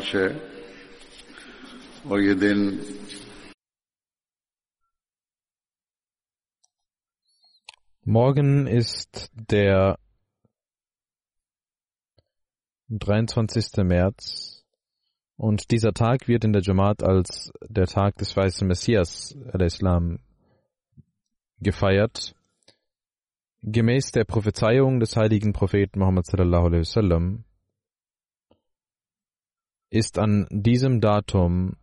मार्च 0.00 0.14
है 0.14 0.28
और 2.10 2.20
ये 2.20 2.34
दिन 2.34 2.80
Morgen 8.08 8.68
ist 8.68 9.32
der 9.50 9.98
23. 12.88 13.84
März 13.84 14.64
und 15.36 15.72
dieser 15.72 15.92
Tag 15.92 16.28
wird 16.28 16.44
in 16.44 16.52
der 16.52 16.62
Jamaat 16.62 17.02
als 17.02 17.50
der 17.68 17.86
Tag 17.86 18.14
des 18.18 18.36
weißen 18.36 18.68
Messias, 18.68 19.36
al-Islam, 19.52 20.20
gefeiert. 21.58 22.36
Gemäß 23.62 24.12
der 24.12 24.24
Prophezeiung 24.24 25.00
des 25.00 25.16
heiligen 25.16 25.52
Propheten 25.52 25.98
Muhammad 25.98 26.26
sallallahu 26.26 26.66
alaihi 26.66 26.82
wasallam 26.82 27.44
ist 29.91 30.17
an 30.17 30.47
diesem 30.49 31.01
Datum 31.01 31.75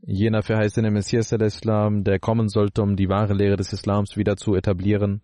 jener 0.00 0.42
verheißene 0.42 0.90
Messias 0.90 1.32
al-Islam, 1.32 2.02
der 2.02 2.18
kommen 2.18 2.48
sollte, 2.48 2.82
um 2.82 2.96
die 2.96 3.08
wahre 3.08 3.34
Lehre 3.34 3.56
des 3.56 3.72
Islams 3.72 4.16
wieder 4.16 4.36
zu 4.36 4.54
etablieren 4.54 5.20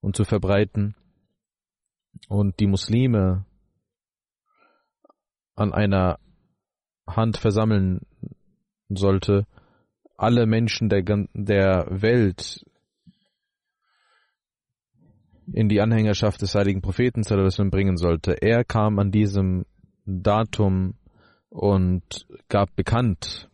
und 0.00 0.16
zu 0.16 0.24
verbreiten 0.24 0.96
und 2.28 2.58
die 2.60 2.66
Muslime 2.66 3.44
an 5.54 5.74
einer 5.74 6.18
Hand 7.06 7.36
versammeln 7.36 8.06
sollte, 8.88 9.46
alle 10.16 10.46
Menschen 10.46 10.88
der, 10.88 11.02
der 11.34 11.86
Welt 11.90 12.64
in 15.52 15.68
die 15.68 15.80
Anhängerschaft 15.80 16.40
des 16.40 16.54
heiligen 16.54 16.80
Propheten 16.80 17.22
bringen 17.70 17.96
sollte. 17.96 18.32
Er 18.40 18.64
kam 18.64 18.98
an 18.98 19.10
diesem 19.10 19.66
Datum 20.10 20.94
und 21.48 22.26
gab 22.48 22.74
bekannt, 22.76 23.48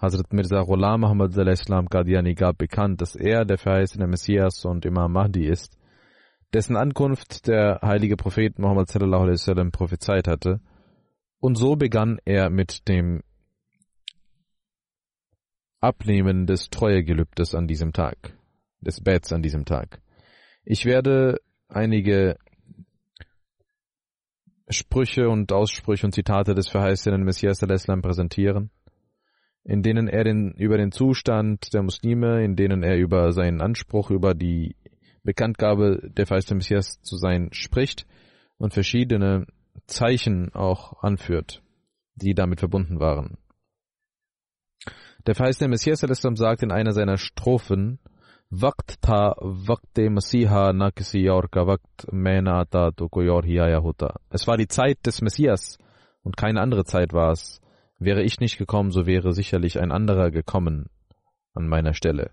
Hazrat 0.00 0.32
Mirza 0.32 0.62
Ghulam 0.62 1.02
Muhammad 1.02 1.36
Islam 1.36 1.88
Qadiani 1.88 2.34
gab 2.34 2.56
bekannt, 2.58 3.02
dass 3.02 3.16
er 3.16 3.44
der 3.44 3.58
verheißene 3.58 4.06
Messias 4.06 4.64
und 4.64 4.86
Imam 4.86 5.12
Mahdi 5.12 5.46
ist, 5.46 5.76
dessen 6.54 6.76
Ankunft 6.76 7.46
der 7.46 7.80
heilige 7.82 8.16
Prophet 8.16 8.58
Muhammad 8.58 8.88
sallallahu 8.88 9.22
alaihi 9.22 9.34
wasallam 9.34 9.70
prophezeit 9.70 10.26
hatte. 10.26 10.60
Und 11.38 11.56
so 11.56 11.76
begann 11.76 12.18
er 12.24 12.50
mit 12.50 12.88
dem 12.88 13.22
Abnehmen 15.80 16.46
des 16.46 16.68
Treuegelübdes 16.70 17.54
an 17.54 17.66
diesem 17.66 17.92
Tag, 17.92 18.36
des 18.80 19.00
Bets 19.02 19.32
an 19.32 19.42
diesem 19.42 19.64
Tag. 19.64 20.00
Ich 20.64 20.84
werde 20.84 21.40
einige 21.68 22.36
Sprüche 24.70 25.28
und 25.28 25.52
Aussprüche 25.52 26.06
und 26.06 26.12
Zitate 26.12 26.54
des 26.54 26.68
verheißenen 26.68 27.22
Messias 27.22 27.62
al-Islam 27.62 28.02
präsentieren, 28.02 28.70
in 29.64 29.82
denen 29.82 30.08
er 30.08 30.24
den, 30.24 30.52
über 30.52 30.78
den 30.78 30.92
Zustand 30.92 31.74
der 31.74 31.82
Muslime, 31.82 32.44
in 32.44 32.56
denen 32.56 32.82
er 32.82 32.96
über 32.96 33.32
seinen 33.32 33.60
Anspruch, 33.60 34.10
über 34.10 34.34
die 34.34 34.76
Bekanntgabe 35.22 36.10
der 36.16 36.26
verheißenen 36.26 36.58
Messias 36.58 37.00
zu 37.02 37.16
sein 37.16 37.48
spricht 37.52 38.06
und 38.58 38.72
verschiedene 38.72 39.46
Zeichen 39.86 40.54
auch 40.54 41.02
anführt, 41.02 41.62
die 42.14 42.34
damit 42.34 42.60
verbunden 42.60 43.00
waren. 43.00 43.38
Der 45.26 45.34
verheißene 45.34 45.68
Messias 45.68 46.02
al-Islam 46.02 46.36
sagt 46.36 46.62
in 46.62 46.70
einer 46.70 46.92
seiner 46.92 47.18
Strophen, 47.18 47.98
वक्त 48.53 48.91
था 49.05 49.21
वक्त 49.69 49.99
मसीहा 49.99 50.71
न 50.71 50.89
किसी 50.97 51.27
और 51.27 51.47
का 51.53 51.61
वक्त 51.61 52.05
मैं 52.13 52.41
न 52.41 52.47
आता 52.47 52.89
तो 52.97 53.07
कोई 53.07 53.27
और 53.27 53.45
ही 53.45 53.57
आया 53.57 53.77
होता. 53.77 54.07
Es 54.33 54.47
war 54.47 54.57
die 54.57 54.67
Zeit 54.67 55.05
des 55.05 55.21
Messias 55.21 55.77
und 56.23 56.37
keine 56.37 56.61
andere 56.61 56.85
Zeit 56.85 57.13
war 57.13 57.31
es. 57.31 57.61
Wäre 57.99 58.23
ich 58.23 58.39
nicht 58.39 58.57
gekommen, 58.57 58.91
so 58.91 59.05
wäre 59.05 59.31
sicherlich 59.33 59.79
ein 59.79 59.91
anderer 59.91 60.29
gekommen 60.29 60.89
an 61.53 61.67
meiner 61.67 61.93
Stelle. 61.93 62.31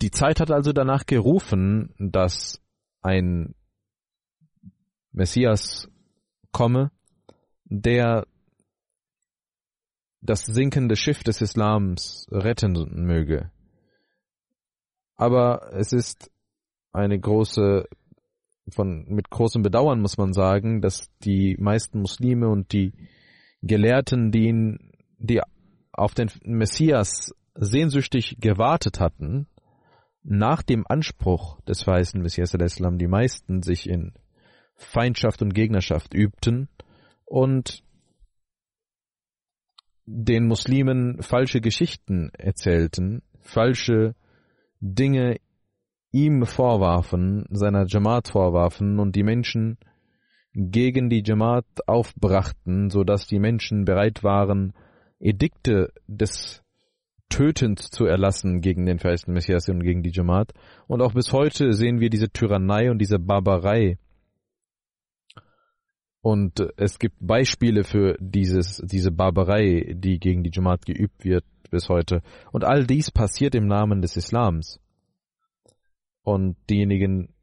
Die 0.00 0.10
Zeit 0.10 0.40
hat 0.40 0.50
also 0.50 0.72
danach 0.72 1.06
gerufen, 1.06 1.94
dass 1.98 2.60
ein 3.02 3.54
Messias 5.12 5.88
komme, 6.52 6.90
der 7.64 8.26
das 10.20 10.44
sinkende 10.46 10.96
Schiff 10.96 11.22
des 11.22 11.40
Islams 11.40 12.26
retten 12.30 12.72
möge. 13.06 13.50
Aber 15.15 15.73
es 15.73 15.93
ist 15.93 16.31
eine 16.91 17.19
große, 17.19 17.87
von, 18.69 19.05
mit 19.07 19.29
großem 19.29 19.61
Bedauern 19.61 20.01
muss 20.01 20.17
man 20.17 20.33
sagen, 20.33 20.81
dass 20.81 21.09
die 21.23 21.55
meisten 21.59 21.99
Muslime 21.99 22.49
und 22.49 22.71
die 22.71 22.93
Gelehrten, 23.61 24.31
die 24.31 24.47
ihn, 24.47 24.91
die 25.17 25.41
auf 25.91 26.13
den 26.13 26.29
Messias 26.43 27.33
sehnsüchtig 27.55 28.37
gewartet 28.39 28.99
hatten, 28.99 29.47
nach 30.23 30.63
dem 30.63 30.85
Anspruch 30.87 31.59
des 31.61 31.85
weißen 31.85 32.21
Messias 32.21 32.55
al-Islam 32.55 32.97
die 32.97 33.07
meisten 33.07 33.61
sich 33.61 33.89
in 33.89 34.13
Feindschaft 34.75 35.41
und 35.41 35.53
Gegnerschaft 35.53 36.13
übten 36.13 36.69
und 37.25 37.83
den 40.05 40.47
Muslimen 40.47 41.21
falsche 41.21 41.61
Geschichten 41.61 42.29
erzählten, 42.33 43.21
falsche 43.41 44.15
Dinge 44.85 45.37
ihm 46.11 46.45
vorwarfen, 46.45 47.45
seiner 47.49 47.85
Jamaat 47.87 48.27
vorwarfen 48.27 48.99
und 48.99 49.15
die 49.15 49.23
Menschen 49.23 49.77
gegen 50.53 51.09
die 51.09 51.23
Jamaat 51.25 51.65
aufbrachten, 51.87 52.89
so 52.89 53.05
dass 53.05 53.25
die 53.25 53.39
Menschen 53.39 53.85
bereit 53.85 54.23
waren, 54.23 54.73
Edikte 55.19 55.93
des 56.07 56.63
Tötens 57.29 57.91
zu 57.91 58.05
erlassen 58.05 58.59
gegen 58.59 58.85
den 58.85 58.99
verheißenen 58.99 59.33
Messias 59.33 59.69
und 59.69 59.83
gegen 59.83 60.03
die 60.03 60.11
Jamaat. 60.11 60.51
Und 60.87 61.01
auch 61.01 61.13
bis 61.13 61.31
heute 61.31 61.73
sehen 61.73 62.01
wir 62.01 62.09
diese 62.09 62.29
Tyrannei 62.29 62.91
und 62.91 62.99
diese 62.99 63.19
Barbarei. 63.19 63.97
Und 66.23 66.65
es 66.77 66.99
gibt 66.99 67.17
Beispiele 67.19 67.83
für 67.83 68.15
dieses, 68.17 68.77
diese 68.77 69.11
Barbarei, 69.11 69.93
die 69.93 70.19
gegen 70.19 70.41
die 70.41 70.51
Jamaat 70.53 70.85
geübt 70.85 71.25
wird 71.25 71.43
bis 71.69 71.89
heute. 71.89 72.21
Und 72.53 72.63
all 72.63 72.85
dies 72.87 73.11
passiert 73.11 73.55
im 73.55 73.67
Namen 73.67 74.01
des 74.01 74.15
Islams. 74.15 74.79
Und 76.21 76.55
diejenigen, 76.69 77.33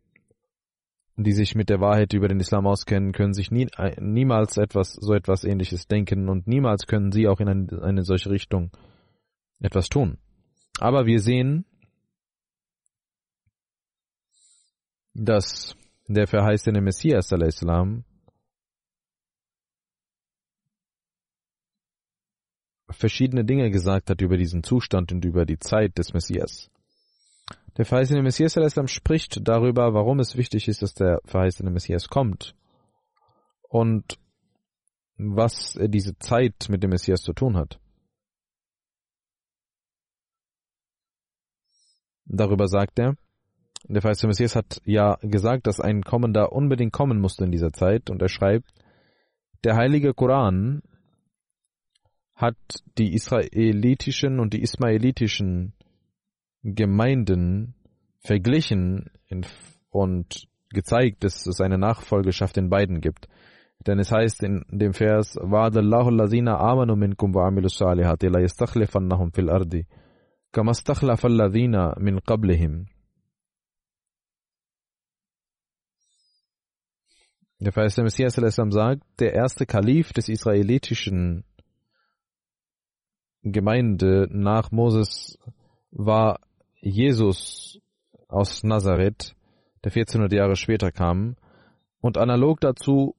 die 1.18 1.32
sich 1.32 1.54
mit 1.54 1.68
der 1.68 1.82
Wahrheit 1.82 2.14
über 2.14 2.28
den 2.28 2.40
Islam 2.40 2.66
auskennen, 2.66 3.12
können 3.12 3.34
sich 3.34 3.50
nie, 3.50 3.68
niemals 3.98 4.56
etwas, 4.56 4.94
so 4.94 5.12
etwas 5.12 5.44
ähnliches 5.44 5.86
denken 5.86 6.30
und 6.30 6.46
niemals 6.46 6.86
können 6.86 7.12
sie 7.12 7.28
auch 7.28 7.40
in 7.40 7.48
eine, 7.50 7.82
eine 7.82 8.02
solche 8.02 8.30
Richtung 8.30 8.70
etwas 9.60 9.90
tun. 9.90 10.16
Aber 10.78 11.04
wir 11.04 11.20
sehen, 11.20 11.66
dass 15.12 15.76
der 16.08 16.26
verheißene 16.26 16.80
Messias 16.80 17.30
Islam 17.30 18.04
verschiedene 22.90 23.44
Dinge 23.44 23.70
gesagt 23.70 24.10
hat 24.10 24.20
über 24.20 24.36
diesen 24.36 24.62
Zustand 24.62 25.12
und 25.12 25.24
über 25.24 25.46
die 25.46 25.58
Zeit 25.58 25.98
des 25.98 26.12
Messias. 26.12 26.70
Der 27.76 27.84
verheißene 27.84 28.22
Messias 28.22 28.56
Islam 28.56 28.88
spricht 28.88 29.46
darüber, 29.46 29.94
warum 29.94 30.20
es 30.20 30.36
wichtig 30.36 30.68
ist, 30.68 30.82
dass 30.82 30.94
der 30.94 31.20
verheißene 31.24 31.70
Messias 31.70 32.08
kommt 32.08 32.54
und 33.68 34.18
was 35.16 35.78
diese 35.80 36.18
Zeit 36.18 36.68
mit 36.68 36.82
dem 36.82 36.90
Messias 36.90 37.22
zu 37.22 37.32
tun 37.32 37.56
hat. 37.56 37.78
Darüber 42.24 42.68
sagt 42.68 42.98
er, 42.98 43.16
der 43.84 44.02
verheißene 44.02 44.28
Messias 44.28 44.56
hat 44.56 44.80
ja 44.84 45.16
gesagt, 45.22 45.66
dass 45.66 45.80
ein 45.80 46.02
Kommender 46.02 46.52
unbedingt 46.52 46.92
kommen 46.92 47.20
musste 47.20 47.44
in 47.44 47.50
dieser 47.50 47.72
Zeit 47.72 48.10
und 48.10 48.20
er 48.22 48.28
schreibt, 48.28 48.72
der 49.64 49.76
heilige 49.76 50.14
Koran 50.14 50.82
hat 52.39 52.57
die 52.97 53.13
israelitischen 53.13 54.39
und 54.39 54.53
die 54.53 54.61
ismaelitischen 54.61 55.73
Gemeinden 56.63 57.75
verglichen 58.19 59.09
und 59.89 60.47
gezeigt, 60.69 61.23
dass 61.23 61.45
es 61.47 61.61
eine 61.61 61.77
Nachfolgeschaft 61.77 62.57
in 62.57 62.69
beiden 62.69 62.99
gibt. 62.99 63.27
Denn 63.85 63.99
es 63.99 64.11
heißt 64.11 64.43
in 64.43 64.65
dem 64.69 64.93
Vers, 64.93 65.37
وَعَدَ 65.37 65.77
allazina 65.77 66.57
amanu 66.57 66.95
minkum 66.95 67.33
wa 67.35 67.47
amilu 67.47 67.69
salihati 67.69 68.27
la 68.27 68.39
yastakhlifannahum 68.39 69.31
fil 69.31 69.49
ardi 69.49 69.85
kama 70.51 70.73
stakhlafa 70.73 71.27
allazina 71.27 71.95
min 71.99 72.19
qablihim. 72.21 72.87
Der 77.59 77.71
Vers 77.71 77.95
der 77.95 78.03
Messias 78.03 78.35
sagt, 78.35 79.03
der 79.19 79.33
erste 79.33 79.65
Kalif 79.65 80.13
des 80.13 80.29
israelitischen 80.29 81.45
Gemeinde 83.42 84.28
nach 84.30 84.70
Moses 84.70 85.38
war 85.90 86.40
Jesus 86.80 87.80
aus 88.28 88.62
Nazareth, 88.62 89.34
der 89.84 89.92
1400 89.92 90.32
Jahre 90.32 90.56
später 90.56 90.92
kam. 90.92 91.36
Und 92.00 92.18
analog 92.18 92.60
dazu 92.60 93.14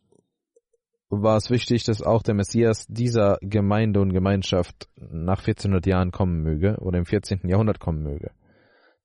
war 1.09 1.35
es 1.38 1.50
wichtig, 1.50 1.83
dass 1.83 2.01
auch 2.01 2.23
der 2.23 2.35
Messias 2.35 2.85
dieser 2.88 3.38
Gemeinde 3.41 4.00
und 4.00 4.13
Gemeinschaft 4.13 4.88
nach 4.95 5.39
1400 5.39 5.85
Jahren 5.85 6.12
kommen 6.12 6.41
möge 6.41 6.77
oder 6.79 7.00
im 7.00 7.06
14. 7.06 7.41
Jahrhundert 7.44 7.79
kommen 7.79 8.03
möge. 8.03 8.31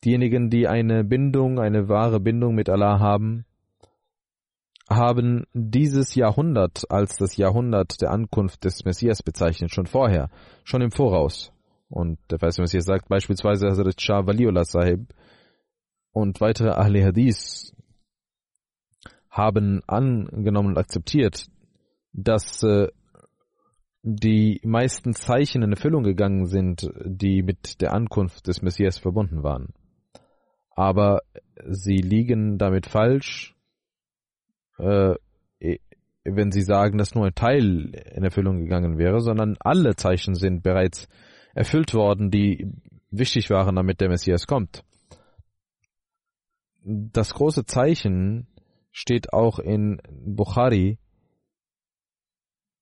Diejenigen, 0.04 0.50
die 0.50 0.68
eine 0.68 1.02
Bindung, 1.02 1.58
eine 1.58 1.88
wahre 1.88 2.20
Bindung 2.20 2.54
mit 2.54 2.68
Allah 2.68 3.00
haben, 3.00 3.45
haben 4.88 5.46
dieses 5.52 6.14
Jahrhundert 6.14 6.90
als 6.90 7.16
das 7.16 7.36
Jahrhundert 7.36 8.00
der 8.00 8.10
Ankunft 8.10 8.64
des 8.64 8.84
Messias 8.84 9.22
bezeichnet, 9.22 9.72
schon 9.72 9.86
vorher, 9.86 10.30
schon 10.64 10.82
im 10.82 10.92
Voraus. 10.92 11.52
Und 11.88 12.18
der 12.30 12.38
Vers 12.38 12.58
Messias 12.58 12.84
sagt 12.84 13.08
beispielsweise 13.08 13.68
Hazrat 13.68 14.00
Shah 14.00 14.26
Waliullah 14.26 14.64
Sahib 14.64 15.12
und 16.12 16.40
weitere 16.40 16.70
Ahli 16.70 17.02
Hadith 17.02 17.72
haben 19.30 19.82
angenommen 19.86 20.70
und 20.70 20.78
akzeptiert, 20.78 21.46
dass 22.12 22.62
äh, 22.62 22.88
die 24.02 24.60
meisten 24.64 25.14
Zeichen 25.14 25.62
in 25.62 25.72
Erfüllung 25.72 26.04
gegangen 26.04 26.46
sind, 26.46 26.90
die 27.04 27.42
mit 27.42 27.80
der 27.80 27.92
Ankunft 27.92 28.46
des 28.46 28.62
Messias 28.62 28.98
verbunden 28.98 29.42
waren. 29.42 29.74
Aber 30.70 31.22
sie 31.68 31.96
liegen 31.96 32.56
damit 32.56 32.86
falsch, 32.86 33.55
äh, 34.78 35.14
wenn 36.24 36.50
sie 36.50 36.62
sagen, 36.62 36.98
dass 36.98 37.14
nur 37.14 37.26
ein 37.26 37.34
Teil 37.34 37.94
in 38.14 38.24
Erfüllung 38.24 38.58
gegangen 38.58 38.98
wäre, 38.98 39.20
sondern 39.20 39.56
alle 39.60 39.94
Zeichen 39.96 40.34
sind 40.34 40.62
bereits 40.62 41.08
erfüllt 41.54 41.94
worden, 41.94 42.30
die 42.30 42.70
wichtig 43.10 43.50
waren, 43.50 43.76
damit 43.76 44.00
der 44.00 44.08
Messias 44.08 44.46
kommt. 44.46 44.82
Das 46.82 47.32
große 47.34 47.64
Zeichen 47.64 48.48
steht 48.90 49.32
auch 49.32 49.58
in 49.58 50.00
Bukhari, 50.10 50.98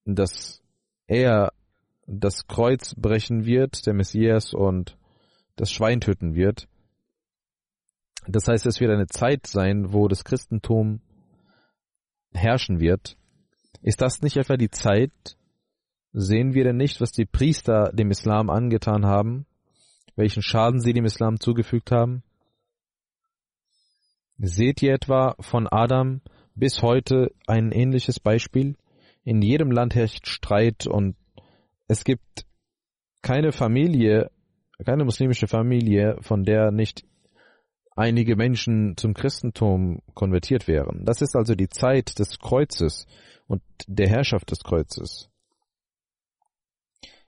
dass 0.05 0.61
er 1.07 1.51
das 2.07 2.47
Kreuz 2.47 2.93
brechen 2.95 3.45
wird, 3.45 3.85
der 3.85 3.93
Messias, 3.93 4.53
und 4.53 4.97
das 5.55 5.71
Schwein 5.71 6.01
töten 6.01 6.35
wird. 6.35 6.67
Das 8.27 8.47
heißt, 8.47 8.65
es 8.65 8.79
wird 8.79 8.91
eine 8.91 9.07
Zeit 9.07 9.47
sein, 9.47 9.93
wo 9.93 10.07
das 10.07 10.23
Christentum 10.23 11.01
herrschen 12.35 12.79
wird. 12.79 13.17
Ist 13.81 14.01
das 14.01 14.21
nicht 14.21 14.37
etwa 14.37 14.57
die 14.57 14.69
Zeit, 14.69 15.11
Sehen 16.17 16.53
wir 16.53 16.63
denn 16.63 16.77
nicht, 16.77 17.01
was 17.01 17.11
die 17.11 17.25
Priester 17.25 17.91
dem 17.91 18.09
Islam 18.09 18.49
angetan 18.49 19.05
haben? 19.05 19.45
Welchen 20.15 20.41
Schaden 20.41 20.79
sie 20.79 20.93
dem 20.93 21.03
Islam 21.03 21.41
zugefügt 21.41 21.91
haben? 21.91 22.23
Seht 24.37 24.81
ihr 24.81 24.93
etwa 24.93 25.35
von 25.41 25.67
Adam 25.67 26.21
bis 26.55 26.81
heute 26.81 27.33
ein 27.47 27.73
ähnliches 27.73 28.21
Beispiel? 28.21 28.77
In 29.25 29.41
jedem 29.41 29.71
Land 29.71 29.93
herrscht 29.93 30.25
Streit 30.27 30.87
und 30.87 31.17
es 31.89 32.05
gibt 32.05 32.45
keine 33.21 33.51
Familie, 33.51 34.31
keine 34.85 35.03
muslimische 35.03 35.47
Familie, 35.47 36.15
von 36.21 36.45
der 36.45 36.71
nicht 36.71 37.03
einige 37.95 38.35
Menschen 38.35 38.97
zum 38.97 39.13
Christentum 39.13 40.01
konvertiert 40.13 40.67
wären. 40.67 41.05
Das 41.05 41.21
ist 41.21 41.35
also 41.35 41.55
die 41.55 41.69
Zeit 41.69 42.19
des 42.19 42.39
Kreuzes 42.39 43.07
und 43.47 43.61
der 43.87 44.09
Herrschaft 44.09 44.51
des 44.51 44.63
Kreuzes. 44.63 45.29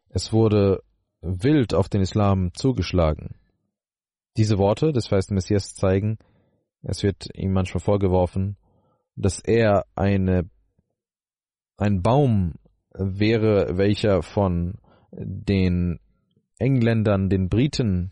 Es 0.09 0.33
wurde 0.33 0.83
wild 1.21 1.73
auf 1.73 1.89
den 1.89 2.01
Islam 2.01 2.53
zugeschlagen. 2.53 3.35
Diese 4.35 4.57
Worte 4.57 4.93
des 4.93 5.07
verheißten 5.07 5.35
Messias 5.35 5.73
zeigen, 5.73 6.17
es 6.83 7.03
wird 7.03 7.27
ihm 7.33 7.53
manchmal 7.53 7.81
vorgeworfen, 7.81 8.57
dass 9.15 9.39
er 9.39 9.85
eine, 9.95 10.49
ein 11.77 12.01
Baum 12.01 12.53
wäre, 12.93 13.77
welcher 13.77 14.21
von 14.21 14.79
den 15.11 15.99
Engländern, 16.59 17.29
den 17.29 17.49
Briten 17.49 18.11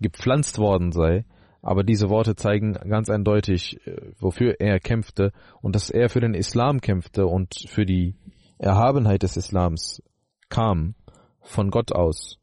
gepflanzt 0.00 0.58
worden 0.58 0.92
sei. 0.92 1.24
Aber 1.64 1.82
diese 1.82 2.10
Worte 2.10 2.36
zeigen 2.36 2.74
ganz 2.74 3.08
eindeutig, 3.08 3.80
wofür 4.18 4.60
er 4.60 4.78
kämpfte 4.80 5.32
und 5.62 5.74
dass 5.74 5.88
er 5.88 6.10
für 6.10 6.20
den 6.20 6.34
Islam 6.34 6.82
kämpfte 6.82 7.26
und 7.26 7.54
für 7.68 7.86
die 7.86 8.16
Erhabenheit 8.58 9.22
des 9.22 9.38
Islams 9.38 10.02
kam 10.50 10.94
von 11.40 11.70
Gott 11.70 11.90
aus. 11.90 12.38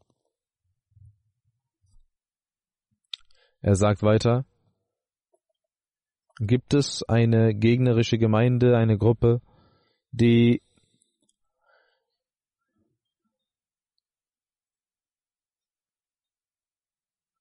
Er 3.60 3.76
sagt 3.76 4.02
weiter, 4.02 4.44
gibt 6.40 6.74
es 6.74 7.04
eine 7.04 7.54
gegnerische 7.54 8.18
Gemeinde, 8.18 8.76
eine 8.76 8.98
Gruppe, 8.98 9.40
die 10.10 10.62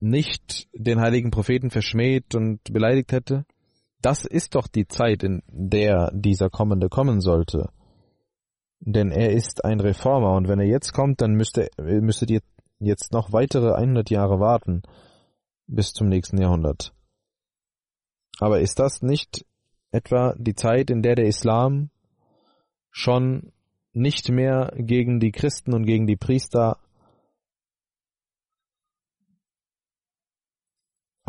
nicht 0.02 0.68
den 0.74 1.00
heiligen 1.00 1.32
Propheten 1.32 1.70
verschmäht 1.70 2.36
und 2.36 2.62
beleidigt 2.72 3.12
hätte? 3.12 3.46
Das 4.02 4.26
ist 4.26 4.56
doch 4.56 4.68
die 4.68 4.88
Zeit, 4.88 5.24
in 5.24 5.44
der 5.48 6.12
dieser 6.14 6.50
Kommende 6.50 6.90
kommen 6.90 7.22
sollte. 7.22 7.70
Denn 8.80 9.12
er 9.12 9.32
ist 9.32 9.64
ein 9.64 9.80
Reformer 9.80 10.36
und 10.36 10.48
wenn 10.48 10.60
er 10.60 10.66
jetzt 10.66 10.92
kommt, 10.92 11.22
dann 11.22 11.34
müsste, 11.34 11.70
müsstet 11.78 12.32
ihr 12.32 12.42
jetzt 12.80 13.14
noch 13.14 13.32
weitere 13.32 13.74
100 13.74 14.10
Jahre 14.10 14.40
warten 14.40 14.82
bis 15.68 15.94
zum 15.94 16.10
nächsten 16.10 16.42
Jahrhundert. 16.42 16.94
Aber 18.40 18.60
ist 18.60 18.80
das 18.80 19.04
nicht 19.04 19.46
etwa 19.92 20.34
die 20.38 20.56
Zeit, 20.56 20.90
in 20.90 21.04
der 21.04 21.16
der 21.16 21.28
Islam 21.28 21.92
schon 22.90 23.54
nicht 23.94 24.30
mehr 24.30 24.74
gegen 24.78 25.20
die 25.20 25.32
Christen 25.32 25.74
und 25.74 25.86
gegen 25.86 26.08
die 26.08 26.16
Priester 26.16 26.80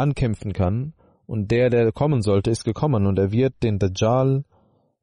ankämpfen 0.02 0.52
kann, 0.52 0.94
und 1.26 1.50
der, 1.50 1.70
der 1.70 1.92
kommen 1.92 2.20
sollte, 2.20 2.50
ist 2.50 2.64
gekommen, 2.64 3.06
und 3.06 3.18
er 3.18 3.32
wird 3.32 3.62
den 3.62 3.78
Dajjal 3.78 4.44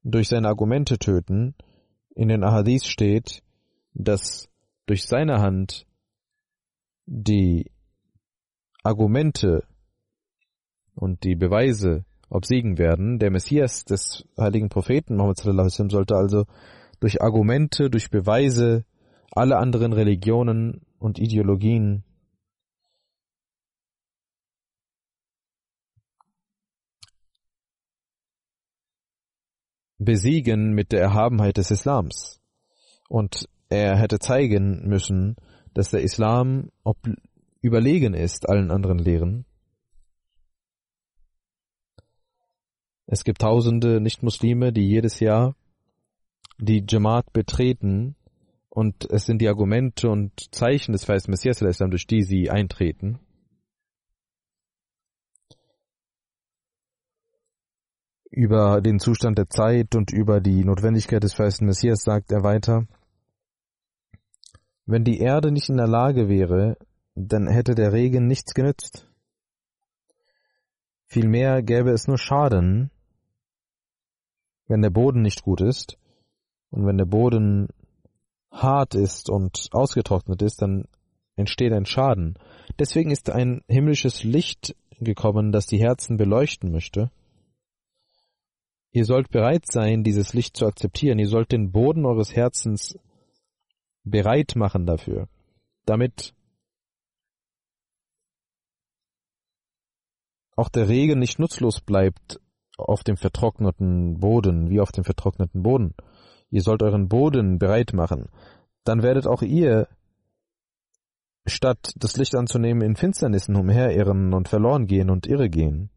durch 0.04 0.28
seine 0.28 0.48
Argumente 0.48 1.00
töten. 1.00 1.56
In 2.14 2.28
den 2.28 2.44
Ahadith 2.44 2.86
steht, 2.86 3.42
dass 3.94 4.50
durch 4.86 5.06
seine 5.06 5.42
Hand 5.42 5.88
die 7.06 7.72
Argumente 8.84 9.64
und 10.96 11.24
die 11.24 11.36
Beweise 11.36 12.06
obsiegen 12.30 12.78
werden. 12.78 13.20
Der 13.20 13.32
Messias 13.32 13.86
des 13.86 14.26
heiligen 14.38 14.70
Propheten 14.70 15.16
Muhammad 15.16 15.38
sollte 15.38 16.16
also 16.16 16.46
durch 17.00 17.22
Argumente, 17.22 17.90
durch 17.90 18.10
Beweise 18.10 18.86
alle 19.32 19.58
anderen 19.58 19.94
Religionen 19.94 20.82
und 21.00 21.20
Ideologien 21.20 22.04
besiegen 30.00 30.74
mit 30.74 30.92
der 30.92 31.02
Erhabenheit 31.02 31.58
des 31.58 31.72
Islams. 31.72 32.42
Und 33.08 33.48
er 33.70 33.98
hätte 33.98 34.20
zeigen 34.20 34.88
müssen, 34.88 35.36
dass 35.74 35.92
der 35.92 36.02
Islam 36.02 36.72
überlegen 37.62 38.14
ist 38.14 38.50
allen 38.50 38.72
anderen 38.72 38.98
Lehren. 38.98 39.46
Es 43.06 43.24
gibt 43.24 43.42
tausende 43.42 44.00
Nichtmuslime, 44.00 44.72
die 44.72 44.88
jedes 44.88 45.20
Jahr 45.20 45.56
die 46.60 46.84
Jamaat 46.88 47.32
betreten 47.34 48.16
und 48.70 49.10
es 49.10 49.26
sind 49.26 49.42
die 49.42 49.48
Argumente 49.48 50.10
und 50.10 50.54
Zeichen 50.54 50.92
des 50.92 51.08
Weißen 51.08 51.32
Messias, 51.32 51.60
durch 51.60 52.06
die 52.06 52.24
sie 52.24 52.50
eintreten. 52.50 53.20
Über 58.30 58.82
den 58.82 59.00
Zustand 59.00 59.38
der 59.38 59.50
Zeit 59.50 59.96
und 59.96 60.12
über 60.12 60.40
die 60.40 60.64
Notwendigkeit 60.64 61.24
des 61.24 61.38
Weißen 61.38 61.66
Messias 61.66 62.04
sagt 62.04 62.32
er 62.32 62.44
weiter, 62.44 62.86
wenn 64.86 65.04
die 65.04 65.20
Erde 65.20 65.52
nicht 65.52 65.70
in 65.70 65.78
der 65.78 65.88
Lage 65.88 66.30
wäre, 66.30 66.78
dann 67.16 67.48
hätte 67.48 67.76
der 67.76 67.94
Regen 67.94 68.28
nichts 68.28 68.54
genützt. 68.54 69.08
Vielmehr 71.06 71.64
gäbe 71.64 71.92
es 71.92 72.08
nur 72.08 72.18
Schaden, 72.18 72.92
wenn 74.68 74.82
der 74.82 74.92
Boden 74.92 75.22
nicht 75.22 75.44
gut 75.44 75.62
ist. 75.62 75.98
Und 76.70 76.86
wenn 76.86 76.98
der 76.98 77.06
Boden 77.06 77.68
hart 78.52 78.96
ist 78.96 79.30
und 79.30 79.70
ausgetrocknet 79.72 80.42
ist, 80.42 80.62
dann 80.62 80.86
entsteht 81.36 81.74
ein 81.74 81.86
Schaden. 81.86 82.38
Deswegen 82.78 83.12
ist 83.12 83.30
ein 83.30 83.62
himmlisches 83.68 84.24
Licht 84.24 84.76
gekommen, 85.00 85.52
das 85.52 85.66
die 85.66 85.80
Herzen 85.80 86.18
beleuchten 86.18 86.72
möchte. 86.72 87.10
Ihr 88.92 89.06
sollt 89.06 89.30
bereit 89.30 89.66
sein, 89.66 90.04
dieses 90.04 90.34
Licht 90.34 90.58
zu 90.58 90.66
akzeptieren. 90.66 91.20
Ihr 91.20 91.28
sollt 91.28 91.52
den 91.52 91.72
Boden 91.72 92.06
eures 92.06 92.36
Herzens 92.36 92.98
bereit 94.04 94.56
machen 94.56 94.86
dafür, 94.86 95.28
damit 95.86 96.34
auch 100.56 100.70
der 100.70 100.90
Regen 100.90 101.20
nicht 101.20 101.40
nutzlos 101.40 101.82
bleibt 101.82 102.40
auf 102.78 103.04
dem 103.04 103.18
vertrockneten 103.18 104.20
Boden, 104.20 104.70
wie 104.70 104.80
auf 104.80 104.92
dem 104.92 105.04
vertrockneten 105.04 105.62
Boden. 105.64 105.94
Ihr 106.50 106.62
sollt 106.62 106.82
euren 106.82 107.08
Boden 107.08 107.60
bereit 107.60 107.94
machen. 107.94 108.30
Dann 108.84 109.04
werdet 109.04 109.28
auch 109.28 109.42
ihr, 109.42 109.88
statt 111.46 111.94
das 111.98 112.18
Licht 112.18 112.36
anzunehmen, 112.36 112.82
in 112.82 112.96
Finsternissen 112.96 113.56
umherirren 113.56 114.34
und 114.34 114.50
verloren 114.50 114.88
gehen 114.88 115.10
und 115.10 115.28
irre 115.28 115.50
gehen. 115.50 115.90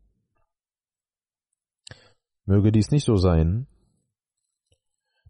Möge 2.45 2.73
dies 2.73 2.91
nicht 2.91 3.05
so 3.05 3.17
sein, 3.17 3.67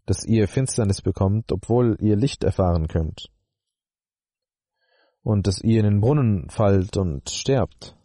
dass 0.05 0.25
ihr 0.25 0.47
Finsternis 0.47 1.01
bekommt, 1.01 1.51
obwohl 1.51 1.97
ihr 1.99 2.15
Licht 2.15 2.43
erfahren 2.43 2.87
könnt. 2.87 3.29
Und 5.21 5.47
dass 5.47 5.61
ihr 5.61 5.79
in 5.79 5.85
den 5.85 6.01
Brunnen 6.01 6.49
fallt 6.49 6.97
und 6.97 7.29
sterbt. 7.29 7.95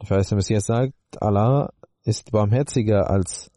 Der 0.00 0.08
Verheißene 0.08 0.36
Messias 0.36 0.66
sagt, 0.66 0.94
Allah 1.20 1.72
ist 2.04 2.32
barmherziger 2.32 3.08
als 3.08 3.50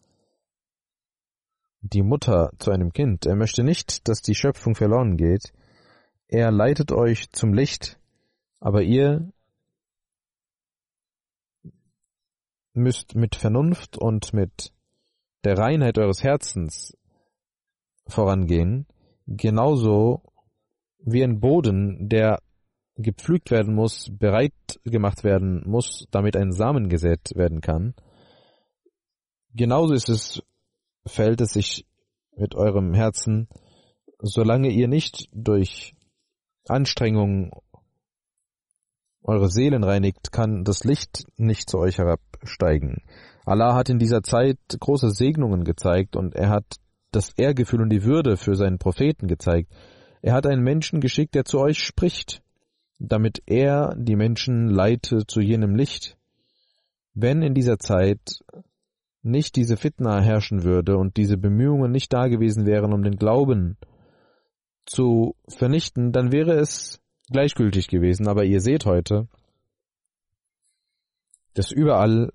die 1.82 2.04
Mutter 2.04 2.52
zu 2.60 2.72
einem 2.72 2.94
Kind. 2.94 3.26
Er 3.26 3.36
möchte 3.36 3.64
nicht, 3.64 4.08
dass 4.08 4.22
die 4.22 4.36
Schöpfung 4.36 4.76
verloren 4.76 5.18
geht. 5.18 5.54
Er 6.28 6.52
leitet 6.52 6.92
euch 6.92 7.32
zum 7.32 7.54
Licht, 7.54 8.00
aber 8.60 8.82
ihr 8.82 9.32
müsst 12.76 13.16
mit 13.16 13.36
Vernunft 13.36 13.98
und 13.98 14.34
mit 14.34 14.72
der 15.44 15.58
Reinheit 15.58 15.98
eures 15.98 16.24
Herzens 16.24 16.98
vorangehen, 18.08 18.88
genauso 19.28 20.22
wie 21.00 21.24
ein 21.24 21.40
Boden, 21.40 22.10
der 22.10 22.40
gepflügt 22.98 23.52
werden 23.52 23.76
muss, 23.76 24.10
bereit 24.12 24.54
gemacht 24.84 25.24
werden 25.24 25.64
muss, 25.66 26.08
damit 26.12 26.36
ein 26.36 26.52
Samen 26.52 26.90
gesät 26.90 27.36
werden 27.36 27.62
kann. 27.62 27.94
Genauso 29.54 29.94
ist 29.94 30.10
es, 30.10 30.44
verhält 31.06 31.42
es 31.42 31.54
sich 31.54 31.86
mit 32.36 32.56
eurem 32.56 32.94
Herzen, 32.94 33.48
solange 34.20 34.70
ihr 34.70 34.88
nicht 34.88 35.30
durch 35.32 35.94
Anstrengung 36.68 37.52
eure 39.26 39.50
Seelen 39.50 39.84
reinigt, 39.84 40.32
kann 40.32 40.64
das 40.64 40.84
Licht 40.84 41.26
nicht 41.38 41.70
zu 41.70 41.80
euch 41.80 41.98
herabsteigen. 41.98 43.04
Allah 43.46 43.76
hat 43.76 43.90
in 43.90 44.00
dieser 44.00 44.24
Zeit 44.24 44.58
große 44.80 45.10
Segnungen 45.12 45.64
gezeigt 45.64 46.16
und 46.16 46.36
er 46.36 46.50
hat 46.50 46.78
das 47.12 47.32
Ehrgefühl 47.38 47.82
und 47.82 47.90
die 47.90 48.04
Würde 48.04 48.38
für 48.38 48.56
seinen 48.56 48.78
Propheten 48.78 49.28
gezeigt. 49.28 49.72
Er 50.22 50.34
hat 50.34 50.48
einen 50.48 50.64
Menschen 50.64 51.02
geschickt, 51.02 51.36
der 51.36 51.46
zu 51.46 51.60
euch 51.60 51.80
spricht, 51.80 52.42
damit 53.00 53.42
er 53.46 53.96
die 53.98 54.16
Menschen 54.16 54.68
leite 54.70 55.26
zu 55.28 55.42
jenem 55.42 55.76
Licht. 55.76 56.18
Wenn 57.14 57.42
in 57.42 57.54
dieser 57.54 57.80
Zeit 57.80 58.40
nicht 59.22 59.56
diese 59.56 59.78
Fitna 59.78 60.22
herrschen 60.22 60.64
würde 60.64 60.98
und 60.98 61.18
diese 61.18 61.38
Bemühungen 61.38 61.92
nicht 61.92 62.14
da 62.14 62.28
gewesen 62.28 62.66
wären, 62.66 62.94
um 62.94 63.04
den 63.04 63.16
Glauben 63.18 63.78
zu 64.86 65.36
vernichten, 65.48 66.12
dann 66.12 66.32
wäre 66.32 66.54
es 66.54 67.02
gleichgültig 67.28 67.88
gewesen. 67.88 68.28
Aber 68.28 68.44
ihr 68.44 68.62
seht 68.62 68.86
heute, 68.86 69.28
dass 71.54 71.72
überall 71.72 72.32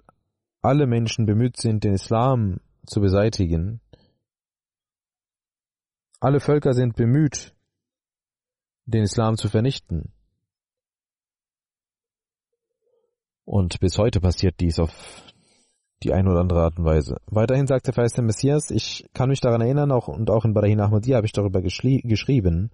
alle 0.63 0.87
Menschen 0.87 1.27
bemüht 1.27 1.57
sind, 1.57 1.85
den 1.85 1.95
Islam 1.95 2.61
zu 2.87 3.01
beseitigen. 3.01 3.81
Alle 6.21 6.41
Völker 6.41 6.75
sind 6.75 6.97
bemüht, 6.97 7.55
den 8.85 9.03
Islam 9.03 9.37
zu 9.37 9.49
vernichten. 9.49 10.13
Und 13.45 13.81
bis 13.81 13.99
heute 13.99 14.21
passiert 14.21 14.61
dies 14.61 14.79
auf 14.79 14.93
die 16.03 16.13
eine 16.13 16.31
oder 16.31 16.41
andere 16.41 16.63
Art 16.63 16.79
und 16.79 16.85
Weise. 16.85 17.17
Weiterhin 17.27 17.67
sagt 17.67 17.87
der 17.87 17.95
verheißene 17.95 18.27
Messias, 18.27 18.71
ich 18.71 19.09
kann 19.13 19.29
mich 19.29 19.41
daran 19.41 19.61
erinnern, 19.61 19.93
auch, 19.93 20.09
und 20.09 20.31
auch 20.31 20.45
in 20.45 20.55
Barahin 20.55 20.81
Ahmadiyya 20.81 21.17
habe 21.17 21.27
ich 21.27 21.33
darüber 21.33 21.61
geschrieben, 21.61 22.71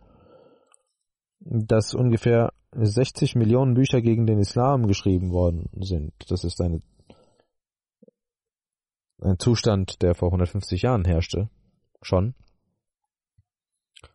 dass 1.48 1.94
ungefähr 1.94 2.52
60 2.72 3.36
Millionen 3.36 3.74
Bücher 3.74 4.00
gegen 4.00 4.26
den 4.26 4.38
Islam 4.38 4.86
geschrieben 4.86 5.30
worden 5.30 5.70
sind. 5.80 6.12
Das 6.28 6.44
ist 6.44 6.60
eine, 6.60 6.82
ein 9.20 9.38
Zustand, 9.38 10.02
der 10.02 10.14
vor 10.14 10.28
150 10.28 10.82
Jahren 10.82 11.04
herrschte. 11.04 11.48
Schon. 12.02 12.34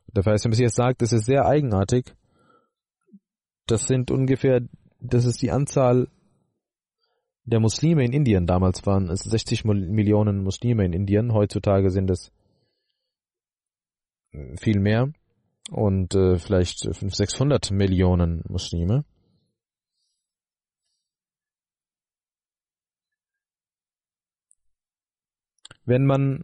Der 0.08 0.24
verheißene 0.24 0.50
Messias 0.50 0.76
sagt, 0.76 1.02
es 1.02 1.14
ist 1.14 1.26
sehr 1.26 1.46
eigenartig. 1.46 2.14
Das 3.66 3.88
sind 3.88 4.12
ungefähr, 4.12 4.62
das 5.00 5.26
ist 5.26 5.42
die 5.42 5.52
Anzahl 5.52 6.10
der 7.46 7.62
Muslime 7.62 8.04
in 8.04 8.12
Indien. 8.12 8.46
Damals 8.46 8.86
waren 8.86 9.10
es 9.10 9.22
60 9.22 9.64
Millionen 9.64 10.44
Muslime 10.44 10.86
in 10.86 10.94
Indien. 10.94 11.34
Heutzutage 11.34 11.90
sind 11.90 12.12
es 12.12 12.32
viel 14.58 14.80
mehr 14.80 15.12
und 15.72 16.14
äh, 16.16 16.38
vielleicht 16.38 16.82
500, 16.84 17.16
600 17.16 17.72
Millionen 17.72 18.44
Muslime. 18.48 19.06
Wenn 25.86 26.06
man 26.06 26.44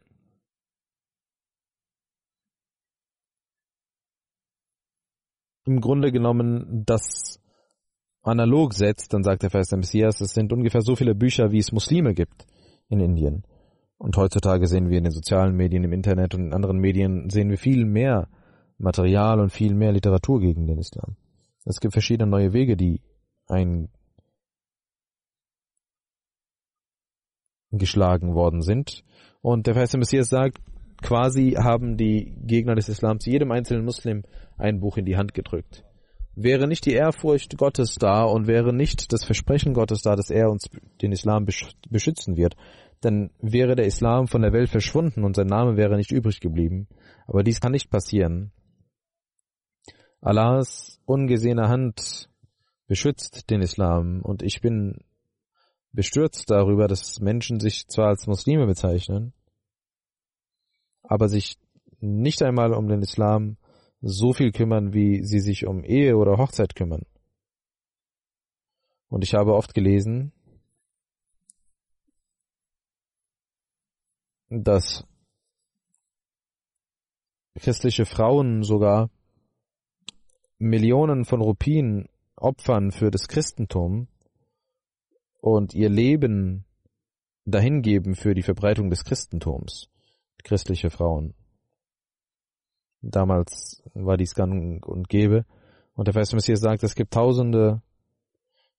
im 5.65 5.81
Grunde 5.81 6.11
genommen 6.11 6.83
das 6.85 7.39
analog 8.23 8.73
setzt, 8.73 9.13
dann 9.13 9.23
sagt 9.23 9.43
der 9.43 9.49
Vers 9.49 9.71
Messias, 9.71 10.21
es 10.21 10.33
sind 10.33 10.53
ungefähr 10.53 10.81
so 10.81 10.95
viele 10.95 11.15
Bücher, 11.15 11.51
wie 11.51 11.59
es 11.59 11.73
Muslime 11.73 12.13
gibt 12.13 12.47
in 12.87 13.01
Indien. 13.01 13.43
Und 13.97 14.15
heutzutage 14.15 14.67
sehen 14.67 14.89
wir 14.89 14.97
in 14.97 15.03
den 15.03 15.13
sozialen 15.13 15.55
Medien, 15.55 15.83
im 15.83 15.91
Internet 15.91 16.33
und 16.33 16.45
in 16.45 16.53
anderen 16.53 16.79
Medien, 16.79 17.29
sehen 17.29 17.49
wir 17.49 17.57
viel 17.57 17.85
mehr 17.85 18.29
Material 18.77 19.39
und 19.39 19.51
viel 19.51 19.73
mehr 19.73 19.91
Literatur 19.91 20.39
gegen 20.39 20.67
den 20.67 20.77
Islam. 20.77 21.15
Es 21.65 21.79
gibt 21.79 21.93
verschiedene 21.93 22.29
neue 22.29 22.53
Wege, 22.53 22.77
die 22.77 23.01
eingeschlagen 27.71 28.33
worden 28.33 28.61
sind. 28.61 29.03
Und 29.41 29.67
der 29.67 29.73
Verheißene 29.73 29.99
Messias 29.99 30.29
sagt, 30.29 30.59
quasi 31.01 31.55
haben 31.57 31.97
die 31.97 32.35
Gegner 32.45 32.75
des 32.75 32.89
Islams 32.89 33.25
jedem 33.25 33.51
einzelnen 33.51 33.85
Muslim 33.85 34.23
ein 34.57 34.79
Buch 34.79 34.97
in 34.97 35.05
die 35.05 35.17
Hand 35.17 35.33
gedrückt. 35.33 35.83
Wäre 36.35 36.67
nicht 36.67 36.85
die 36.85 36.93
Ehrfurcht 36.93 37.57
Gottes 37.57 37.95
da 37.95 38.23
und 38.23 38.45
wäre 38.47 38.73
nicht 38.73 39.11
das 39.11 39.23
Versprechen 39.23 39.73
Gottes 39.73 40.01
da, 40.03 40.15
dass 40.15 40.29
er 40.29 40.51
uns 40.51 40.69
den 41.01 41.11
Islam 41.11 41.45
beschützen 41.89 42.37
wird, 42.37 42.55
dann 43.01 43.31
wäre 43.39 43.75
der 43.75 43.85
Islam 43.85 44.27
von 44.27 44.41
der 44.41 44.53
Welt 44.53 44.69
verschwunden 44.69 45.23
und 45.23 45.35
sein 45.35 45.47
Name 45.47 45.77
wäre 45.77 45.97
nicht 45.97 46.11
übrig 46.11 46.39
geblieben. 46.39 46.87
Aber 47.27 47.43
dies 47.43 47.59
kann 47.59 47.71
nicht 47.71 47.89
passieren. 47.89 48.51
Allahs 50.27 50.99
ungesehene 51.05 51.69
Hand 51.69 52.29
beschützt 52.87 53.49
den 53.49 53.61
Islam 53.61 54.21
und 54.23 54.43
ich 54.43 54.59
bin 54.59 55.05
bestürzt 55.93 56.49
darüber, 56.49 56.89
dass 56.89 57.21
Menschen 57.21 57.61
sich 57.61 57.87
zwar 57.87 58.07
als 58.09 58.27
Muslime 58.27 58.65
bezeichnen, 58.65 59.33
aber 61.01 61.29
sich 61.29 61.57
nicht 62.01 62.43
einmal 62.43 62.73
um 62.73 62.89
den 62.89 63.01
Islam 63.01 63.55
so 64.01 64.33
viel 64.33 64.51
kümmern, 64.51 64.93
wie 64.93 65.23
sie 65.23 65.39
sich 65.39 65.65
um 65.65 65.85
Ehe 65.85 66.17
oder 66.17 66.37
Hochzeit 66.37 66.75
kümmern. 66.75 67.03
Und 69.07 69.23
ich 69.23 69.33
habe 69.33 69.53
oft 69.53 69.73
gelesen, 69.73 70.33
dass 74.49 75.07
christliche 77.55 78.05
Frauen 78.05 78.63
sogar 78.63 79.09
Millionen 80.59 81.25
von 81.25 81.41
Rupien 81.41 82.09
opfern 82.35 82.91
für 82.91 83.11
das 83.11 83.27
Christentum 83.27 84.07
und 85.39 85.73
ihr 85.73 85.89
Leben 85.89 86.65
dahingeben 87.45 88.15
für 88.15 88.33
die 88.33 88.43
Verbreitung 88.43 88.89
des 88.89 89.03
Christentums, 89.03 89.89
christliche 90.43 90.89
Frauen. 90.89 91.33
Damals 93.01 93.83
war 93.93 94.17
dies 94.17 94.33
gang 94.33 94.85
und 94.85 95.07
gäbe. 95.07 95.45
Und 95.93 96.07
der 96.07 96.13
Vers 96.13 96.33
Messias 96.33 96.59
sagt, 96.59 96.83
es 96.83 96.95
gibt 96.95 97.13
tausende 97.13 97.81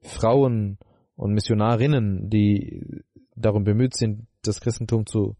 Frauen 0.01 0.79
und 1.17 1.33
Missionarinnen, 1.33 2.29
die 2.29 3.03
darum 3.35 3.65
bemüht 3.65 3.97
sind, 3.97 4.27
das 4.43 4.61
Christentum 4.61 5.07
zu 5.07 5.37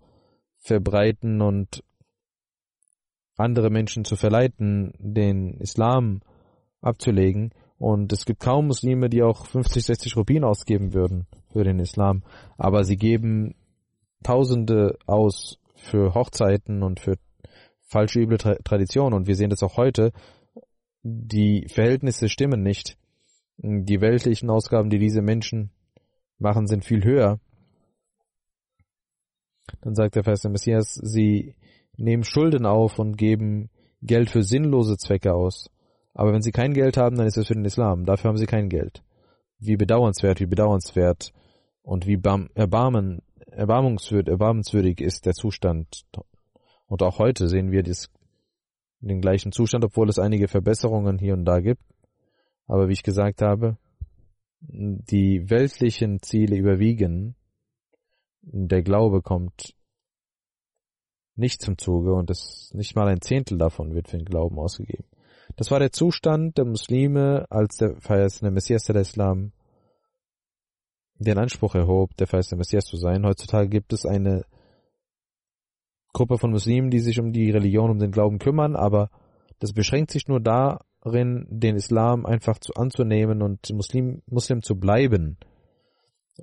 verbreiten 0.57 1.41
und 1.41 1.85
andere 3.39 3.71
Menschen 3.71 4.05
zu 4.05 4.17
verleiten, 4.17 4.93
den 4.99 5.55
Islam 5.55 6.21
abzulegen. 6.81 7.53
Und 7.79 8.13
es 8.13 8.27
gibt 8.27 8.41
kaum 8.41 8.67
Muslime, 8.67 9.09
die 9.09 9.23
auch 9.23 9.47
50, 9.47 9.85
60 9.85 10.17
Rubin 10.17 10.45
ausgeben 10.45 10.93
würden 10.93 11.27
für 11.53 11.65
den 11.65 11.79
Islam. 11.79 12.25
Aber 12.57 12.85
sie 12.85 12.97
geben 12.97 13.55
Tausende 14.25 14.99
aus 15.07 15.61
für 15.77 16.13
Hochzeiten 16.13 16.83
und 16.83 16.99
für 16.99 17.15
falsche 17.87 18.21
üble 18.21 18.39
Tra 18.39 18.57
Traditionen. 18.57 19.15
Und 19.15 19.29
wir 19.29 19.37
sehen 19.37 19.51
das 19.51 19.63
auch 19.63 19.77
heute. 19.77 20.13
Die 21.05 21.69
Verhältnisse 21.69 22.29
stimmen 22.29 22.63
nicht. 22.63 22.97
Die 23.59 24.01
weltlichen 24.01 24.51
Ausgaben, 24.51 24.91
die 24.91 24.99
diese 24.99 25.23
Menschen 25.23 25.71
machen, 26.39 26.67
sind 26.67 26.85
viel 26.85 27.05
höher. 27.05 27.39
Dann 29.83 29.95
sagt 29.95 30.17
der 30.17 30.25
Vers 30.25 30.43
Messias, 30.45 30.95
sie 30.95 31.55
nehmen 31.99 32.25
Schulden 32.25 32.65
auf 32.65 32.99
und 32.99 33.17
geben 33.17 33.71
Geld 34.01 34.31
für 34.31 34.43
sinnlose 34.43 34.97
Zwecke 34.97 35.35
aus. 35.35 35.71
Aber 36.15 36.33
wenn 36.33 36.43
sie 36.43 36.53
kein 36.53 36.73
Geld 36.73 36.97
haben, 36.97 37.17
dann 37.17 37.27
ist 37.27 37.37
es 37.37 37.47
für 37.47 37.55
den 37.55 37.65
Islam. 37.65 38.05
Dafür 38.05 38.29
haben 38.29 38.39
sie 38.39 38.47
kein 38.47 38.69
Geld. 38.69 39.03
Wie 39.59 39.77
bedauernswert, 39.77 40.41
wie 40.41 40.47
bedauernswert 40.47 41.33
und 41.83 42.07
wie 42.07 42.21
erbarmen, 42.55 43.23
erbarmungswürdig, 43.51 44.31
erbarmenswürdig 44.31 45.01
ist 45.01 45.27
der 45.27 45.35
Zustand. 45.35 46.05
Und 46.87 47.03
auch 47.03 47.19
heute 47.19 47.49
sehen 47.49 47.71
wir 47.71 47.83
dies, 47.83 48.11
den 49.01 49.21
gleichen 49.21 49.53
Zustand, 49.53 49.85
obwohl 49.85 50.09
es 50.09 50.19
einige 50.19 50.49
Verbesserungen 50.49 51.19
hier 51.19 51.35
und 51.35 51.45
da 51.45 51.61
gibt. 51.61 51.83
Aber 52.67 52.89
wie 52.89 52.93
ich 52.93 53.03
gesagt 53.03 53.43
habe, 53.43 53.77
die 54.61 55.51
weltlichen 55.51 56.21
Ziele 56.21 56.57
überwiegen 56.57 57.35
der 58.43 58.83
Glaube 58.83 59.23
kommt 59.23 59.75
nicht 61.39 61.63
zum 61.63 61.79
Zuge 61.79 62.13
und 62.13 62.31
es 62.31 62.71
nicht 62.75 62.97
mal 62.97 63.09
ein 63.09 63.21
Zehntel 63.21 63.59
davon 63.59 63.95
wird 63.95 64.09
für 64.09 64.19
den 64.19 64.27
Glauben 64.27 64.59
ausgegeben. 64.59 65.05
Das 65.57 65.71
war 65.71 65.79
der 65.79 65.93
Zustand 65.93 66.59
der 66.59 66.65
Muslime, 66.65 67.47
als 67.51 67.77
der 67.77 68.01
verheißene 68.01 68.51
Messias 68.51 68.85
der 68.85 68.97
Islam 68.97 69.53
den 71.19 71.39
Anspruch 71.39 71.75
erhob, 71.75 72.17
der 72.17 72.27
verheißene 72.27 72.59
Messias 72.59 72.85
zu 72.85 72.97
sein. 72.97 73.25
Heutzutage 73.25 73.69
gibt 73.69 73.93
es 73.93 74.07
eine 74.07 74.45
Gruppe 76.13 76.39
von 76.39 76.51
Muslimen, 76.51 76.91
die 76.91 77.01
sich 77.01 77.19
um 77.21 77.33
die 77.33 77.51
Religion, 77.51 77.91
um 77.91 77.99
den 77.99 78.13
Glauben 78.13 78.39
kümmern, 78.39 78.77
aber 78.77 79.11
das 79.59 79.73
beschränkt 79.73 80.11
sich 80.11 80.29
nur 80.29 80.41
darin, 80.41 81.47
den 81.51 81.77
Islam 81.77 82.25
einfach 82.25 82.59
zu 82.59 82.75
anzunehmen 82.75 83.43
und 83.43 83.71
Muslim, 83.73 84.23
Muslim 84.27 84.63
zu 84.63 84.79
bleiben. 84.79 85.39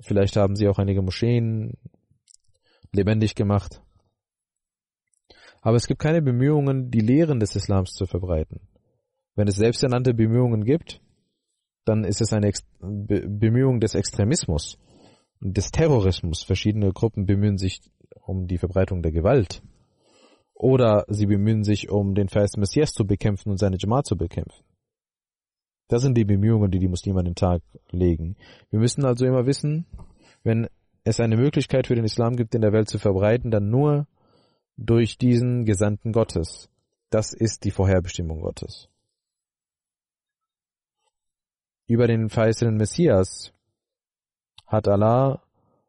Vielleicht 0.02 0.36
haben 0.36 0.56
sie 0.56 0.68
auch 0.68 0.78
einige 0.78 1.00
Moscheen 1.00 1.72
lebendig 2.92 3.34
gemacht. 3.34 3.82
Aber 5.66 5.78
es 5.78 5.88
gibt 5.88 6.00
keine 6.00 6.22
Bemühungen, 6.22 6.92
die 6.92 7.00
Lehren 7.00 7.40
des 7.40 7.56
Islams 7.56 7.90
zu 7.90 8.06
verbreiten. 8.06 8.60
Wenn 9.34 9.48
es 9.48 9.56
selbsternannte 9.56 10.14
Bemühungen 10.14 10.62
gibt, 10.62 11.00
dann 11.84 12.04
ist 12.04 12.20
es 12.20 12.32
eine 12.32 12.46
Ex 12.46 12.64
Be 12.78 13.28
Bemühung 13.28 13.80
des 13.80 13.96
Extremismus, 13.96 14.78
des 15.40 15.72
Terrorismus. 15.72 16.44
Verschiedene 16.44 16.92
Gruppen 16.92 17.26
bemühen 17.26 17.58
sich 17.58 17.80
um 18.24 18.46
die 18.46 18.58
Verbreitung 18.58 19.02
der 19.02 19.10
Gewalt. 19.10 19.60
Oder 20.54 21.04
sie 21.08 21.26
bemühen 21.26 21.64
sich, 21.64 21.90
um 21.90 22.14
den 22.14 22.28
Vers 22.28 22.56
Messias 22.56 22.92
zu 22.92 23.04
bekämpfen 23.04 23.50
und 23.50 23.58
seine 23.58 23.76
Jamaat 23.76 24.06
zu 24.06 24.16
bekämpfen. 24.16 24.62
Das 25.88 26.00
sind 26.00 26.16
die 26.16 26.24
Bemühungen, 26.24 26.70
die 26.70 26.78
die 26.78 26.86
Muslime 26.86 27.18
an 27.18 27.24
den 27.24 27.34
Tag 27.34 27.62
legen. 27.90 28.36
Wir 28.70 28.78
müssen 28.78 29.04
also 29.04 29.26
immer 29.26 29.46
wissen, 29.46 29.84
wenn 30.44 30.68
es 31.02 31.18
eine 31.18 31.36
Möglichkeit 31.36 31.88
für 31.88 31.96
den 31.96 32.04
Islam 32.04 32.36
gibt, 32.36 32.54
in 32.54 32.60
der 32.60 32.72
Welt 32.72 32.88
zu 32.88 33.00
verbreiten, 33.00 33.50
dann 33.50 33.68
nur 33.68 34.06
durch 34.76 35.18
diesen 35.18 35.64
Gesandten 35.64 36.12
Gottes. 36.12 36.68
Das 37.10 37.32
ist 37.32 37.64
die 37.64 37.70
Vorherbestimmung 37.70 38.40
Gottes. 38.40 38.88
Über 41.86 42.06
den 42.06 42.28
verheißenen 42.28 42.76
Messias 42.76 43.52
hat 44.66 44.88
Allah 44.88 45.42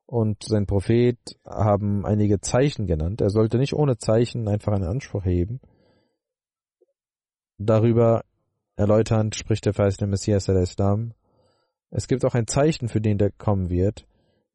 und 0.06 0.44
sein 0.44 0.68
Prophet 0.68 1.18
haben 1.46 2.06
einige 2.06 2.40
Zeichen 2.40 2.86
genannt. 2.86 3.20
Er 3.20 3.30
sollte 3.30 3.58
nicht 3.58 3.74
ohne 3.74 3.98
Zeichen 3.98 4.48
einfach 4.48 4.74
einen 4.74 4.88
Anspruch 4.88 5.26
heben. 5.26 5.60
Darüber 7.58 8.24
erläuternd 8.76 9.36
spricht 9.36 9.66
der 9.66 9.74
verheißene 9.74 10.08
Messias 10.08 10.46
der 10.46 10.62
Islam. 10.62 11.14
Es 11.90 12.08
gibt 12.08 12.24
auch 12.26 12.36
ein 12.36 12.48
Zeichen 12.48 12.90
für 12.90 13.02
den, 13.02 13.18
der 13.18 13.32
kommen 13.32 13.70
wird 13.70 14.06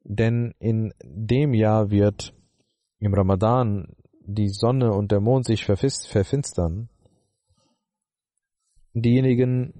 denn 0.03 0.53
in 0.59 0.93
dem 1.03 1.53
Jahr 1.53 1.89
wird 1.89 2.33
im 2.99 3.13
Ramadan 3.13 3.95
die 4.25 4.49
Sonne 4.49 4.91
und 4.93 5.11
der 5.11 5.19
Mond 5.19 5.45
sich 5.45 5.65
verfinstern. 5.65 6.89
Diejenigen, 8.93 9.73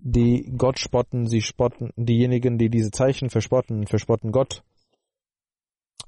die 0.00 0.52
Gott 0.56 0.78
spotten, 0.78 1.26
sie 1.26 1.42
spotten, 1.42 1.92
diejenigen, 1.96 2.58
die 2.58 2.70
diese 2.70 2.90
Zeichen 2.90 3.30
verspotten, 3.30 3.86
verspotten 3.86 4.32
Gott. 4.32 4.62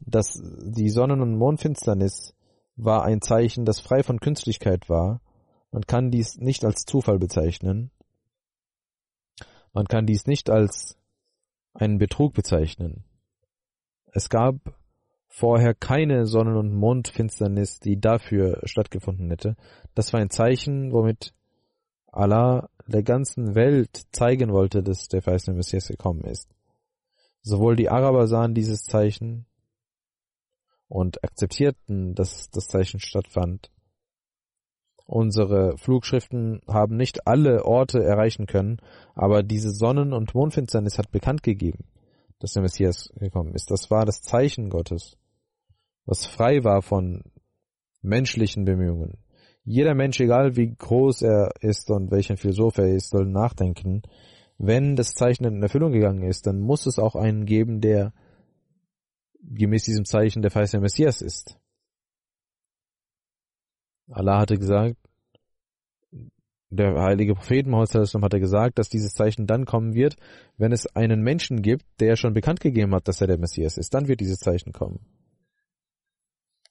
Dass 0.01 0.41
die 0.63 0.91
Sonnen- 0.91 1.23
und 1.23 1.37
Mondfinsternis 1.37 2.35
war 2.77 3.05
ein 3.05 3.23
Zeichen, 3.23 3.65
das 3.65 3.81
frei 3.81 4.03
von 4.03 4.21
Künstlichkeit 4.21 4.89
war. 4.89 5.21
Man 5.73 5.83
kann 5.83 6.11
dies 6.11 6.37
nicht 6.37 6.65
als 6.65 6.85
Zufall 6.85 7.19
bezeichnen. 7.19 7.91
Man 9.73 9.87
kann 9.87 10.07
dies 10.07 10.27
nicht 10.27 10.49
als 10.49 10.99
einen 11.75 11.99
Betrug 11.99 12.35
bezeichnen. 12.35 13.05
Es 14.13 14.29
gab 14.29 14.57
vorher 15.37 15.75
keine 15.75 16.25
Sonnen- 16.25 16.57
und 16.57 16.73
Mondfinsternis, 16.73 17.79
die 17.79 18.01
dafür 18.01 18.63
stattgefunden 18.65 19.29
hätte. 19.29 19.55
Das 19.95 20.15
war 20.15 20.21
ein 20.21 20.31
Zeichen, 20.31 20.93
womit 20.93 21.35
Allah 22.11 22.71
der 22.87 23.03
ganzen 23.03 23.55
Welt 23.55 24.07
zeigen 24.13 24.51
wollte, 24.51 24.83
dass 24.83 25.09
der 25.09 25.21
verheißene 25.21 25.55
Messias 25.55 25.89
gekommen 25.89 26.23
ist. 26.23 26.49
Sowohl 27.43 27.77
die 27.77 27.91
Araber 27.91 28.27
sahen 28.29 28.55
dieses 28.55 28.85
Zeichen 28.85 29.45
und 30.89 31.23
akzeptierten, 31.23 32.15
dass 32.15 32.49
das 32.49 32.69
Zeichen 32.69 32.99
stattfand. 32.99 33.71
Unsere 35.05 35.77
Flugschriften 35.77 36.63
haben 36.67 36.97
nicht 36.97 37.27
alle 37.27 37.67
Orte 37.67 38.03
erreichen 38.03 38.47
können, 38.47 38.79
aber 39.15 39.43
diese 39.43 39.71
Sonnen- 39.71 40.15
und 40.15 40.35
Mondfinsternis 40.35 40.97
hat 40.97 41.11
bekannt 41.11 41.43
gegeben, 41.43 41.85
dass 42.39 42.55
der 42.55 42.63
Messias 42.63 43.13
gekommen 43.17 43.55
ist. 43.55 43.71
Das 43.71 43.91
war 43.91 44.07
das 44.07 44.23
Zeichen 44.23 44.71
Gottes. 44.71 45.19
Was 46.07 46.27
frei 46.27 46.65
war 46.65 46.83
von 46.83 47.23
menschlichen 48.01 48.65
Bemühungen. 48.65 49.19
Jeder 49.65 49.95
Mensch, 49.95 50.21
egal 50.21 50.57
wie 50.57 50.75
groß 50.75 51.23
er 51.23 51.51
ist 51.61 51.91
und 51.91 52.11
welcher 52.13 52.37
Philosoph 52.37 52.79
er 52.79 52.89
ist, 52.89 53.11
soll 53.11 53.27
nachdenken, 53.27 54.03
wenn 54.59 54.97
das 54.97 55.13
Zeichen 55.13 55.45
in 55.45 55.63
Erfüllung 55.63 55.93
gegangen 55.93 56.23
ist, 56.23 56.47
dann 56.47 56.61
muss 56.61 56.87
es 56.87 56.99
auch 56.99 57.17
einen 57.17 57.45
geben, 57.45 57.81
der 57.81 58.13
gemäß 59.43 59.85
diesem 59.85 60.05
Zeichen 60.05 60.43
der 60.43 60.51
verheißene 60.51 60.81
Messias 60.81 61.21
ist. 61.21 61.59
Allah 64.09 64.39
hatte 64.39 64.57
gesagt, 64.57 64.97
der 66.71 67.01
heilige 67.01 67.35
Prophet 67.35 67.67
Muhammad 67.67 67.95
hatte 67.95 68.41
gesagt, 68.41 68.79
dass 68.79 68.89
dieses 68.89 69.13
Zeichen 69.15 69.47
dann 69.47 69.67
kommen 69.67 69.95
wird, 69.95 70.17
wenn 70.57 70.73
es 70.73 70.87
einen 70.95 71.23
Menschen 71.23 71.63
gibt, 71.63 71.85
der 72.01 72.17
schon 72.17 72.35
bekannt 72.35 72.61
gegeben 72.61 72.95
hat, 72.95 73.09
dass 73.09 73.21
er 73.21 73.27
der 73.27 73.39
Messias 73.39 73.77
ist. 73.77 73.95
Dann 73.95 74.09
wird 74.09 74.21
dieses 74.21 74.39
Zeichen 74.39 74.73
kommen. 74.73 75.01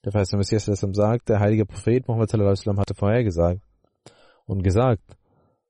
Der 0.06 0.12
verheißene 0.12 0.38
Messias 0.38 0.66
sagt, 0.66 1.30
der 1.30 1.40
heilige 1.40 1.66
Prophet 1.66 2.08
Muhammad 2.08 2.32
hatte 2.32 2.94
vorhergesagt 2.94 3.62
und 4.46 4.64
gesagt, 4.64 5.02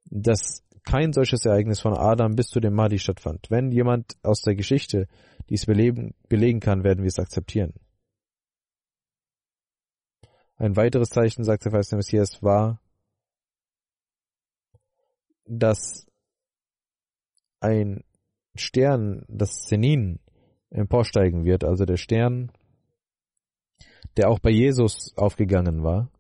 dass 0.03 0.61
kein 0.83 1.13
solches 1.13 1.45
Ereignis 1.45 1.79
von 1.79 1.93
Adam 1.93 2.35
bis 2.35 2.47
zu 2.47 2.59
dem 2.59 2.73
Mahdi 2.73 2.99
stattfand. 2.99 3.49
Wenn 3.49 3.71
jemand 3.71 4.17
aus 4.23 4.41
der 4.41 4.55
Geschichte 4.55 5.07
dies 5.49 5.65
belegen, 5.65 6.15
belegen 6.27 6.59
kann, 6.59 6.83
werden 6.83 7.01
wir 7.01 7.07
es 7.07 7.17
akzeptieren. 7.17 7.73
Ein 10.57 10.75
weiteres 10.75 11.09
Zeichen, 11.09 11.45
sagt 11.45 11.63
der 11.63 11.71
verheißene 11.71 11.97
Messias, 11.97 12.43
war, 12.43 12.81
dass 15.45 16.07
ein 17.61 18.03
Stern, 18.55 19.23
das 19.29 19.61
Zenin, 19.61 20.19
emporsteigen 20.69 21.45
wird, 21.45 21.63
also 21.63 21.85
der 21.85 21.97
Stern, 21.97 22.51
der 24.16 24.28
auch 24.30 24.38
bei 24.38 24.50
Jesus 24.50 25.12
aufgegangen 25.16 25.82
war. 25.82 26.10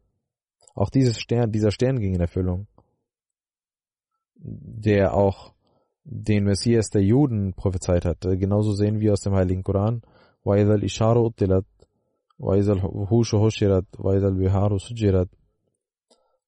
Auch 0.74 0.90
dieses 0.90 1.20
Stern, 1.20 1.52
dieser 1.52 1.70
Stern 1.70 2.00
ging 2.00 2.14
in 2.14 2.20
Erfüllung, 2.20 2.66
der 4.34 5.14
auch 5.14 5.52
den 6.04 6.44
Messias 6.44 6.90
der 6.90 7.02
Juden 7.02 7.54
prophezeit 7.54 8.04
hatte. 8.04 8.38
Genauso 8.38 8.72
sehen 8.72 9.00
wir 9.00 9.12
aus 9.12 9.20
dem 9.20 9.34
Heiligen 9.34 9.62
Koran, 9.62 10.02
وَإِذَا 10.44 10.74
الْإِشَارُ 10.74 11.26
أُطِّلَتْ 11.26 11.66
وَإِذَا 12.38 12.72
الْوُحُوشُ 12.72 13.34
هُشِرَتْ 13.34 13.86
وَإِذَا 13.98 14.28
الْبِحَارُ 14.28 14.78
سُجِّرَتْ 14.78 15.28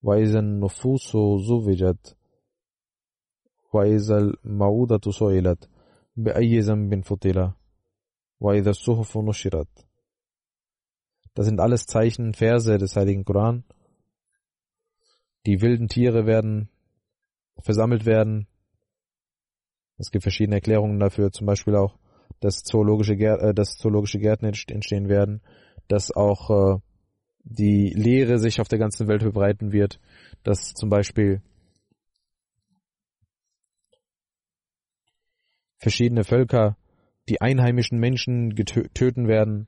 وَإِذَا 0.03 0.39
النُّفُوسُ 0.39 1.17
زُوِّجَتْ 1.49 2.17
وإذا 3.73 4.19
الموءودة 4.19 5.11
سئلت 5.11 5.69
بأي 6.17 6.59
ذنب 6.59 7.05
فتل 7.05 7.51
وإذا 8.41 8.71
الصحف 8.71 9.19
نشرت 9.19 9.86
das 11.38 11.46
sind 11.46 11.60
alles 11.60 11.86
Zeichen, 11.86 12.34
Verse 12.34 12.80
des 12.80 12.96
Heiligen 12.96 13.24
Koran. 13.24 13.64
Die 15.46 15.62
wilden 15.62 15.88
Tiere 15.88 16.26
werden 16.26 16.68
versammelt 17.60 18.08
werden. 18.08 18.48
Es 20.00 20.10
gibt 20.10 20.24
verschiedene 20.24 20.56
Erklärungen 20.56 21.00
dafür, 21.00 21.32
zum 21.32 21.46
Beispiel 21.46 21.76
auch, 21.76 22.00
dass 22.40 22.64
zoologische, 22.64 23.14
äh, 23.14 23.54
dass 23.54 23.78
zoologische 23.78 24.18
Gärten 24.18 24.46
entstehen 24.46 25.10
werden, 25.10 25.44
dass 25.88 26.10
auch 26.10 26.50
äh, 26.50 26.80
die 27.44 27.94
Lehre 27.96 28.40
sich 28.40 28.60
auf 28.60 28.68
der 28.68 28.80
ganzen 28.80 29.08
Welt 29.08 29.22
verbreiten 29.22 29.72
wird, 29.72 30.00
dass 30.42 30.74
zum 30.74 30.90
Beispiel 30.90 31.44
verschiedene 35.78 36.24
Völker 36.24 36.78
die 37.30 37.42
einheimischen 37.42 38.00
Menschen 38.00 38.56
töten 38.56 39.28
werden. 39.28 39.68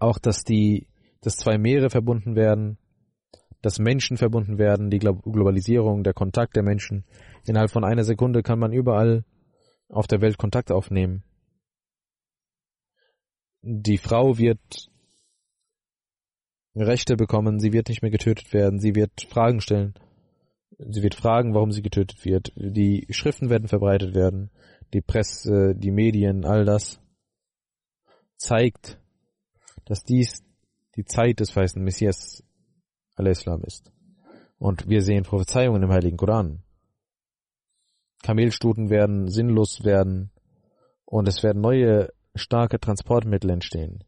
Auch, 0.00 0.18
dass 0.18 0.42
die, 0.42 0.88
dass 1.20 1.36
zwei 1.36 1.58
Meere 1.58 1.90
verbunden 1.90 2.34
werden, 2.34 2.78
dass 3.62 3.78
Menschen 3.78 4.16
verbunden 4.16 4.58
werden, 4.58 4.90
die 4.90 4.98
Globalisierung, 4.98 6.02
der 6.02 6.14
Kontakt 6.14 6.56
der 6.56 6.62
Menschen. 6.62 7.04
Innerhalb 7.46 7.70
von 7.70 7.84
einer 7.84 8.04
Sekunde 8.04 8.42
kann 8.42 8.58
man 8.58 8.72
überall 8.72 9.24
auf 9.88 10.06
der 10.06 10.20
Welt 10.20 10.38
Kontakt 10.38 10.72
aufnehmen. 10.72 11.22
Die 13.62 13.98
Frau 13.98 14.38
wird 14.38 14.90
Rechte 16.74 17.16
bekommen, 17.16 17.60
sie 17.60 17.72
wird 17.72 17.88
nicht 17.88 18.00
mehr 18.00 18.10
getötet 18.10 18.52
werden, 18.52 18.80
sie 18.80 18.94
wird 18.94 19.26
Fragen 19.28 19.60
stellen. 19.60 19.94
Sie 20.78 21.02
wird 21.02 21.14
fragen, 21.14 21.52
warum 21.52 21.72
sie 21.72 21.82
getötet 21.82 22.24
wird. 22.24 22.52
Die 22.56 23.06
Schriften 23.10 23.50
werden 23.50 23.68
verbreitet 23.68 24.14
werden. 24.14 24.50
Die 24.94 25.02
Presse, 25.02 25.74
die 25.76 25.90
Medien, 25.90 26.46
all 26.46 26.64
das 26.64 27.00
zeigt, 28.36 28.99
dass 29.90 30.04
dies 30.04 30.44
die 30.94 31.04
Zeit 31.04 31.40
des 31.40 31.56
weißen 31.56 31.82
Messias 31.82 32.44
al-Islam 33.16 33.64
ist. 33.64 33.90
Und 34.56 34.88
wir 34.88 35.02
sehen 35.02 35.24
Prophezeiungen 35.24 35.82
im 35.82 35.90
Heiligen 35.90 36.16
Koran. 36.16 36.62
Kamelstuten 38.22 38.88
werden 38.88 39.26
sinnlos 39.26 39.82
werden 39.82 40.30
und 41.06 41.26
es 41.26 41.42
werden 41.42 41.60
neue 41.60 42.12
starke 42.36 42.78
Transportmittel 42.78 43.50
entstehen. 43.50 44.04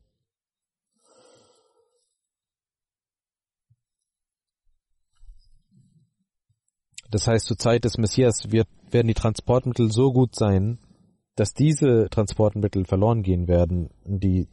Das 7.10 7.26
heißt, 7.26 7.46
zur 7.46 7.58
Zeit 7.58 7.82
des 7.82 7.98
Messias 7.98 8.52
wird, 8.52 8.68
werden 8.92 9.08
die 9.08 9.14
Transportmittel 9.14 9.90
so 9.90 10.12
gut 10.12 10.36
sein, 10.36 10.78
dass 11.34 11.54
diese 11.54 12.08
Transportmittel 12.08 12.84
verloren 12.84 13.24
gehen 13.24 13.48
werden, 13.48 13.90
die 14.04 14.46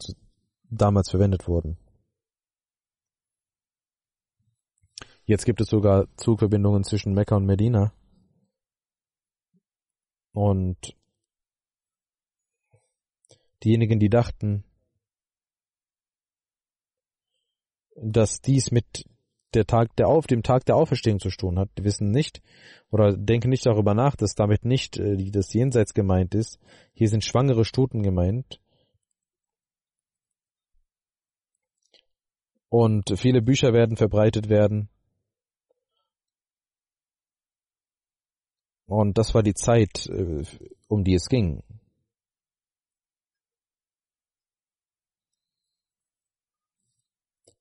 damals 0.69 1.09
verwendet 1.09 1.47
wurden. 1.47 1.77
Jetzt 5.25 5.45
gibt 5.45 5.61
es 5.61 5.67
sogar 5.67 6.07
Zugverbindungen 6.17 6.83
zwischen 6.83 7.13
Mekka 7.13 7.35
und 7.35 7.45
Medina. 7.45 7.93
Und 10.31 10.95
diejenigen, 13.63 13.99
die 13.99 14.09
dachten, 14.09 14.63
dass 17.95 18.41
dies 18.41 18.71
mit 18.71 19.05
der 19.53 19.65
Tag 19.65 19.95
der 19.95 20.07
auf 20.07 20.27
dem 20.27 20.43
Tag 20.43 20.65
der 20.65 20.75
Auferstehung 20.75 21.19
zu 21.19 21.29
tun 21.29 21.59
hat, 21.59 21.69
wissen 21.79 22.11
nicht 22.11 22.41
oder 22.91 23.15
denken 23.17 23.49
nicht 23.49 23.65
darüber 23.65 23.93
nach, 23.93 24.15
dass 24.15 24.35
damit 24.35 24.63
nicht 24.63 24.97
äh, 24.97 25.29
das 25.31 25.53
Jenseits 25.53 25.93
gemeint 25.93 26.35
ist. 26.35 26.59
Hier 26.93 27.09
sind 27.09 27.23
schwangere 27.23 27.65
Stuten 27.65 28.03
gemeint. 28.03 28.59
Und 32.69 33.11
viele 33.17 33.41
Bücher 33.41 33.73
werden 33.73 33.97
verbreitet 33.97 34.47
werden. 34.47 34.89
Und 38.85 39.17
das 39.17 39.35
war 39.35 39.43
die 39.43 39.53
Zeit, 39.53 40.07
äh, 40.07 40.43
um 40.87 41.03
die 41.03 41.13
es 41.13 41.27
ging. 41.29 41.63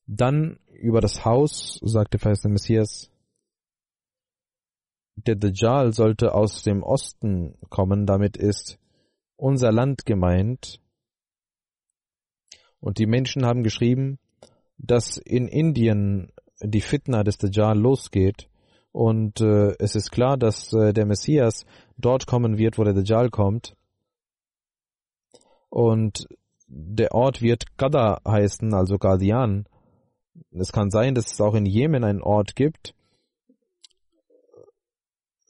Dann 0.07 0.59
über 0.73 1.03
das 1.03 1.27
Haus, 1.27 1.79
sagte 1.83 2.19
der 2.19 2.49
Messias, 2.49 3.11
der 5.17 5.37
Dajjal 5.37 5.93
sollte 5.93 6.33
aus 6.33 6.63
dem 6.63 6.83
Osten 6.83 7.59
kommen, 7.69 8.07
damit 8.07 8.39
ist 8.39 8.79
unser 9.37 9.71
Land 9.71 10.07
gemeint. 10.07 10.81
Und 12.81 12.99
die 12.99 13.07
Menschen 13.07 13.45
haben 13.45 13.63
geschrieben, 13.63 14.19
dass 14.79 15.17
in 15.19 15.49
Indien 15.49 16.33
die 16.61 16.81
Fitna 16.81 17.25
des 17.25 17.39
Dajjal 17.39 17.79
losgeht. 17.79 18.49
Und 18.93 19.41
äh, 19.41 19.75
es 19.79 19.95
ist 19.95 20.11
klar, 20.11 20.37
dass 20.37 20.73
äh, 20.73 20.93
der 20.93 21.07
Messias 21.07 21.67
dort 21.97 22.27
kommen 22.27 22.59
wird, 22.59 22.79
wo 22.79 22.85
der 22.85 22.95
Dajjal 22.95 23.31
kommt. 23.31 23.77
Und 25.69 26.27
der 26.67 27.13
Ort 27.13 27.43
wird 27.43 27.77
Qada 27.77 28.21
heißen, 28.27 28.75
also 28.75 28.99
Qadian. 28.99 29.67
Es 30.51 30.73
kann 30.73 30.91
sein, 30.91 31.15
dass 31.15 31.33
es 31.33 31.41
auch 31.41 31.55
in 31.55 31.67
Jemen 31.67 32.05
einen 32.05 32.23
Ort 32.23 32.57
gibt, 32.57 32.95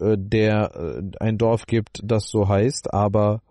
äh, 0.00 0.16
der 0.18 0.74
äh, 0.74 1.02
ein 1.20 1.38
Dorf 1.38 1.66
gibt, 1.66 2.00
das 2.04 2.28
so 2.28 2.48
heißt, 2.48 2.92
aber 2.92 3.42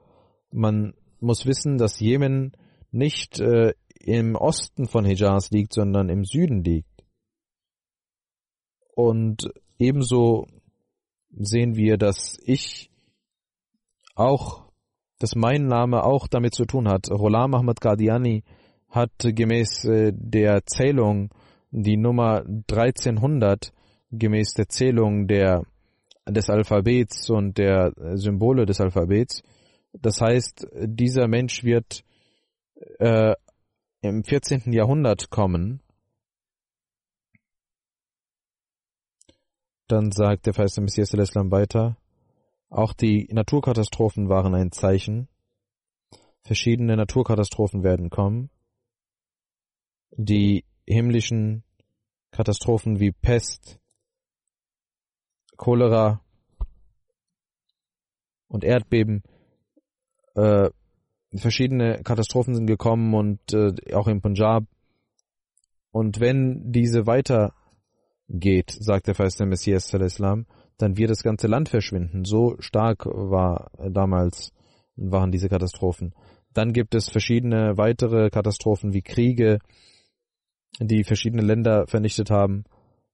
man 0.52 0.94
muss 1.20 1.46
wissen, 1.46 1.78
dass 1.78 2.00
Jemen 2.00 2.54
nicht 2.92 3.40
äh, 3.40 3.74
im 4.02 4.36
Osten 4.36 4.88
von 4.88 5.06
Hijaz 5.06 5.52
liegt, 5.52 5.74
sondern 5.74 6.10
im 6.10 6.24
Süden 6.24 6.64
liegt. 6.64 7.04
Und 8.96 9.50
ebenso 9.78 10.48
sehen 11.30 11.76
wir, 11.76 11.98
dass 11.98 12.38
ich 12.44 12.90
auch, 14.16 14.72
dass 15.20 15.36
mein 15.36 15.68
Name 15.68 16.04
auch 16.04 16.28
damit 16.28 16.56
zu 16.56 16.66
tun 16.66 16.88
hat. 16.88 17.10
Rolam 17.12 17.54
Ahmad 17.54 17.80
Qadiani 17.80 18.44
hat 18.90 19.12
gemäß 19.20 19.86
äh, 19.86 20.12
der 20.16 20.66
Zählung 20.66 21.30
die 21.72 21.98
Nummer 21.98 22.44
1300 22.46 23.72
gemäß 24.12 24.54
der 24.54 24.70
Zählung 24.70 25.28
der, 25.28 25.64
des 26.26 26.50
Alphabets 26.50 27.30
und 27.30 27.58
der 27.58 27.94
Symbole 28.16 28.66
des 28.66 28.80
Alphabets. 28.80 29.44
Das 29.94 30.22
heißt, 30.22 30.68
dieser 30.86 31.28
Mensch 31.28 31.64
wird 31.64 32.04
äh, 33.00 33.34
im 34.02 34.24
14. 34.24 34.72
Jahrhundert 34.74 35.30
kommen, 35.30 35.82
dann 39.88 40.12
sagt 40.12 40.46
der 40.46 40.54
Feiste 40.54 40.82
Messias 40.82 41.14
Islam 41.14 41.52
weiter, 41.52 41.98
auch 42.70 42.94
die 42.94 43.28
Naturkatastrophen 43.32 44.28
waren 44.28 44.54
ein 44.54 44.72
Zeichen. 44.72 45.30
Verschiedene 46.42 46.98
Naturkatastrophen 46.98 47.84
werden 47.84 48.10
kommen. 48.10 48.50
Die 50.12 50.66
himmlischen 50.86 51.64
Katastrophen 52.32 53.00
wie 53.00 53.12
Pest, 53.12 53.80
Cholera 55.56 56.22
und 58.48 58.64
Erdbeben, 58.64 59.24
äh, 60.36 60.70
verschiedene 61.34 62.02
Katastrophen 62.04 62.56
sind 62.56 62.68
gekommen 62.68 63.14
und 63.14 63.40
äh, 63.54 63.74
auch 63.94 64.08
im 64.08 64.22
Punjab. 64.22 64.64
Und 65.92 66.20
wenn 66.20 66.72
diese 66.72 67.06
weitergeht, 67.08 68.72
sagt 68.80 69.08
der 69.08 69.16
der 69.16 69.46
Messias 69.46 69.94
Islam, 69.94 70.46
dann 70.78 70.98
wird 70.98 71.10
das 71.10 71.24
ganze 71.24 71.48
Land 71.48 71.70
verschwinden. 71.70 72.24
So 72.24 72.56
stark 72.60 73.06
war 73.06 73.72
damals 73.78 74.52
waren 74.96 75.32
diese 75.32 75.50
Katastrophen. 75.50 76.14
Dann 76.54 76.74
gibt 76.74 76.96
es 76.96 77.10
verschiedene 77.10 77.78
weitere 77.78 78.30
Katastrophen 78.30 78.94
wie 78.94 79.02
Kriege, 79.02 79.60
die 80.80 81.04
verschiedene 81.04 81.44
Länder 81.44 81.88
vernichtet 81.88 82.30
haben. 82.32 82.66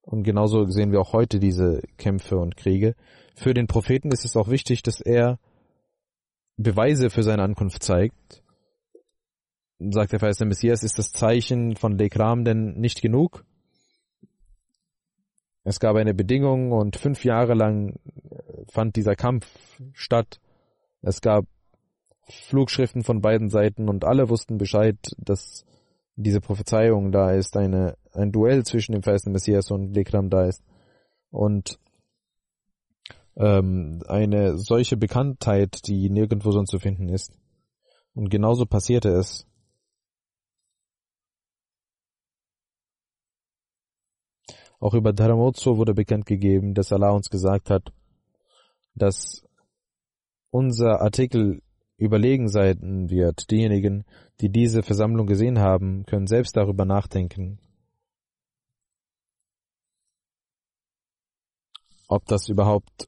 Und 0.01 0.23
genauso 0.23 0.65
sehen 0.65 0.91
wir 0.91 0.99
auch 0.99 1.13
heute 1.13 1.39
diese 1.39 1.81
Kämpfe 1.97 2.37
und 2.37 2.57
Kriege. 2.57 2.95
Für 3.35 3.53
den 3.53 3.67
Propheten 3.67 4.11
ist 4.11 4.25
es 4.25 4.35
auch 4.35 4.49
wichtig, 4.49 4.83
dass 4.83 4.99
er 4.99 5.39
Beweise 6.57 7.09
für 7.09 7.23
seine 7.23 7.43
Ankunft 7.43 7.83
zeigt. 7.83 8.43
Sagt 9.79 10.13
der 10.13 10.19
der 10.19 10.47
Messias, 10.47 10.83
ist 10.83 10.97
das 10.97 11.11
Zeichen 11.11 11.75
von 11.75 11.97
Lekram 11.97 12.45
denn 12.45 12.73
nicht 12.79 13.01
genug? 13.01 13.43
Es 15.63 15.79
gab 15.79 15.95
eine 15.95 16.13
Bedingung 16.13 16.71
und 16.71 16.97
fünf 16.97 17.23
Jahre 17.23 17.53
lang 17.53 17.99
fand 18.71 18.95
dieser 18.95 19.15
Kampf 19.15 19.47
statt. 19.93 20.39
Es 21.01 21.21
gab 21.21 21.45
Flugschriften 22.29 23.03
von 23.03 23.21
beiden 23.21 23.49
Seiten 23.49 23.89
und 23.89 24.05
alle 24.05 24.29
wussten 24.29 24.57
Bescheid, 24.57 24.97
dass 25.17 25.65
diese 26.15 26.41
Prophezeiung 26.41 27.11
da 27.11 27.31
ist, 27.31 27.57
eine, 27.57 27.97
ein 28.13 28.31
Duell 28.31 28.63
zwischen 28.63 28.93
dem 28.93 29.03
verheißenen 29.03 29.33
Messias 29.33 29.71
und 29.71 29.93
Lekram 29.93 30.29
da 30.29 30.45
ist. 30.45 30.63
Und 31.31 31.79
ähm, 33.35 34.01
eine 34.07 34.57
solche 34.57 34.97
Bekanntheit, 34.97 35.87
die 35.87 36.09
nirgendwo 36.09 36.51
sonst 36.51 36.71
zu 36.71 36.79
finden 36.79 37.09
ist. 37.09 37.33
Und 38.13 38.29
genauso 38.29 38.65
passierte 38.65 39.09
es. 39.09 39.47
Auch 44.79 44.93
über 44.93 45.13
Dharamotso 45.13 45.77
wurde 45.77 45.93
bekannt 45.93 46.25
gegeben, 46.25 46.73
dass 46.73 46.91
Allah 46.91 47.11
uns 47.11 47.29
gesagt 47.29 47.69
hat, 47.69 47.93
dass 48.95 49.43
unser 50.51 51.01
Artikel 51.01 51.61
überlegen 51.97 52.49
sein 52.49 53.09
wird. 53.09 53.49
Diejenigen, 53.49 54.05
die 54.41 54.49
diese 54.49 54.83
Versammlung 54.83 55.25
gesehen 55.25 55.59
haben, 55.59 56.05
können 56.05 56.27
selbst 56.27 56.57
darüber 56.57 56.85
nachdenken, 56.85 57.59
ob 62.07 62.25
das 62.25 62.49
überhaupt 62.49 63.07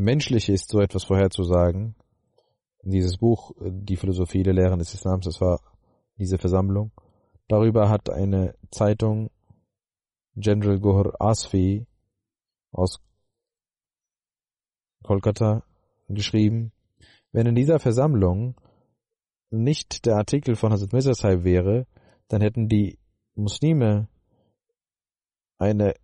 menschlich 0.00 0.48
ist, 0.48 0.70
so 0.70 0.80
etwas 0.80 1.04
vorherzusagen. 1.04 1.94
Dieses 2.82 3.18
Buch, 3.18 3.52
die 3.60 3.96
Philosophie 3.96 4.42
der 4.42 4.54
Lehren 4.54 4.78
des 4.78 4.94
Islams, 4.94 5.26
das 5.26 5.40
war 5.40 5.60
diese 6.16 6.38
Versammlung. 6.38 6.92
Darüber 7.48 7.88
hat 7.88 8.10
eine 8.10 8.54
Zeitung 8.70 9.30
General 10.34 10.78
Gohar 10.78 11.20
Asfi 11.20 11.86
aus 12.72 13.00
Kolkata 15.02 15.64
geschrieben, 16.08 16.72
wenn 17.32 17.46
in 17.46 17.54
dieser 17.54 17.78
Versammlung 17.78 18.60
nicht 19.50 20.06
der 20.06 20.16
Artikel 20.16 20.56
von 20.56 20.72
Hazrat 20.72 20.92
Mirza 20.92 21.44
wäre, 21.44 21.86
dann 22.28 22.40
hätten 22.40 22.68
die 22.68 22.98
Muslime 23.34 24.08
eine 25.58 25.94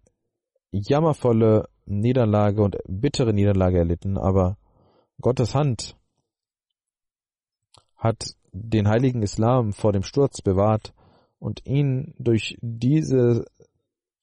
jammervolle 0.73 1.69
Niederlage 1.87 2.63
und 2.63 2.77
bittere 2.87 3.33
Niederlage 3.33 3.79
erlitten, 3.79 4.19
aber 4.19 4.59
Gottes 5.21 5.55
Hand 5.55 5.97
hat 7.97 8.37
den 8.53 8.89
heiligen 8.89 9.23
Islam 9.23 9.73
vor 9.73 9.93
dem 9.93 10.03
Sturz 10.03 10.43
bewahrt 10.43 10.95
und 11.39 11.65
ihn 11.67 12.15
durch 12.19 12.59
diese 12.61 13.45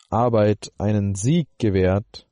Arbeit 0.10 0.71
einen 0.78 1.15
Sieg 1.15 1.47
gewährt, 1.58 2.28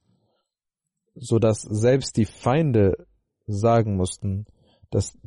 so 1.15 1.39
dass 1.39 1.61
selbst 1.61 2.17
die 2.17 2.25
Feinde 2.25 3.07
sagen 3.47 3.95
mussten, 3.95 4.45
dass 4.89 5.17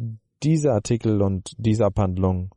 dieser 0.42 0.72
Artikel 0.72 1.22
und 1.22 1.52
diese 1.58 1.84
Abhandlung 1.84 2.54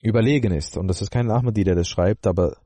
überlegen 0.00 0.52
ist. 0.52 0.76
Und 0.76 0.88
das 0.88 1.02
ist 1.02 1.10
kein 1.10 1.30
Ahmadi, 1.30 1.64
der 1.64 1.74
das 1.74 1.88
schreibt, 1.88 2.26
aber 2.26 2.56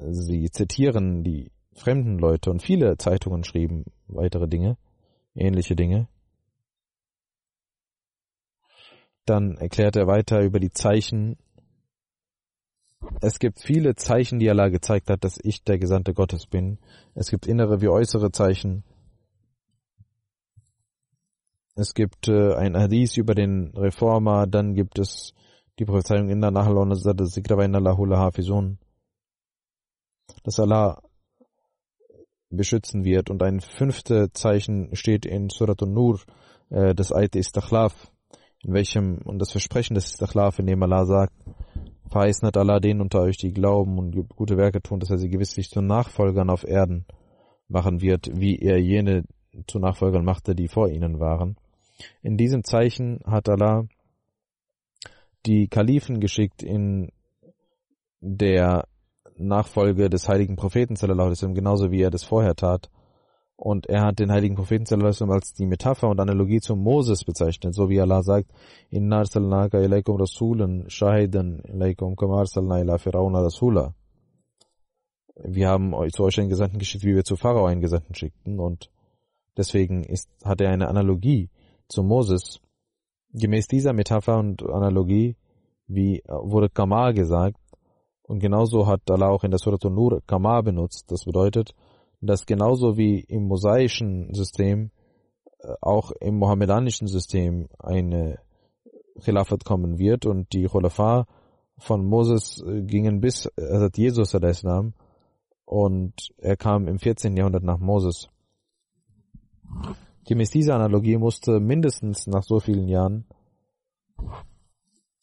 sie 0.00 0.50
zitieren 0.50 1.22
die 1.24 1.50
fremden 1.74 2.18
Leute 2.18 2.50
und 2.50 2.62
viele 2.62 2.96
Zeitungen 2.98 3.44
schrieben 3.44 3.84
weitere 4.06 4.48
Dinge, 4.48 4.76
ähnliche 5.34 5.76
Dinge. 5.76 6.08
Dann 9.24 9.56
erklärt 9.58 9.96
er 9.96 10.06
weiter 10.06 10.42
über 10.42 10.58
die 10.58 10.70
Zeichen. 10.70 11.36
Es 13.20 13.38
gibt 13.38 13.60
viele 13.60 13.94
Zeichen, 13.94 14.38
die 14.38 14.50
Allah 14.50 14.68
gezeigt 14.68 15.10
hat, 15.10 15.22
dass 15.22 15.38
ich 15.42 15.62
der 15.62 15.78
Gesandte 15.78 16.14
Gottes 16.14 16.46
bin. 16.46 16.78
Es 17.14 17.30
gibt 17.30 17.46
innere 17.46 17.80
wie 17.80 17.88
äußere 17.88 18.32
Zeichen. 18.32 18.84
Es 21.74 21.94
gibt 21.94 22.26
äh, 22.26 22.54
ein 22.54 22.76
Hadith 22.76 23.16
über 23.18 23.34
den 23.34 23.72
Reformer, 23.76 24.48
dann 24.48 24.74
gibt 24.74 24.98
es 24.98 25.32
die 25.78 25.84
Prophezeiung 25.84 26.28
Inna 26.28 26.50
Nahal 26.50 26.76
und 26.76 26.96
Zikra 26.96 27.56
wa 27.56 27.64
Inna 27.64 27.78
Lahu 27.78 28.04
Hafizun 28.16 28.78
dass 30.48 30.58
Allah 30.58 31.02
beschützen 32.50 33.04
wird. 33.04 33.28
Und 33.30 33.42
ein 33.42 33.60
fünftes 33.60 34.30
Zeichen 34.32 34.94
steht 34.96 35.26
in 35.26 35.50
Surat 35.50 35.82
An-Nur, 35.82 36.20
äh, 36.70 36.94
das 36.94 37.12
Ayat 37.12 37.36
Istakhlaf, 37.36 38.10
in 38.62 38.72
welchem, 38.72 39.18
und 39.24 39.38
das 39.38 39.52
Versprechen 39.52 39.94
des 39.94 40.06
Istakhlaf, 40.06 40.58
in 40.58 40.66
dem 40.66 40.82
Allah 40.82 41.04
sagt, 41.04 41.34
verheißen 42.10 42.46
hat 42.46 42.56
Allah 42.56 42.80
denen 42.80 43.02
unter 43.02 43.20
euch, 43.20 43.36
die 43.36 43.52
glauben 43.52 43.98
und 43.98 44.28
gute 44.30 44.56
Werke 44.56 44.80
tun, 44.80 45.00
dass 45.00 45.10
er 45.10 45.18
sie 45.18 45.28
gewisslich 45.28 45.68
zu 45.68 45.82
Nachfolgern 45.82 46.48
auf 46.48 46.64
Erden 46.66 47.04
machen 47.68 48.00
wird, 48.00 48.30
wie 48.32 48.56
er 48.56 48.78
jene 48.78 49.24
zu 49.66 49.78
Nachfolgern 49.78 50.24
machte, 50.24 50.54
die 50.54 50.68
vor 50.68 50.88
ihnen 50.88 51.20
waren. 51.20 51.56
In 52.22 52.38
diesem 52.38 52.64
Zeichen 52.64 53.20
hat 53.26 53.50
Allah 53.50 53.86
die 55.44 55.68
Kalifen 55.68 56.20
geschickt 56.20 56.62
in 56.62 57.12
der 58.20 58.88
Nachfolge 59.38 60.10
des 60.10 60.28
heiligen 60.28 60.56
Propheten 60.56 60.96
sallallahu 60.96 61.28
alaihi 61.28 61.54
genauso 61.54 61.90
wie 61.90 62.02
er 62.02 62.10
das 62.10 62.24
vorher 62.24 62.54
tat. 62.54 62.90
Und 63.56 63.86
er 63.86 64.02
hat 64.02 64.20
den 64.20 64.30
heiligen 64.30 64.54
Propheten 64.54 64.86
sallallahu 64.86 65.32
als 65.32 65.52
die 65.52 65.66
Metapher 65.66 66.08
und 66.08 66.20
Analogie 66.20 66.60
zu 66.60 66.76
Moses 66.76 67.24
bezeichnet, 67.24 67.74
so 67.74 67.88
wie 67.88 68.00
Allah 68.00 68.22
sagt, 68.22 68.52
Inna 68.90 69.18
arsalnaka 69.18 69.80
ilaykum 69.80 70.16
rasulan 70.16 70.88
shahidan 70.88 71.62
ilaykum 71.64 72.14
kama 72.14 72.44
ila 72.44 72.96
fir'auna 72.96 73.42
rasula. 73.42 73.94
Wir 75.42 75.68
haben 75.68 75.92
zu 76.10 76.24
euch 76.24 76.38
einen 76.38 76.48
Gesandten 76.48 76.78
geschickt, 76.78 77.04
wie 77.04 77.14
wir 77.14 77.24
zu 77.24 77.36
Pharao 77.36 77.66
einen 77.66 77.80
Gesandten 77.80 78.14
schickten 78.14 78.58
und 78.60 78.90
deswegen 79.56 80.04
ist, 80.04 80.28
hat 80.44 80.60
er 80.60 80.70
eine 80.70 80.88
Analogie 80.88 81.50
zu 81.88 82.02
Moses. 82.02 82.60
Gemäß 83.32 83.66
dieser 83.66 83.92
Metapher 83.92 84.38
und 84.38 84.62
Analogie, 84.62 85.36
wie 85.86 86.22
wurde 86.26 86.70
Kamal 86.70 87.12
gesagt, 87.14 87.58
und 88.28 88.40
genauso 88.40 88.86
hat 88.86 89.10
Allah 89.10 89.30
auch 89.30 89.42
in 89.42 89.50
der 89.50 89.58
Surah 89.58 89.88
Nur 89.88 90.20
Kama 90.26 90.60
benutzt. 90.60 91.10
Das 91.10 91.24
bedeutet, 91.24 91.74
dass 92.20 92.44
genauso 92.44 92.98
wie 92.98 93.20
im 93.20 93.48
mosaischen 93.48 94.34
System 94.34 94.90
äh, 95.60 95.72
auch 95.80 96.12
im 96.20 96.36
mohammedanischen 96.36 97.08
System 97.08 97.68
eine 97.78 98.38
Khilafat 99.22 99.64
kommen 99.64 99.98
wird 99.98 100.26
und 100.26 100.52
die 100.52 100.66
Khulafa 100.66 101.26
von 101.78 102.04
Moses 102.04 102.62
äh, 102.66 102.82
gingen 102.82 103.20
bis 103.20 103.50
Hazrat 103.58 103.96
Jesus 103.96 104.34
al-Islam 104.34 104.92
und 105.64 106.14
er 106.36 106.56
kam 106.56 106.86
im 106.86 106.98
14. 106.98 107.34
Jahrhundert 107.34 107.64
nach 107.64 107.78
Moses. 107.78 108.28
Gemäß 110.26 110.50
dieser 110.50 110.74
Analogie 110.74 111.16
musste 111.16 111.60
mindestens 111.60 112.26
nach 112.26 112.42
so 112.42 112.60
vielen 112.60 112.88
Jahren 112.88 113.24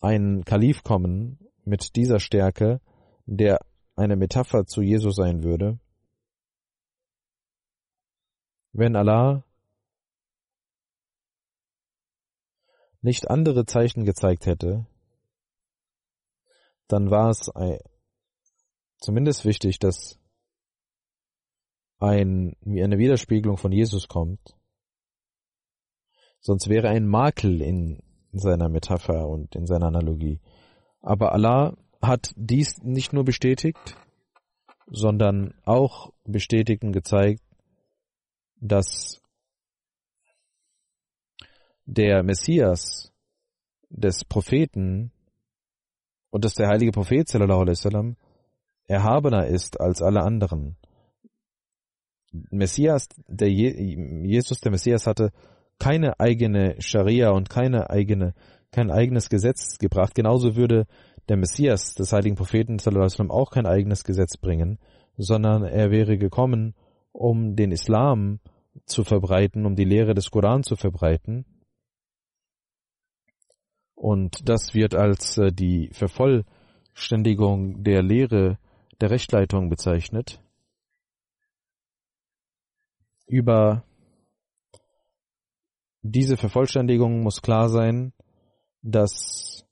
ein 0.02 0.44
Kalif 0.44 0.84
kommen 0.84 1.38
mit 1.66 1.96
dieser 1.96 2.20
Stärke, 2.20 2.82
der 3.26 3.60
eine 3.96 4.16
Metapher 4.16 4.66
zu 4.66 4.82
Jesus 4.82 5.16
sein 5.16 5.44
würde, 5.44 5.80
wenn 8.74 8.96
Allah 8.96 9.44
nicht 13.02 13.30
andere 13.30 13.66
Zeichen 13.66 14.04
gezeigt 14.04 14.46
hätte, 14.46 14.86
dann 16.88 17.10
war 17.10 17.30
es 17.30 17.50
zumindest 19.00 19.46
wichtig, 19.46 19.80
dass 19.80 20.20
ein, 22.00 22.56
eine 22.66 22.98
Widerspiegelung 22.98 23.58
von 23.58 23.72
Jesus 23.72 24.08
kommt. 24.08 24.58
Sonst 26.42 26.68
wäre 26.68 26.90
ein 26.90 27.08
Makel 27.08 27.62
in 27.62 28.04
seiner 28.32 28.70
Metapher 28.70 29.28
und 29.28 29.56
in 29.56 29.66
seiner 29.66 29.88
Analogie. 29.88 30.42
Aber 31.02 31.32
Allah 31.32 31.76
hat 32.08 32.32
dies 32.36 32.82
nicht 32.84 33.14
nur 33.14 33.24
bestätigt, 33.24 33.98
sondern 34.88 35.54
auch 35.66 36.14
bestätigt 36.24 36.84
und 36.84 36.92
gezeigt, 36.92 37.42
dass 38.60 39.22
der 41.86 42.24
Messias 42.24 43.12
des 43.90 44.26
Propheten 44.26 45.12
und 46.32 46.44
dass 46.44 46.56
der 46.56 46.68
heilige 46.68 46.92
Prophet 46.92 47.28
sallallahu 47.28 47.62
alaihi 47.62 47.78
wasallam 47.78 48.18
erhabener 48.88 49.48
ist 49.48 49.80
als 49.80 50.02
alle 50.02 50.22
anderen. 50.22 50.76
Messias, 52.52 53.08
der 53.28 53.50
Je 53.50 53.72
Jesus, 54.26 54.60
der 54.60 54.72
Messias 54.72 55.08
hatte 55.08 55.32
keine 55.80 56.20
eigene 56.20 56.76
Scharia 56.80 57.30
und 57.32 57.50
keine 57.50 57.90
eigene, 57.90 58.34
kein 58.72 58.92
eigenes 58.92 59.30
Gesetz 59.30 59.78
gebracht. 59.78 60.16
Genauso 60.16 60.56
würde 60.56 60.88
der 61.30 61.38
Messias 61.38 61.96
des 61.96 62.14
heiligen 62.14 62.36
Propheten 62.36 62.78
auch 63.30 63.52
kein 63.52 63.66
eigenes 63.66 64.04
Gesetz 64.04 64.38
bringen, 64.38 64.80
sondern 65.18 65.64
er 65.64 65.92
wäre 65.92 66.18
gekommen, 66.18 66.76
um 67.12 67.56
den 67.56 67.72
Islam 67.72 68.40
zu 68.86 69.04
verbreiten, 69.04 69.66
um 69.66 69.76
die 69.76 69.86
Lehre 69.86 70.14
des 70.14 70.30
Koran 70.32 70.64
zu 70.64 70.76
verbreiten 70.76 71.46
und 73.96 74.48
das 74.48 74.74
wird 74.74 74.94
als 74.94 75.38
äh, 75.38 75.52
die 75.52 75.90
Vervollständigung 75.94 77.84
der 77.84 78.04
Lehre 78.04 78.60
der 79.02 79.10
Rechtleitung 79.10 79.70
bezeichnet. 79.70 80.42
Über 83.26 83.84
diese 86.04 86.38
Vervollständigung 86.38 87.22
muss 87.22 87.42
klar 87.42 87.70
sein, 87.70 88.14
dass 88.84 89.66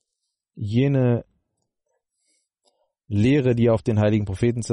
jene 0.55 1.25
Lehre, 3.13 3.53
die 3.53 3.69
auf 3.69 3.83
den 3.83 3.99
heiligen 3.99 4.25
Propheten 4.25 4.63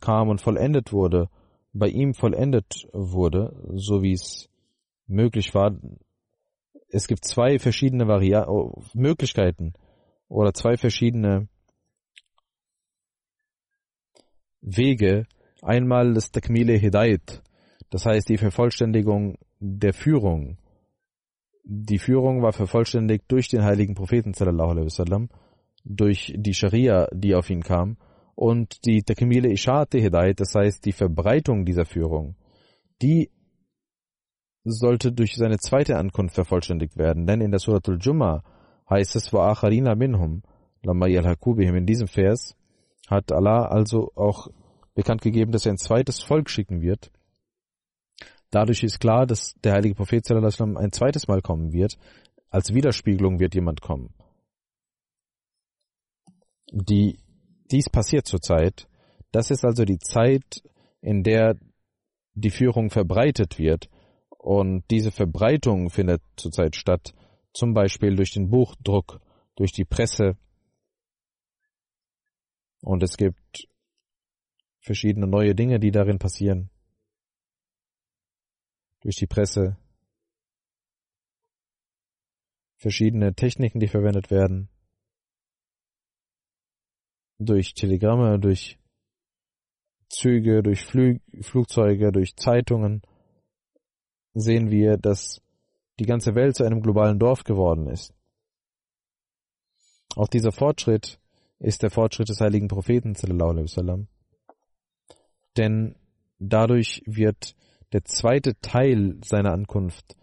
kam 0.00 0.28
und 0.28 0.40
vollendet 0.40 0.92
wurde, 0.92 1.28
bei 1.72 1.88
ihm 1.88 2.12
vollendet 2.12 2.88
wurde, 2.92 3.54
so 3.74 4.02
wie 4.02 4.12
es 4.12 4.48
möglich 5.06 5.54
war, 5.54 5.76
es 6.88 7.06
gibt 7.06 7.24
zwei 7.24 7.60
verschiedene 7.60 8.08
Vari 8.08 8.34
oh, 8.34 8.82
Möglichkeiten 8.94 9.74
oder 10.28 10.52
zwei 10.52 10.76
verschiedene 10.76 11.48
Wege. 14.60 15.26
Einmal 15.62 16.14
das 16.14 16.32
Takmile 16.32 16.74
Hidayat, 16.74 17.42
das 17.90 18.06
heißt 18.06 18.28
die 18.28 18.38
Vervollständigung 18.38 19.38
der 19.60 19.94
Führung. 19.94 20.58
Die 21.62 21.98
Führung 21.98 22.42
war 22.42 22.52
vervollständigt 22.52 23.24
durch 23.28 23.48
den 23.48 23.64
heiligen 23.64 23.94
Propheten 23.94 24.34
sallallahu 24.34 24.70
alaihi 24.70 24.86
wasallam, 24.86 25.28
durch 25.84 26.32
die 26.36 26.54
Scharia, 26.54 27.08
die 27.12 27.34
auf 27.34 27.50
ihn 27.50 27.62
kam, 27.62 27.96
und 28.34 28.84
die 28.84 29.02
Takmile 29.02 29.50
Ishate 29.52 29.98
Hidayat, 29.98 30.40
das 30.40 30.54
heißt 30.54 30.84
die 30.84 30.92
Verbreitung 30.92 31.64
dieser 31.64 31.84
Führung, 31.84 32.34
die 33.00 33.30
sollte 34.64 35.12
durch 35.12 35.36
seine 35.36 35.58
zweite 35.58 35.96
Ankunft 35.98 36.34
vervollständigt 36.34 36.96
werden, 36.96 37.26
denn 37.26 37.40
in 37.40 37.50
der 37.50 37.60
Suratul 37.60 37.98
Jumma 38.00 38.42
heißt 38.88 39.14
es, 39.16 39.32
wa 39.32 39.50
acharina 39.50 39.94
minhum. 39.94 40.42
In 40.82 41.86
diesem 41.86 42.08
Vers 42.08 42.56
hat 43.08 43.32
Allah 43.32 43.66
also 43.66 44.12
auch 44.14 44.48
bekannt 44.94 45.22
gegeben, 45.22 45.52
dass 45.52 45.66
er 45.66 45.72
ein 45.72 45.78
zweites 45.78 46.22
Volk 46.22 46.50
schicken 46.50 46.82
wird. 46.82 47.10
Dadurch 48.50 48.82
ist 48.82 49.00
klar, 49.00 49.26
dass 49.26 49.54
der 49.64 49.72
heilige 49.74 49.94
Prophet 49.94 50.30
ein 50.30 50.92
zweites 50.92 51.26
Mal 51.28 51.42
kommen 51.42 51.72
wird. 51.72 51.98
Als 52.50 52.72
Widerspiegelung 52.72 53.40
wird 53.40 53.54
jemand 53.54 53.80
kommen. 53.80 54.13
Die, 56.70 57.18
dies 57.70 57.88
passiert 57.90 58.26
zurzeit. 58.26 58.88
Das 59.32 59.50
ist 59.50 59.64
also 59.64 59.84
die 59.84 59.98
Zeit, 59.98 60.62
in 61.00 61.22
der 61.22 61.56
die 62.34 62.50
Führung 62.50 62.90
verbreitet 62.90 63.58
wird 63.58 63.88
und 64.44 64.84
diese 64.90 65.10
Verbreitung 65.10 65.88
findet 65.88 66.22
zurzeit 66.36 66.76
statt, 66.76 67.14
zum 67.52 67.72
Beispiel 67.72 68.14
durch 68.14 68.32
den 68.32 68.50
Buchdruck, 68.50 69.20
durch 69.56 69.72
die 69.72 69.84
Presse. 69.84 70.36
Und 72.82 73.02
es 73.02 73.16
gibt 73.16 73.68
verschiedene 74.80 75.26
neue 75.26 75.54
Dinge, 75.54 75.80
die 75.80 75.90
darin 75.90 76.18
passieren. 76.18 76.70
Durch 79.00 79.16
die 79.16 79.26
Presse. 79.26 79.78
Verschiedene 82.76 83.34
Techniken, 83.34 83.80
die 83.80 83.88
verwendet 83.88 84.30
werden. 84.30 84.68
Durch 87.38 87.74
Telegramme, 87.74 88.38
durch 88.38 88.78
Züge, 90.08 90.62
durch 90.62 90.84
Flü 90.84 91.18
Flugzeuge, 91.40 92.12
durch 92.12 92.36
Zeitungen 92.36 93.02
sehen 94.34 94.70
wir, 94.70 94.96
dass 94.96 95.42
die 95.98 96.06
ganze 96.06 96.34
Welt 96.34 96.56
zu 96.56 96.64
einem 96.64 96.82
globalen 96.82 97.18
Dorf 97.18 97.44
geworden 97.44 97.88
ist. 97.88 98.14
Auch 100.16 100.28
dieser 100.28 100.52
Fortschritt 100.52 101.20
ist 101.58 101.82
der 101.82 101.90
Fortschritt 101.90 102.28
des 102.28 102.40
heiligen 102.40 102.68
Propheten 102.68 103.14
sallam. 103.14 104.08
Denn 105.56 105.96
dadurch 106.38 107.02
wird 107.06 107.56
der 107.92 108.04
zweite 108.04 108.58
Teil 108.60 109.18
seiner 109.24 109.52
Ankunft 109.52 110.16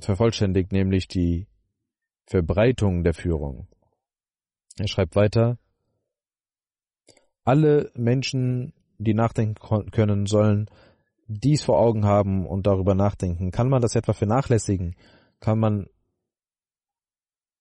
vervollständigt, 0.00 0.72
nämlich 0.72 1.08
die 1.08 1.48
Verbreitung 2.26 3.02
der 3.02 3.14
Führung. 3.14 3.66
Er 4.80 4.88
schreibt 4.88 5.16
weiter, 5.16 5.58
alle 7.44 7.90
Menschen, 7.94 8.72
die 8.98 9.14
nachdenken 9.14 9.90
können, 9.90 10.26
sollen 10.26 10.68
dies 11.28 11.62
vor 11.62 11.78
Augen 11.78 12.04
haben 12.04 12.46
und 12.46 12.66
darüber 12.66 12.94
nachdenken. 12.94 13.50
Kann 13.50 13.68
man 13.68 13.82
das 13.82 13.94
etwa 13.94 14.12
vernachlässigen? 14.12 14.96
Kann 15.40 15.58
man 15.58 15.86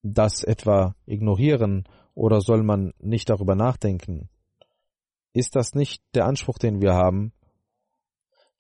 das 0.04 0.44
etwa 0.44 0.96
ignorieren 1.06 1.88
oder 2.16 2.42
soll 2.42 2.64
man 2.64 2.94
nicht 3.00 3.30
darüber 3.30 3.56
nachdenken? 3.56 4.30
Ist 5.34 5.56
das 5.56 5.76
nicht 5.76 6.02
der 6.16 6.26
Anspruch, 6.26 6.58
den 6.58 6.82
wir 6.82 6.94
haben? 6.94 7.34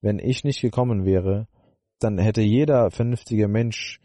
Wenn 0.02 0.20
ich 0.20 0.43
nicht 0.43 0.62
gekommen 0.62 1.06
wäre, 1.06 1.48
dann 2.00 2.20
hätte 2.20 2.41
jeder 2.41 2.91
vernünftige 2.91 3.48
Mensch 3.48 4.00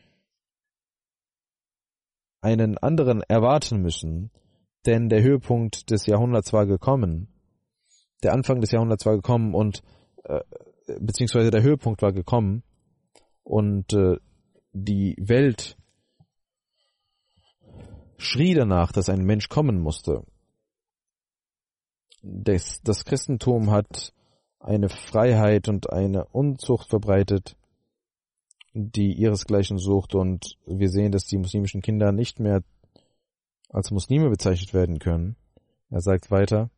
einen 2.41 2.79
anderen 2.79 3.23
erwarten 3.23 3.83
müssen, 3.83 4.31
denn 4.87 5.09
der 5.09 5.23
Höhepunkt 5.23 5.91
des 5.91 6.07
Jahrhunderts 6.07 6.53
war 6.53 6.67
gekommen, 6.67 7.29
der 8.23 8.33
Anfang 8.33 8.61
des 8.61 8.71
Jahrhunderts 8.71 9.05
war 9.07 9.17
gekommen 9.17 9.55
und 9.55 9.83
äh, 10.25 10.41
beziehungsweise 11.01 11.51
der 11.51 11.63
Höhepunkt 11.63 12.03
war 12.03 12.13
gekommen. 12.13 12.63
Und 13.43 13.93
äh, 13.93 14.17
die 14.73 15.17
Welt 15.19 15.77
schrie 18.17 18.55
danach, 18.55 18.93
dass 18.93 19.09
ein 19.09 19.25
Mensch 19.25 19.49
kommen 19.49 19.81
musste. 19.81 20.25
Das, 22.23 22.81
das 22.83 23.05
Christentum 23.05 23.71
hat 23.71 24.15
eine 24.61 24.89
Freiheit 24.89 25.69
und 25.69 25.93
eine 25.93 26.27
Unzucht 26.27 26.89
verbreitet, 26.89 27.57
die 28.75 29.13
ihresgleichen 29.13 29.79
sucht. 29.79 30.15
Und 30.15 30.57
wir 30.67 30.89
sehen, 30.89 31.11
dass 31.11 31.27
die 31.27 31.39
muslimischen 31.39 31.83
Kinder 31.83 32.13
nicht 32.13 32.39
mehr 32.39 32.63
als 33.73 33.91
Muslime 33.91 34.29
bezeichnet 34.31 34.75
werden 34.75 34.99
können. 34.99 35.37
Er 35.91 36.01
sagt 36.01 36.31
weiter, 36.31 36.71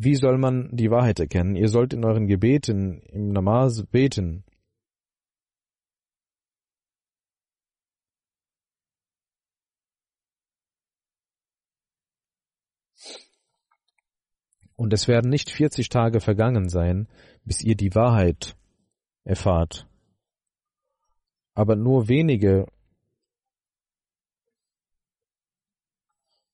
Wie 0.00 0.14
soll 0.14 0.38
man 0.38 0.70
die 0.76 0.92
Wahrheit 0.92 1.18
erkennen? 1.18 1.56
Ihr 1.56 1.68
sollt 1.68 1.92
in 1.92 2.04
euren 2.04 2.28
Gebeten, 2.28 3.00
im 3.10 3.32
Namaz 3.32 3.82
beten. 3.82 4.44
Und 14.76 14.92
es 14.92 15.08
werden 15.08 15.28
nicht 15.30 15.50
40 15.50 15.88
Tage 15.88 16.20
vergangen 16.20 16.68
sein, 16.68 17.08
bis 17.48 17.62
ihr 17.62 17.76
die 17.76 17.94
Wahrheit 17.94 18.56
erfahrt. 19.24 19.88
Aber 21.54 21.76
nur 21.76 22.08
wenige 22.08 22.66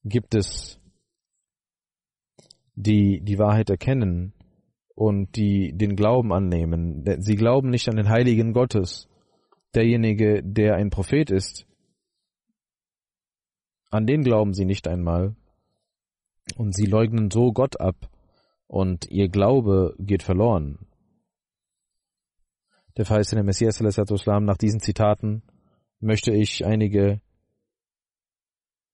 gibt 0.05 0.34
es, 0.36 0.80
die 2.76 3.20
die 3.20 3.38
Wahrheit 3.38 3.70
erkennen 3.70 4.32
und 4.95 5.36
die 5.36 5.76
den 5.76 5.97
Glauben 5.97 6.32
annehmen. 6.32 7.05
Sie 7.20 7.34
glauben 7.34 7.70
nicht 7.70 7.88
an 7.88 7.97
den 7.97 8.09
Heiligen 8.09 8.53
Gottes. 8.53 9.09
Derjenige, 9.74 10.42
der 10.45 10.76
ein 10.76 10.90
Prophet 10.90 11.30
ist, 11.30 11.66
an 13.90 14.07
den 14.07 14.22
glauben 14.22 14.55
sie 14.55 14.64
nicht 14.64 14.86
einmal. 14.86 15.34
Und 16.57 16.74
sie 16.74 16.86
leugnen 16.86 17.32
so 17.32 17.53
Gott 17.53 17.80
ab 17.80 18.09
und 18.66 19.06
ihr 19.10 19.28
Glaube 19.28 19.94
geht 19.98 20.22
verloren. 20.22 20.86
Der 22.96 23.04
verheißene 23.04 23.42
Messias 23.42 23.80
nach 24.44 24.56
diesen 24.56 24.80
Zitaten 24.80 25.42
möchte 26.00 26.32
ich 26.32 26.64
einige 26.64 27.20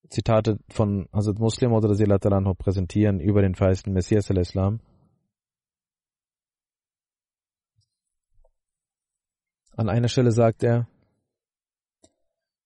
Zitate 0.09 0.59
von 0.71 1.09
Hazrat 1.13 1.39
Muslim 1.39 1.73
oder 1.73 1.89
Anhu 2.33 2.55
präsentieren 2.55 3.21
über 3.21 3.43
den 3.43 3.55
verheißenen 3.55 3.95
Messias 3.95 4.31
Islam. 4.31 4.81
An 9.77 9.89
einer 9.89 10.09
Stelle 10.09 10.33
sagt 10.33 10.63
er, 10.63 10.89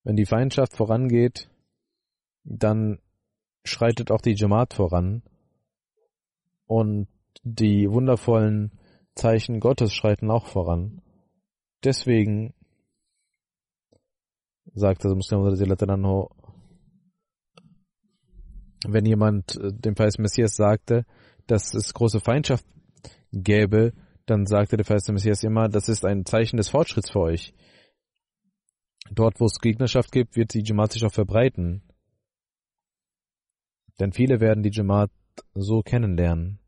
wenn 0.04 0.16
die 0.16 0.26
Feindschaft 0.26 0.76
vorangeht, 0.76 1.50
dann 2.44 2.98
schreitet 3.64 4.10
auch 4.10 4.20
die 4.20 4.34
Jamaat 4.34 4.74
voran 4.74 5.22
und 6.66 7.08
die 7.42 7.90
wundervollen 7.90 8.72
Zeichen 9.14 9.60
Gottes 9.60 9.92
schreiten 9.92 10.30
auch 10.30 10.46
voran. 10.46 11.02
Deswegen 11.84 12.54
sagt 14.74 15.04
der 15.04 15.14
Muslim 15.14 15.40
wenn 18.86 19.06
jemand 19.06 19.56
äh, 19.56 19.72
dem 19.72 19.96
Feist 19.96 20.18
Messias 20.18 20.56
sagte, 20.56 21.06
dass 21.46 21.74
es 21.74 21.94
große 21.94 22.20
Feindschaft 22.20 22.66
gäbe, 23.32 23.92
dann 24.26 24.46
sagte 24.46 24.76
der 24.76 24.86
Feist 24.86 25.10
Messias 25.10 25.42
immer, 25.42 25.68
das 25.68 25.88
ist 25.88 26.04
ein 26.04 26.24
Zeichen 26.24 26.56
des 26.56 26.70
Fortschritts 26.70 27.10
für 27.10 27.20
euch. 27.20 27.54
Dort, 29.10 29.38
wo 29.38 29.44
es 29.44 29.60
Gegnerschaft 29.60 30.12
gibt, 30.12 30.36
wird 30.36 30.54
die 30.54 30.62
Jamaat 30.64 30.92
sich 30.92 31.04
auch 31.04 31.12
verbreiten. 31.12 31.82
Denn 34.00 34.12
viele 34.12 34.40
werden 34.40 34.62
die 34.62 34.72
Jamaat 34.72 35.10
so 35.54 35.82
kennenlernen. 35.82 36.58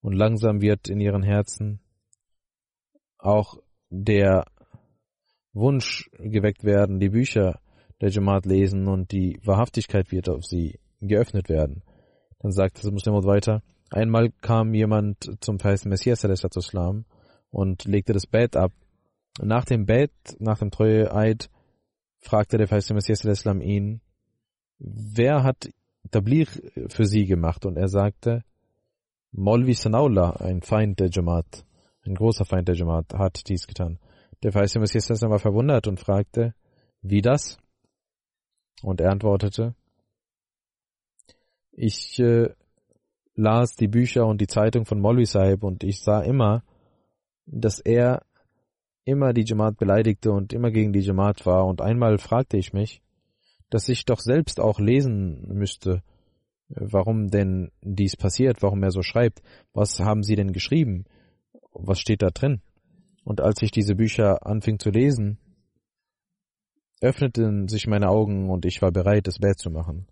Und 0.00 0.12
langsam 0.12 0.60
wird 0.60 0.88
in 0.88 1.00
ihren 1.00 1.22
Herzen 1.22 1.80
auch 3.18 3.58
der 3.90 4.46
Wunsch 5.52 6.08
geweckt 6.18 6.64
werden, 6.64 7.00
die 7.00 7.08
Bücher 7.08 7.60
der 8.00 8.10
Jamaat 8.10 8.46
lesen 8.46 8.86
und 8.86 9.10
die 9.10 9.40
Wahrhaftigkeit 9.44 10.12
wird 10.12 10.28
auf 10.28 10.44
sie 10.44 10.78
geöffnet 11.00 11.48
werden. 11.48 11.82
Dann 12.38 12.52
sagt 12.52 12.78
das 12.78 12.90
Muslim 12.90 13.14
weiter, 13.14 13.62
einmal 13.90 14.30
kam 14.40 14.74
jemand 14.74 15.38
zum 15.40 15.58
verheißten 15.58 15.90
Messias 15.90 16.24
und 17.50 17.84
legte 17.84 18.12
das 18.12 18.26
Bett 18.26 18.56
ab. 18.56 18.72
Nach 19.40 19.64
dem 19.64 19.86
Bett, 19.86 20.12
nach 20.38 20.58
dem 20.58 20.70
Treueeid, 20.70 21.50
fragte 22.20 22.58
der 22.58 22.68
verheißte 22.68 22.94
Messias 22.94 23.24
ihn, 23.44 24.00
wer 24.78 25.42
hat 25.42 25.68
Tabligh 26.08 26.48
für 26.88 27.06
sie 27.06 27.26
gemacht? 27.26 27.66
Und 27.66 27.76
er 27.76 27.88
sagte, 27.88 28.44
Molvi 29.32 29.74
Sanaullah, 29.74 30.30
ein 30.40 30.62
Feind 30.62 31.00
der 31.00 31.10
Jamaat, 31.10 31.64
ein 32.04 32.14
großer 32.14 32.44
Feind 32.44 32.68
der 32.68 32.74
Jamaat, 32.74 33.14
hat 33.14 33.48
dies 33.48 33.66
getan. 33.66 33.98
Der 34.42 34.52
verheißte 34.52 34.78
Messias 34.80 35.08
war 35.22 35.38
verwundert 35.38 35.86
und 35.86 36.00
fragte, 36.00 36.54
wie 37.02 37.22
das? 37.22 37.58
Und 38.82 39.00
er 39.00 39.10
antwortete, 39.10 39.74
ich 41.72 42.18
äh, 42.18 42.48
las 43.34 43.76
die 43.76 43.88
Bücher 43.88 44.26
und 44.26 44.40
die 44.40 44.46
Zeitung 44.46 44.84
von 44.84 45.00
Molvi 45.00 45.26
Sahib 45.26 45.62
und 45.62 45.84
ich 45.84 46.00
sah 46.00 46.22
immer, 46.22 46.62
dass 47.46 47.80
er 47.80 48.22
immer 49.04 49.32
die 49.32 49.44
Jamaat 49.44 49.78
beleidigte 49.78 50.30
und 50.32 50.52
immer 50.52 50.70
gegen 50.70 50.92
die 50.92 51.00
Jamaat 51.00 51.46
war. 51.46 51.66
Und 51.66 51.80
einmal 51.80 52.18
fragte 52.18 52.56
ich 52.56 52.72
mich, 52.72 53.00
dass 53.70 53.88
ich 53.88 54.04
doch 54.04 54.20
selbst 54.20 54.60
auch 54.60 54.78
lesen 54.80 55.46
müsste, 55.48 56.02
warum 56.68 57.28
denn 57.28 57.70
dies 57.82 58.16
passiert, 58.16 58.62
warum 58.62 58.82
er 58.82 58.90
so 58.90 59.02
schreibt. 59.02 59.42
Was 59.72 60.00
haben 60.00 60.22
Sie 60.22 60.36
denn 60.36 60.52
geschrieben? 60.52 61.04
Was 61.72 62.00
steht 62.00 62.22
da 62.22 62.30
drin? 62.30 62.60
Und 63.24 63.40
als 63.40 63.62
ich 63.62 63.70
diese 63.70 63.94
Bücher 63.94 64.46
anfing 64.46 64.78
zu 64.78 64.90
lesen, 64.90 65.38
öffneten 67.00 67.68
sich 67.68 67.86
meine 67.86 68.08
Augen 68.08 68.50
und 68.50 68.64
ich 68.64 68.82
war 68.82 68.90
bereit, 68.90 69.28
es 69.28 69.40
wert 69.40 69.58
zu 69.58 69.70
machen. 69.70 70.06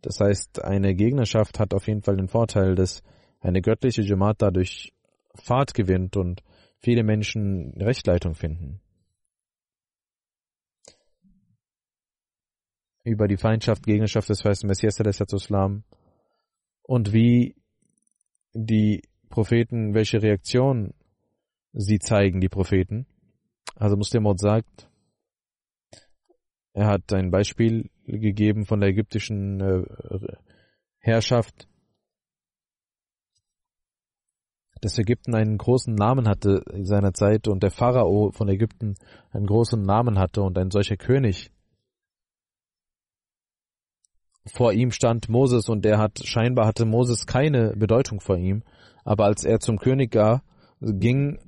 Das 0.00 0.20
heißt, 0.20 0.64
eine 0.64 0.94
Gegnerschaft 0.94 1.58
hat 1.58 1.74
auf 1.74 1.86
jeden 1.86 2.02
Fall 2.02 2.16
den 2.16 2.28
Vorteil, 2.28 2.74
dass 2.74 3.02
eine 3.40 3.60
göttliche 3.60 4.02
Jamaat 4.02 4.42
dadurch 4.42 4.92
Fahrt 5.34 5.74
gewinnt 5.74 6.16
und 6.16 6.42
viele 6.78 7.04
Menschen 7.04 7.74
Rechtleitung 7.80 8.34
finden. 8.34 8.80
Über 13.06 13.28
die 13.28 13.36
Feindschaft, 13.36 13.86
Gegnerschaft 13.86 14.28
des 14.28 14.44
weißen 14.44 14.66
Messias 14.66 14.98
Islam 14.98 15.84
und 16.82 17.12
wie 17.12 17.54
die 18.52 19.00
Propheten, 19.28 19.94
welche 19.94 20.20
Reaktion 20.20 20.92
sie 21.72 22.00
zeigen, 22.00 22.40
die 22.40 22.48
Propheten. 22.48 23.06
Also 23.76 23.96
Muslimot 23.96 24.40
sagt, 24.40 24.90
er 26.72 26.88
hat 26.88 27.12
ein 27.12 27.30
Beispiel 27.30 27.90
gegeben 28.06 28.66
von 28.66 28.80
der 28.80 28.90
ägyptischen 28.90 29.60
äh, 29.60 30.36
Herrschaft, 30.98 31.68
dass 34.80 34.98
Ägypten 34.98 35.36
einen 35.36 35.58
großen 35.58 35.94
Namen 35.94 36.26
hatte 36.26 36.64
in 36.72 36.84
seiner 36.84 37.14
Zeit 37.14 37.46
und 37.46 37.62
der 37.62 37.70
Pharao 37.70 38.32
von 38.32 38.48
Ägypten 38.48 38.94
einen 39.30 39.46
großen 39.46 39.80
Namen 39.80 40.18
hatte 40.18 40.42
und 40.42 40.58
ein 40.58 40.72
solcher 40.72 40.96
König. 40.96 41.52
Vor 44.52 44.72
ihm 44.72 44.90
stand 44.90 45.28
Moses 45.28 45.68
und 45.68 45.84
der 45.84 45.98
hat 45.98 46.20
scheinbar 46.24 46.66
hatte 46.66 46.84
Moses 46.84 47.26
keine 47.26 47.74
Bedeutung 47.76 48.20
vor 48.20 48.36
ihm, 48.36 48.62
aber 49.04 49.24
als 49.24 49.44
er 49.44 49.60
zum 49.60 49.78
König 49.78 50.10
gar, 50.10 50.42
ging, 50.80 51.38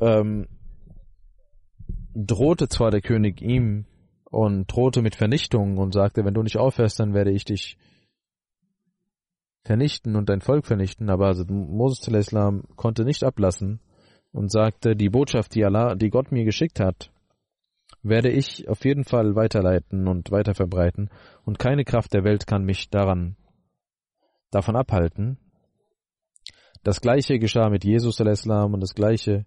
ähm, 0.00 0.46
drohte 2.14 2.68
zwar 2.68 2.90
der 2.90 3.00
König 3.00 3.40
ihm 3.40 3.86
und 4.24 4.66
drohte 4.66 5.02
mit 5.02 5.14
Vernichtung 5.14 5.78
und 5.78 5.94
sagte, 5.94 6.24
wenn 6.24 6.34
du 6.34 6.42
nicht 6.42 6.58
aufhörst, 6.58 7.00
dann 7.00 7.14
werde 7.14 7.30
ich 7.30 7.44
dich 7.44 7.76
vernichten 9.64 10.16
und 10.16 10.28
dein 10.28 10.40
Volk 10.40 10.66
vernichten, 10.66 11.10
aber 11.10 11.34
Moses 11.48 12.06
Islam 12.08 12.64
konnte 12.76 13.04
nicht 13.04 13.24
ablassen 13.24 13.80
und 14.32 14.50
sagte, 14.50 14.96
die 14.96 15.10
Botschaft, 15.10 15.54
die 15.54 15.64
Allah, 15.64 15.94
die 15.94 16.10
Gott 16.10 16.32
mir 16.32 16.44
geschickt 16.44 16.80
hat, 16.80 17.10
werde 18.02 18.30
ich 18.30 18.68
auf 18.68 18.84
jeden 18.84 19.04
Fall 19.04 19.34
weiterleiten 19.34 20.06
und 20.06 20.30
weiter 20.30 20.54
verbreiten 20.54 21.10
und 21.44 21.58
keine 21.58 21.84
Kraft 21.84 22.14
der 22.14 22.24
Welt 22.24 22.46
kann 22.46 22.64
mich 22.64 22.90
daran 22.90 23.36
davon 24.50 24.76
abhalten. 24.76 25.38
Das 26.82 27.00
gleiche 27.00 27.38
geschah 27.38 27.68
mit 27.70 27.84
Jesus 27.84 28.20
Islam 28.20 28.74
und 28.74 28.80
das 28.80 28.94
gleiche 28.94 29.46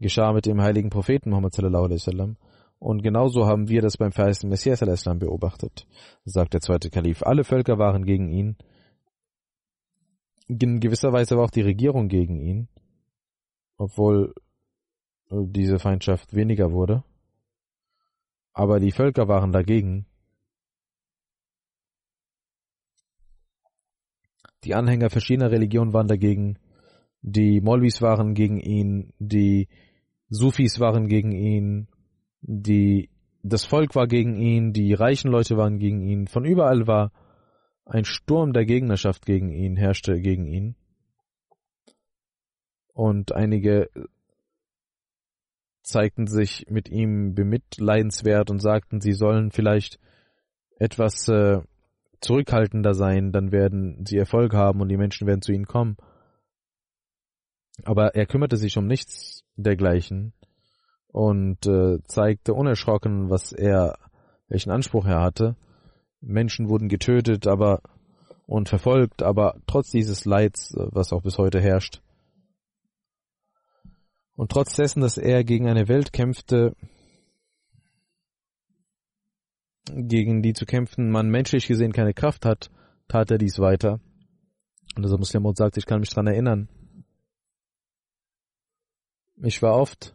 geschah 0.00 0.32
mit 0.32 0.46
dem 0.46 0.60
heiligen 0.60 0.90
Propheten 0.90 1.30
Muhammad 1.30 1.54
sallallahu 1.54 1.84
alaihi 1.84 2.00
wasallam. 2.00 2.36
Und 2.78 3.02
genauso 3.02 3.46
haben 3.46 3.68
wir 3.68 3.80
das 3.80 3.96
beim 3.96 4.10
verheißten 4.10 4.50
Messias 4.50 4.82
al-Islam 4.82 5.20
beobachtet, 5.20 5.86
sagt 6.24 6.54
der 6.54 6.60
zweite 6.60 6.90
Kalif. 6.90 7.22
Alle 7.22 7.44
Völker 7.44 7.78
waren 7.78 8.04
gegen 8.04 8.28
ihn. 8.28 8.56
In 10.48 10.80
gewisser 10.80 11.12
Weise 11.12 11.36
war 11.36 11.44
auch 11.44 11.50
die 11.50 11.60
Regierung 11.60 12.08
gegen 12.08 12.40
ihn, 12.40 12.68
obwohl 13.76 14.34
diese 15.30 15.78
Feindschaft 15.78 16.34
weniger 16.34 16.72
wurde. 16.72 17.04
Aber 18.52 18.80
die 18.80 18.92
Völker 18.92 19.28
waren 19.28 19.52
dagegen. 19.52 20.06
Die 24.64 24.74
Anhänger 24.74 25.10
verschiedener 25.10 25.50
Religionen 25.50 25.92
waren 25.92 26.08
dagegen. 26.08 26.58
Die 27.22 27.60
Molvis 27.60 28.02
waren 28.02 28.34
gegen 28.34 28.58
ihn. 28.60 29.12
Die 29.18 29.68
Sufis 30.32 30.80
waren 30.80 31.08
gegen 31.08 31.32
ihn, 31.32 31.88
die, 32.40 33.10
das 33.42 33.66
Volk 33.66 33.94
war 33.94 34.06
gegen 34.06 34.34
ihn, 34.36 34.72
die 34.72 34.94
reichen 34.94 35.30
Leute 35.30 35.58
waren 35.58 35.78
gegen 35.78 36.00
ihn, 36.00 36.26
von 36.26 36.46
überall 36.46 36.86
war 36.86 37.12
ein 37.84 38.06
Sturm 38.06 38.54
der 38.54 38.64
Gegnerschaft 38.64 39.26
gegen 39.26 39.50
ihn, 39.50 39.76
herrschte 39.76 40.18
gegen 40.22 40.46
ihn. 40.46 40.74
Und 42.94 43.32
einige 43.32 43.90
zeigten 45.92 46.26
sich 46.26 46.66
mit 46.68 46.88
ihm 46.88 47.34
bemitleidenswert 47.34 48.50
und 48.50 48.60
sagten, 48.60 49.00
sie 49.00 49.12
sollen 49.12 49.50
vielleicht 49.50 50.00
etwas 50.78 51.28
äh, 51.28 51.60
zurückhaltender 52.20 52.94
sein, 52.94 53.32
dann 53.32 53.52
werden 53.52 54.04
sie 54.06 54.16
Erfolg 54.16 54.54
haben 54.54 54.80
und 54.80 54.88
die 54.88 54.96
Menschen 54.96 55.26
werden 55.26 55.42
zu 55.42 55.52
ihnen 55.52 55.66
kommen. 55.66 55.96
Aber 57.84 58.14
er 58.14 58.26
kümmerte 58.26 58.56
sich 58.56 58.76
um 58.78 58.86
nichts 58.86 59.44
dergleichen 59.56 60.32
und 61.08 61.66
äh, 61.66 61.98
zeigte 62.04 62.54
unerschrocken, 62.54 63.30
was 63.30 63.52
er, 63.52 63.98
welchen 64.48 64.70
Anspruch 64.70 65.06
er 65.06 65.20
hatte. 65.20 65.56
Menschen 66.20 66.68
wurden 66.68 66.88
getötet, 66.88 67.46
aber 67.46 67.80
und 68.46 68.68
verfolgt, 68.68 69.22
aber 69.22 69.56
trotz 69.66 69.90
dieses 69.90 70.24
Leids, 70.24 70.74
was 70.76 71.12
auch 71.12 71.22
bis 71.22 71.38
heute 71.38 71.60
herrscht, 71.60 72.02
und 74.34 74.50
trotz 74.50 74.74
dessen, 74.74 75.00
dass 75.00 75.18
er 75.18 75.44
gegen 75.44 75.68
eine 75.68 75.88
Welt 75.88 76.12
kämpfte, 76.12 76.74
gegen 79.86 80.42
die 80.42 80.52
zu 80.52 80.64
kämpfen 80.64 81.10
man 81.10 81.28
menschlich 81.28 81.66
gesehen 81.66 81.92
keine 81.92 82.14
Kraft 82.14 82.44
hat, 82.44 82.70
tat 83.08 83.30
er 83.30 83.38
dies 83.38 83.58
weiter. 83.58 84.00
Und 84.94 85.04
dieser 85.04 85.18
Muslim 85.18 85.44
sagt, 85.54 85.76
ich 85.76 85.86
kann 85.86 86.00
mich 86.00 86.10
daran 86.10 86.28
erinnern. 86.28 86.68
Ich 89.42 89.60
war 89.62 89.74
oft, 89.74 90.14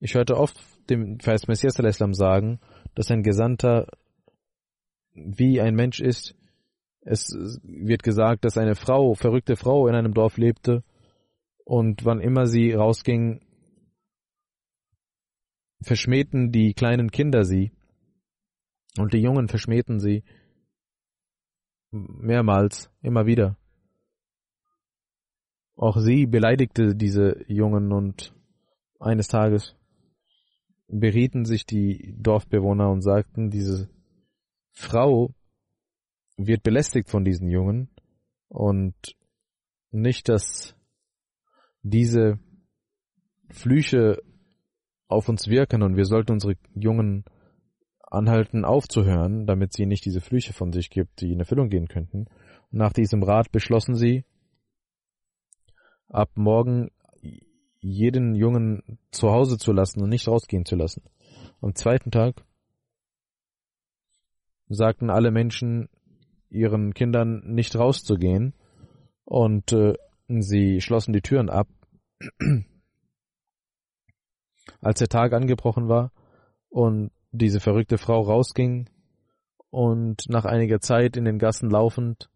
ich 0.00 0.14
hörte 0.14 0.36
oft 0.36 0.58
dem 0.88 1.18
Vers 1.20 1.48
Messias 1.48 1.78
Islam 1.78 2.14
sagen, 2.14 2.60
dass 2.94 3.10
ein 3.10 3.22
Gesandter 3.22 3.88
wie 5.12 5.60
ein 5.60 5.74
Mensch 5.74 6.00
ist. 6.00 6.34
Es 7.00 7.28
wird 7.62 8.02
gesagt, 8.02 8.44
dass 8.44 8.56
eine 8.56 8.74
Frau, 8.74 9.14
verrückte 9.14 9.56
Frau 9.56 9.86
in 9.88 9.94
einem 9.94 10.14
Dorf 10.14 10.38
lebte 10.38 10.82
und 11.64 12.04
wann 12.04 12.20
immer 12.20 12.46
sie 12.46 12.72
rausging, 12.72 13.43
verschmähten 15.84 16.50
die 16.50 16.74
kleinen 16.74 17.10
Kinder 17.10 17.44
sie 17.44 17.72
und 18.98 19.12
die 19.12 19.20
Jungen 19.20 19.48
verschmähten 19.48 20.00
sie 20.00 20.24
mehrmals, 21.90 22.90
immer 23.02 23.26
wieder. 23.26 23.56
Auch 25.76 25.96
sie 25.98 26.26
beleidigte 26.26 26.94
diese 26.94 27.44
Jungen 27.48 27.92
und 27.92 28.34
eines 29.00 29.28
Tages 29.28 29.76
berieten 30.88 31.44
sich 31.44 31.66
die 31.66 32.14
Dorfbewohner 32.16 32.90
und 32.90 33.02
sagten, 33.02 33.50
diese 33.50 33.88
Frau 34.72 35.34
wird 36.36 36.62
belästigt 36.62 37.10
von 37.10 37.24
diesen 37.24 37.48
Jungen 37.48 37.90
und 38.48 38.94
nicht, 39.90 40.28
dass 40.28 40.76
diese 41.82 42.38
Flüche 43.50 44.22
auf 45.08 45.28
uns 45.28 45.48
wirken 45.48 45.82
und 45.82 45.96
wir 45.96 46.04
sollten 46.04 46.32
unsere 46.32 46.54
Jungen 46.74 47.24
anhalten 48.00 48.64
aufzuhören, 48.64 49.46
damit 49.46 49.72
sie 49.72 49.86
nicht 49.86 50.04
diese 50.04 50.20
Flüche 50.20 50.52
von 50.52 50.72
sich 50.72 50.90
gibt, 50.90 51.20
die 51.20 51.32
in 51.32 51.40
Erfüllung 51.40 51.68
gehen 51.68 51.88
könnten. 51.88 52.26
Und 52.70 52.78
nach 52.78 52.92
diesem 52.92 53.22
Rat 53.22 53.50
beschlossen 53.50 53.96
sie, 53.96 54.24
ab 56.08 56.30
morgen 56.36 56.90
jeden 57.80 58.34
Jungen 58.34 58.98
zu 59.10 59.30
Hause 59.30 59.58
zu 59.58 59.72
lassen 59.72 60.02
und 60.02 60.08
nicht 60.08 60.28
rausgehen 60.28 60.64
zu 60.64 60.76
lassen. 60.76 61.02
Am 61.60 61.74
zweiten 61.74 62.10
Tag 62.10 62.44
sagten 64.68 65.10
alle 65.10 65.30
Menschen 65.30 65.88
ihren 66.48 66.94
Kindern 66.94 67.42
nicht 67.44 67.76
rauszugehen 67.76 68.54
und 69.24 69.72
äh, 69.72 69.94
sie 70.28 70.80
schlossen 70.80 71.12
die 71.12 71.22
Türen 71.22 71.50
ab. 71.50 71.68
Als 74.84 74.98
der 74.98 75.08
Tag 75.08 75.32
angebrochen 75.32 75.88
war 75.88 76.12
und 76.68 77.10
diese 77.32 77.58
verrückte 77.58 77.96
Frau 77.96 78.20
rausging 78.20 78.90
und 79.70 80.28
nach 80.28 80.44
einiger 80.44 80.78
Zeit 80.80 81.16
in 81.16 81.24
den 81.24 81.38
Gassen 81.38 81.70
laufend 81.70 82.28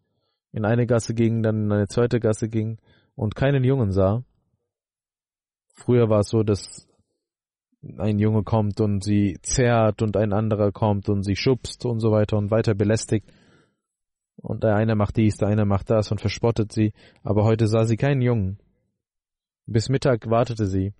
in 0.51 0.65
eine 0.65 0.87
Gasse 0.87 1.13
ging, 1.13 1.43
dann 1.43 1.65
in 1.65 1.71
eine 1.71 1.87
zweite 1.87 2.19
Gasse 2.19 2.49
ging 2.49 2.79
und 3.15 3.35
keinen 3.35 3.63
Jungen 3.63 3.91
sah. 3.91 4.23
Früher 5.75 6.09
war 6.09 6.21
es 6.21 6.29
so, 6.29 6.41
dass 6.41 6.87
ein 7.97 8.17
Junge 8.17 8.43
kommt 8.43 8.81
und 8.81 9.03
sie 9.03 9.37
zerrt 9.43 10.01
und 10.01 10.17
ein 10.17 10.33
anderer 10.33 10.71
kommt 10.71 11.07
und 11.07 11.23
sie 11.23 11.35
schubst 11.35 11.85
und 11.85 11.99
so 11.99 12.11
weiter 12.11 12.37
und 12.37 12.49
weiter 12.49 12.73
belästigt. 12.73 13.31
Und 14.37 14.63
der 14.63 14.75
eine 14.75 14.95
macht 14.95 15.17
dies, 15.17 15.37
der 15.37 15.49
eine 15.49 15.65
macht 15.65 15.89
das 15.89 16.11
und 16.11 16.19
verspottet 16.19 16.71
sie. 16.71 16.93
Aber 17.21 17.43
heute 17.43 17.67
sah 17.67 17.85
sie 17.85 17.97
keinen 17.97 18.21
Jungen. 18.21 18.57
Bis 19.65 19.87
Mittag 19.87 20.29
wartete 20.29 20.65
sie. 20.65 20.93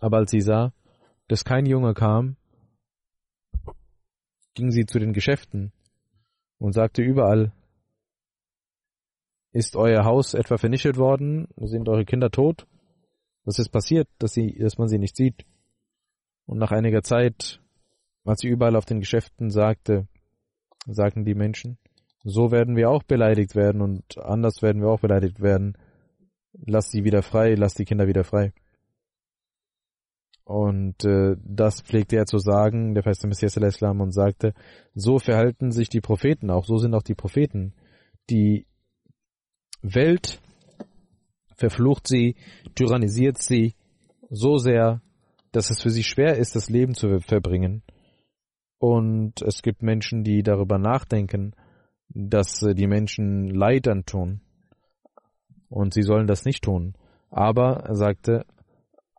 Aber 0.00 0.18
als 0.18 0.30
sie 0.30 0.40
sah, 0.40 0.72
dass 1.28 1.44
kein 1.44 1.66
Junge 1.66 1.94
kam, 1.94 2.36
ging 4.54 4.70
sie 4.70 4.86
zu 4.86 4.98
den 4.98 5.12
Geschäften 5.12 5.72
und 6.58 6.72
sagte 6.72 7.02
überall, 7.02 7.52
ist 9.52 9.76
euer 9.76 10.04
Haus 10.04 10.34
etwa 10.34 10.58
vernichtet 10.58 10.96
worden? 10.96 11.48
Sind 11.56 11.88
eure 11.88 12.04
Kinder 12.04 12.30
tot? 12.30 12.66
Was 13.44 13.58
ist 13.58 13.70
passiert, 13.70 14.08
dass 14.18 14.32
sie, 14.32 14.54
dass 14.58 14.78
man 14.78 14.88
sie 14.88 14.98
nicht 14.98 15.16
sieht? 15.16 15.46
Und 16.46 16.58
nach 16.58 16.70
einiger 16.70 17.02
Zeit, 17.02 17.60
als 18.24 18.40
sie 18.40 18.48
überall 18.48 18.76
auf 18.76 18.84
den 18.84 19.00
Geschäften 19.00 19.50
sagte, 19.50 20.06
sagten 20.86 21.24
die 21.24 21.34
Menschen, 21.34 21.78
so 22.24 22.50
werden 22.50 22.76
wir 22.76 22.90
auch 22.90 23.02
beleidigt 23.02 23.54
werden 23.54 23.80
und 23.80 24.18
anders 24.18 24.60
werden 24.60 24.82
wir 24.82 24.88
auch 24.88 25.00
beleidigt 25.00 25.40
werden. 25.40 25.78
Lass 26.52 26.90
sie 26.90 27.04
wieder 27.04 27.22
frei, 27.22 27.54
lass 27.54 27.74
die 27.74 27.84
Kinder 27.84 28.06
wieder 28.06 28.24
frei. 28.24 28.52
Und 30.48 31.04
äh, 31.04 31.36
das 31.44 31.82
pflegte 31.82 32.16
er 32.16 32.24
zu 32.24 32.38
sagen, 32.38 32.94
der 32.94 33.02
feste 33.02 33.28
Messias 33.28 33.58
al-Islam, 33.58 34.00
und 34.00 34.12
sagte, 34.12 34.54
so 34.94 35.18
verhalten 35.18 35.72
sich 35.72 35.90
die 35.90 36.00
Propheten 36.00 36.50
auch, 36.50 36.64
so 36.64 36.78
sind 36.78 36.94
auch 36.94 37.02
die 37.02 37.14
Propheten. 37.14 37.74
Die 38.30 38.64
Welt 39.82 40.40
verflucht 41.54 42.08
sie, 42.08 42.36
tyrannisiert 42.74 43.36
sie 43.36 43.74
so 44.30 44.56
sehr, 44.56 45.02
dass 45.52 45.68
es 45.68 45.82
für 45.82 45.90
sie 45.90 46.02
schwer 46.02 46.38
ist, 46.38 46.56
das 46.56 46.70
Leben 46.70 46.94
zu 46.94 47.20
verbringen. 47.20 47.82
Und 48.78 49.42
es 49.42 49.60
gibt 49.60 49.82
Menschen, 49.82 50.24
die 50.24 50.42
darüber 50.42 50.78
nachdenken, 50.78 51.52
dass 52.08 52.60
die 52.60 52.86
Menschen 52.86 53.50
Leid 53.50 53.86
antun. 53.86 54.40
Und 55.68 55.92
sie 55.92 56.02
sollen 56.02 56.26
das 56.26 56.46
nicht 56.46 56.64
tun. 56.64 56.94
Aber, 57.28 57.84
er 57.84 57.96
sagte, 57.96 58.46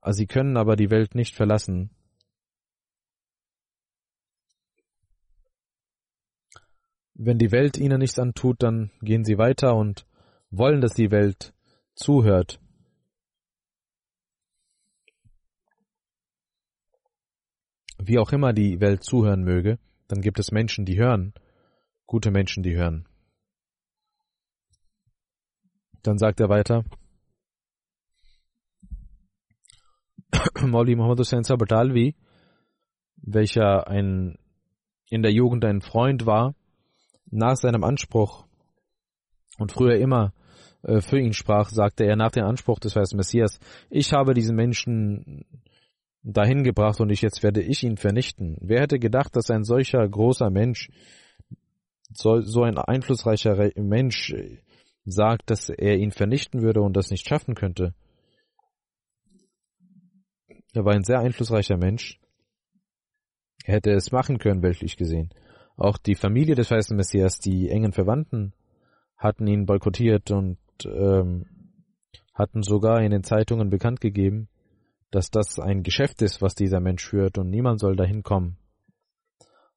Sie 0.05 0.27
können 0.27 0.57
aber 0.57 0.75
die 0.75 0.89
Welt 0.89 1.15
nicht 1.15 1.35
verlassen. 1.35 1.91
Wenn 7.13 7.37
die 7.37 7.51
Welt 7.51 7.77
ihnen 7.77 7.99
nichts 7.99 8.17
antut, 8.17 8.63
dann 8.63 8.91
gehen 9.01 9.25
sie 9.25 9.37
weiter 9.37 9.75
und 9.75 10.07
wollen, 10.51 10.79
dass 10.79 10.93
die 10.93 11.11
Welt 11.11 11.53
zuhört. 11.93 12.61
Wie 17.97 18.17
auch 18.17 18.31
immer 18.31 18.53
die 18.53 18.79
Welt 18.79 19.03
zuhören 19.03 19.43
möge, 19.43 19.79
dann 20.07 20.21
gibt 20.21 20.39
es 20.39 20.51
Menschen, 20.51 20.85
die 20.85 20.97
hören, 20.97 21.33
gute 22.05 22.31
Menschen, 22.31 22.63
die 22.63 22.75
hören. 22.77 23.05
Dann 26.01 26.17
sagt 26.17 26.39
er 26.39 26.47
weiter, 26.47 26.85
Mauli 30.61 30.95
Muhammad 30.95 31.19
Hussain 31.19 31.43
Sabatalvi, 31.43 32.15
welcher 33.17 33.87
ein, 33.87 34.37
in 35.09 35.21
der 35.21 35.31
Jugend 35.31 35.65
ein 35.65 35.81
Freund 35.81 36.25
war, 36.25 36.55
nach 37.31 37.55
seinem 37.55 37.83
Anspruch 37.83 38.45
und 39.57 39.71
früher 39.71 39.97
immer 39.97 40.33
äh, 40.83 41.01
für 41.01 41.19
ihn 41.19 41.33
sprach, 41.33 41.69
sagte 41.69 42.05
er 42.05 42.15
nach 42.15 42.31
dem 42.31 42.45
Anspruch 42.45 42.79
des 42.79 42.93
Vers 42.93 43.13
Messias, 43.13 43.59
ich 43.89 44.13
habe 44.13 44.33
diesen 44.33 44.55
Menschen 44.55 45.45
dahin 46.23 46.63
gebracht 46.63 46.99
und 46.99 47.09
ich 47.11 47.21
jetzt 47.21 47.43
werde 47.43 47.61
ich 47.61 47.83
ihn 47.83 47.97
vernichten. 47.97 48.57
Wer 48.61 48.81
hätte 48.81 48.99
gedacht, 48.99 49.35
dass 49.35 49.49
ein 49.49 49.63
solcher 49.63 50.07
großer 50.07 50.49
Mensch, 50.49 50.89
so, 52.11 52.41
so 52.41 52.63
ein 52.63 52.77
einflussreicher 52.77 53.71
Mensch 53.75 54.33
sagt, 55.05 55.49
dass 55.49 55.69
er 55.69 55.97
ihn 55.97 56.11
vernichten 56.11 56.61
würde 56.61 56.81
und 56.81 56.95
das 56.95 57.09
nicht 57.09 57.27
schaffen 57.27 57.55
könnte? 57.55 57.93
Er 60.73 60.85
war 60.85 60.93
ein 60.93 61.03
sehr 61.03 61.19
einflussreicher 61.19 61.77
Mensch. 61.77 62.19
Er 63.63 63.75
hätte 63.75 63.91
es 63.91 64.11
machen 64.11 64.37
können, 64.37 64.61
weltlich 64.61 64.97
gesehen. 64.97 65.29
Auch 65.75 65.97
die 65.97 66.15
Familie 66.15 66.55
des 66.55 66.71
weißen 66.71 66.95
Messias, 66.95 67.39
die 67.39 67.69
engen 67.69 67.93
Verwandten, 67.93 68.53
hatten 69.17 69.47
ihn 69.47 69.65
boykottiert 69.65 70.31
und 70.31 70.57
ähm, 70.85 71.45
hatten 72.33 72.63
sogar 72.63 73.01
in 73.01 73.11
den 73.11 73.23
Zeitungen 73.23 73.69
bekannt 73.69 74.01
gegeben, 74.01 74.47
dass 75.11 75.31
das 75.31 75.59
ein 75.59 75.83
Geschäft 75.83 76.21
ist, 76.21 76.41
was 76.41 76.55
dieser 76.55 76.79
Mensch 76.79 77.07
führt 77.07 77.37
und 77.37 77.49
niemand 77.49 77.79
soll 77.79 77.95
dahin 77.95 78.23
kommen. 78.23 78.57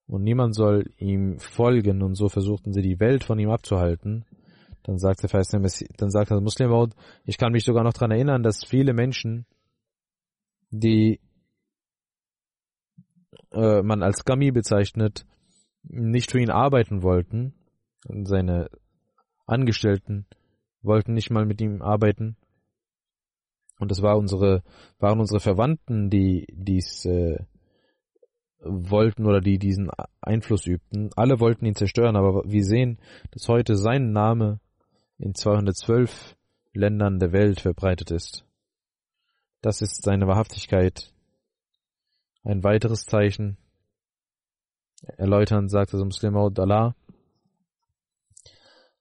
Und 0.06 0.22
niemand 0.22 0.54
soll 0.54 0.90
ihm 0.98 1.38
folgen 1.38 2.02
und 2.02 2.14
so 2.14 2.28
versuchten 2.28 2.72
sie 2.72 2.82
die 2.82 3.00
Welt 3.00 3.24
von 3.24 3.38
ihm 3.38 3.50
abzuhalten. 3.50 4.24
Dann 4.82 4.98
sagte, 4.98 5.28
dann 5.28 6.10
sagte 6.10 6.40
Muslim, 6.40 6.90
ich 7.24 7.38
kann 7.38 7.52
mich 7.52 7.64
sogar 7.64 7.84
noch 7.84 7.92
daran 7.92 8.10
erinnern, 8.10 8.42
dass 8.42 8.64
viele 8.64 8.92
Menschen 8.92 9.46
die 10.72 11.20
äh, 13.52 13.82
man 13.82 14.02
als 14.02 14.24
Gummy 14.24 14.50
bezeichnet, 14.50 15.26
nicht 15.84 16.30
für 16.32 16.40
ihn 16.40 16.50
arbeiten 16.50 17.02
wollten. 17.02 17.54
Seine 18.24 18.68
Angestellten 19.46 20.26
wollten 20.82 21.14
nicht 21.14 21.30
mal 21.30 21.44
mit 21.44 21.60
ihm 21.60 21.82
arbeiten. 21.82 22.36
Und 23.78 23.92
es 23.92 24.02
war 24.02 24.16
unsere, 24.16 24.62
waren 24.98 25.20
unsere 25.20 25.40
Verwandten, 25.40 26.08
die 26.08 26.46
dies 26.52 27.04
äh, 27.04 27.44
wollten 28.60 29.26
oder 29.26 29.40
die 29.40 29.58
diesen 29.58 29.90
Einfluss 30.20 30.66
übten. 30.66 31.10
Alle 31.16 31.40
wollten 31.40 31.66
ihn 31.66 31.74
zerstören, 31.74 32.16
aber 32.16 32.44
wir 32.46 32.64
sehen, 32.64 32.98
dass 33.32 33.48
heute 33.48 33.76
sein 33.76 34.12
Name 34.12 34.60
in 35.18 35.34
212 35.34 36.36
Ländern 36.72 37.18
der 37.18 37.32
Welt 37.32 37.60
verbreitet 37.60 38.10
ist. 38.10 38.44
Das 39.62 39.80
ist 39.80 40.02
seine 40.02 40.26
Wahrhaftigkeit. 40.26 41.12
Ein 42.42 42.64
weiteres 42.64 43.06
Zeichen. 43.06 43.56
Erläutern 45.16 45.68
sagte 45.68 45.96
der 45.96 46.04
Muslim 46.04 46.36
Allah 46.36 46.94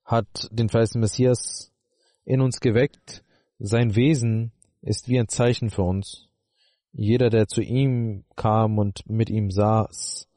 hat 0.06 0.50
den 0.52 0.70
verheißenen 0.70 1.02
Messias 1.02 1.74
in 2.26 2.42
uns 2.42 2.60
geweckt. 2.60 3.24
Sein 3.58 3.96
Wesen 3.96 4.52
ist 4.82 5.08
wie 5.08 5.20
ein 5.20 5.30
Zeichen 5.30 5.70
für 5.70 5.84
uns. 5.84 6.28
Jeder, 6.92 7.30
der 7.30 7.48
zu 7.48 7.62
ihm 7.62 8.26
kam 8.36 8.78
und 8.78 9.10
mit 9.10 9.30
ihm 9.30 9.50
saß, 9.50 10.28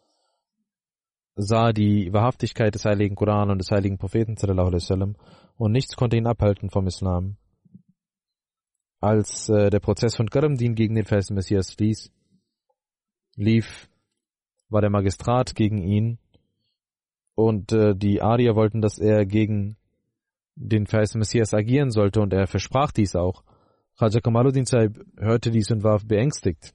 sah 1.35 1.73
die 1.73 2.13
Wahrhaftigkeit 2.13 2.75
des 2.75 2.85
heiligen 2.85 3.17
Koran 3.17 3.51
und 3.51 3.59
des 3.59 3.71
heiligen 3.71 3.99
Propheten 3.99 4.37
und 5.57 5.73
nichts 5.73 5.97
konnte 5.97 6.17
ihn 6.17 6.27
abhalten 6.27 6.71
vom 6.71 6.87
Islam. 6.87 7.37
Als 9.05 9.51
äh, 9.51 9.69
der 9.69 9.81
Prozess 9.81 10.17
von 10.17 10.31
Karamdin 10.31 10.75
gegen 10.75 10.95
den 10.95 11.05
verheißenen 11.05 11.37
Messias 11.37 11.77
ließ, 11.77 12.11
lief, 13.37 13.91
war 14.71 14.81
der 14.81 14.89
Magistrat 14.89 15.55
gegen 15.55 15.83
ihn 15.83 16.19
und 17.35 17.71
äh, 17.73 17.95
die 17.95 18.23
Arier 18.23 18.57
wollten, 18.57 18.81
dass 18.81 18.99
er 18.99 19.27
gegen 19.27 19.77
den 20.55 20.87
verheißenen 20.87 21.19
Messias 21.19 21.53
agieren 21.53 21.91
sollte 21.91 22.23
und 22.23 22.33
er 22.33 22.47
versprach 22.47 22.93
dies 22.93 23.15
auch. 23.15 23.45
Khaja 23.99 24.21
Kamaluddin 24.21 24.65
Sahib 24.65 24.99
hörte 25.19 25.51
dies 25.51 25.71
und 25.71 25.85
war 25.85 26.01
beängstigt. 26.01 26.73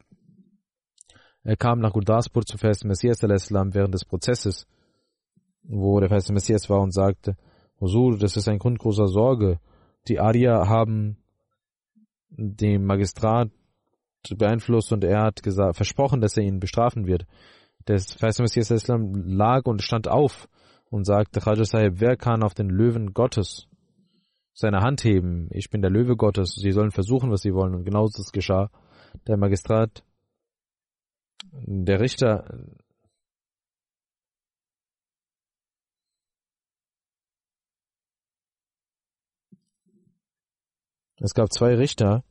Er 1.42 1.58
kam 1.58 1.80
nach 1.80 1.94
Gurdaspur 1.94 2.46
zu 2.46 2.60
verheißenen 2.60 2.90
Messias 2.90 3.24
al-Islam 3.24 3.74
während 3.74 3.96
des 3.96 4.06
Prozesses, 4.06 4.68
wo 5.64 6.00
der 6.00 6.10
verheißene 6.10 6.36
Messias 6.36 6.70
war 6.70 6.82
und 6.82 6.94
sagte, 6.94 7.38
Husur, 7.82 8.20
das 8.20 8.38
ist 8.38 8.48
ein 8.48 8.60
Grund 8.60 8.78
großer 8.78 9.08
Sorge. 9.08 9.60
Die 10.08 10.20
Arier 10.20 10.70
haben 10.70 11.18
den 12.30 12.86
Magistrat 12.86 13.50
beeinflusst 14.36 14.92
und 14.92 15.04
er 15.04 15.24
hat 15.24 15.44
gesagt, 15.44 15.76
versprochen, 15.76 16.22
dass 16.22 16.38
er 16.38 16.44
ihn 16.44 16.60
bestrafen 16.60 17.08
wird. 17.08 17.26
Der 17.88 18.00
verheißene 18.00 18.44
Messias 18.44 18.72
al-Islam 18.72 19.14
lag 19.14 19.66
und 19.66 19.82
stand 19.82 20.08
auf 20.08 20.48
und 20.90 21.06
sagte, 21.06 21.40
Khaja 21.40 21.64
Sahib, 21.64 22.00
wer 22.00 22.18
kann 22.18 22.44
auf 22.44 22.54
den 22.54 22.70
Löwen 22.70 23.14
Gottes 23.14 23.68
seine 24.54 24.82
Hand 24.82 25.04
heben, 25.06 25.48
ich 25.52 25.70
bin 25.70 25.82
der 25.82 25.90
Löwe 25.90 26.18
Gottes, 26.18 26.56
sie 26.56 26.72
sollen 26.72 26.92
versuchen, 26.92 27.32
was 27.32 27.42
sie 27.42 27.54
wollen. 27.54 27.74
Und 27.74 27.86
genau 27.86 28.06
das 28.06 28.32
geschah. 28.34 28.70
Der 29.26 29.38
Magistrat, 29.38 30.04
der 31.54 32.02
Richter, 32.02 32.44
es 41.20 41.34
gab 41.34 41.52
zwei 41.52 41.76
Richter, 41.76 42.24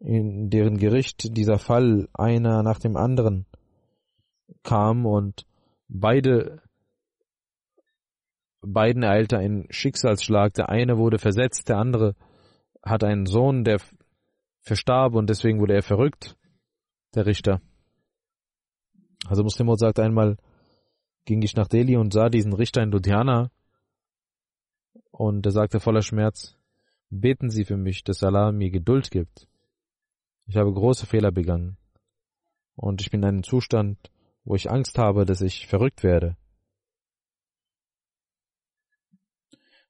in 0.00 0.50
deren 0.50 0.76
Gericht 0.76 1.36
dieser 1.36 1.58
Fall 1.58 2.08
einer 2.12 2.62
nach 2.62 2.78
dem 2.78 2.96
anderen 2.96 3.46
kam 4.62 5.06
und 5.06 5.46
beide 5.88 6.62
Beiden 8.60 9.02
ereilte 9.02 9.38
ein 9.38 9.66
Schicksalsschlag. 9.70 10.54
Der 10.54 10.68
eine 10.68 10.98
wurde 10.98 11.18
versetzt, 11.18 11.68
der 11.68 11.78
andere 11.78 12.14
hat 12.82 13.04
einen 13.04 13.26
Sohn, 13.26 13.64
der 13.64 13.80
verstarb 14.62 15.14
und 15.14 15.30
deswegen 15.30 15.60
wurde 15.60 15.74
er 15.74 15.82
verrückt, 15.82 16.36
der 17.14 17.26
Richter. 17.26 17.60
Also 19.26 19.42
Muslim 19.42 19.74
sagt 19.76 19.98
einmal, 19.98 20.36
ging 21.24 21.42
ich 21.42 21.56
nach 21.56 21.68
Delhi 21.68 21.96
und 21.96 22.12
sah 22.12 22.28
diesen 22.28 22.52
Richter 22.52 22.82
in 22.82 22.90
Ludhiana 22.90 23.50
und 25.10 25.44
er 25.44 25.52
sagte 25.52 25.80
voller 25.80 26.02
Schmerz, 26.02 26.57
beten 27.10 27.50
Sie 27.50 27.64
für 27.64 27.76
mich, 27.76 28.04
dass 28.04 28.22
Allah 28.22 28.52
mir 28.52 28.70
Geduld 28.70 29.10
gibt. 29.10 29.48
Ich 30.46 30.56
habe 30.56 30.72
große 30.72 31.06
Fehler 31.06 31.30
begangen 31.30 31.76
und 32.74 33.00
ich 33.00 33.10
bin 33.10 33.22
in 33.22 33.28
einem 33.28 33.42
Zustand, 33.42 33.98
wo 34.44 34.54
ich 34.54 34.70
Angst 34.70 34.98
habe, 34.98 35.24
dass 35.24 35.40
ich 35.40 35.66
verrückt 35.66 36.02
werde. 36.02 36.36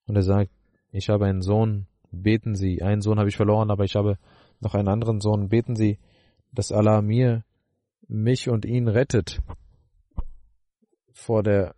Und 0.07 0.17
er 0.17 0.23
sagt, 0.23 0.51
ich 0.91 1.11
habe 1.11 1.27
einen 1.27 1.43
Sohn, 1.43 1.87
beten 2.11 2.55
Sie, 2.55 2.83
einen 2.83 3.03
Sohn 3.03 3.19
habe 3.19 3.29
ich 3.29 3.37
verloren, 3.37 3.71
aber 3.71 3.85
ich 3.85 3.95
habe 3.95 4.19
noch 4.61 4.75
einen 4.75 4.89
anderen 4.89 5.21
Sohn, 5.21 5.49
beten 5.49 5.77
Sie, 5.77 5.99
dass 6.51 6.73
Allah 6.73 7.03
mir, 7.03 7.45
mich 8.09 8.49
und 8.49 8.65
ihn 8.65 8.89
rettet 8.89 9.41
vor 11.13 11.43
der 11.43 11.75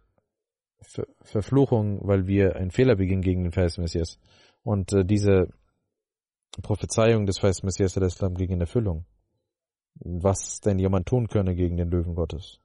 Ver 0.82 1.06
Verfluchung, 1.20 2.00
weil 2.06 2.26
wir 2.26 2.56
einen 2.56 2.70
Fehler 2.70 2.96
begingen 2.96 3.22
gegen 3.22 3.42
den 3.42 3.52
Vers 3.52 3.76
Messias. 3.76 4.18
Und 4.62 4.92
äh, 4.92 5.04
diese 5.04 5.48
Prophezeiung 6.62 7.26
des 7.26 7.38
Vers 7.38 7.62
Messias 7.62 7.96
Islam 7.96 8.34
ging 8.34 8.50
in 8.50 8.60
Erfüllung. 8.60 9.06
Was 9.94 10.60
denn 10.60 10.78
jemand 10.78 11.06
tun 11.06 11.28
könne 11.28 11.54
gegen 11.54 11.76
den 11.76 11.90
Löwen 11.90 12.14
Gottes. 12.14 12.60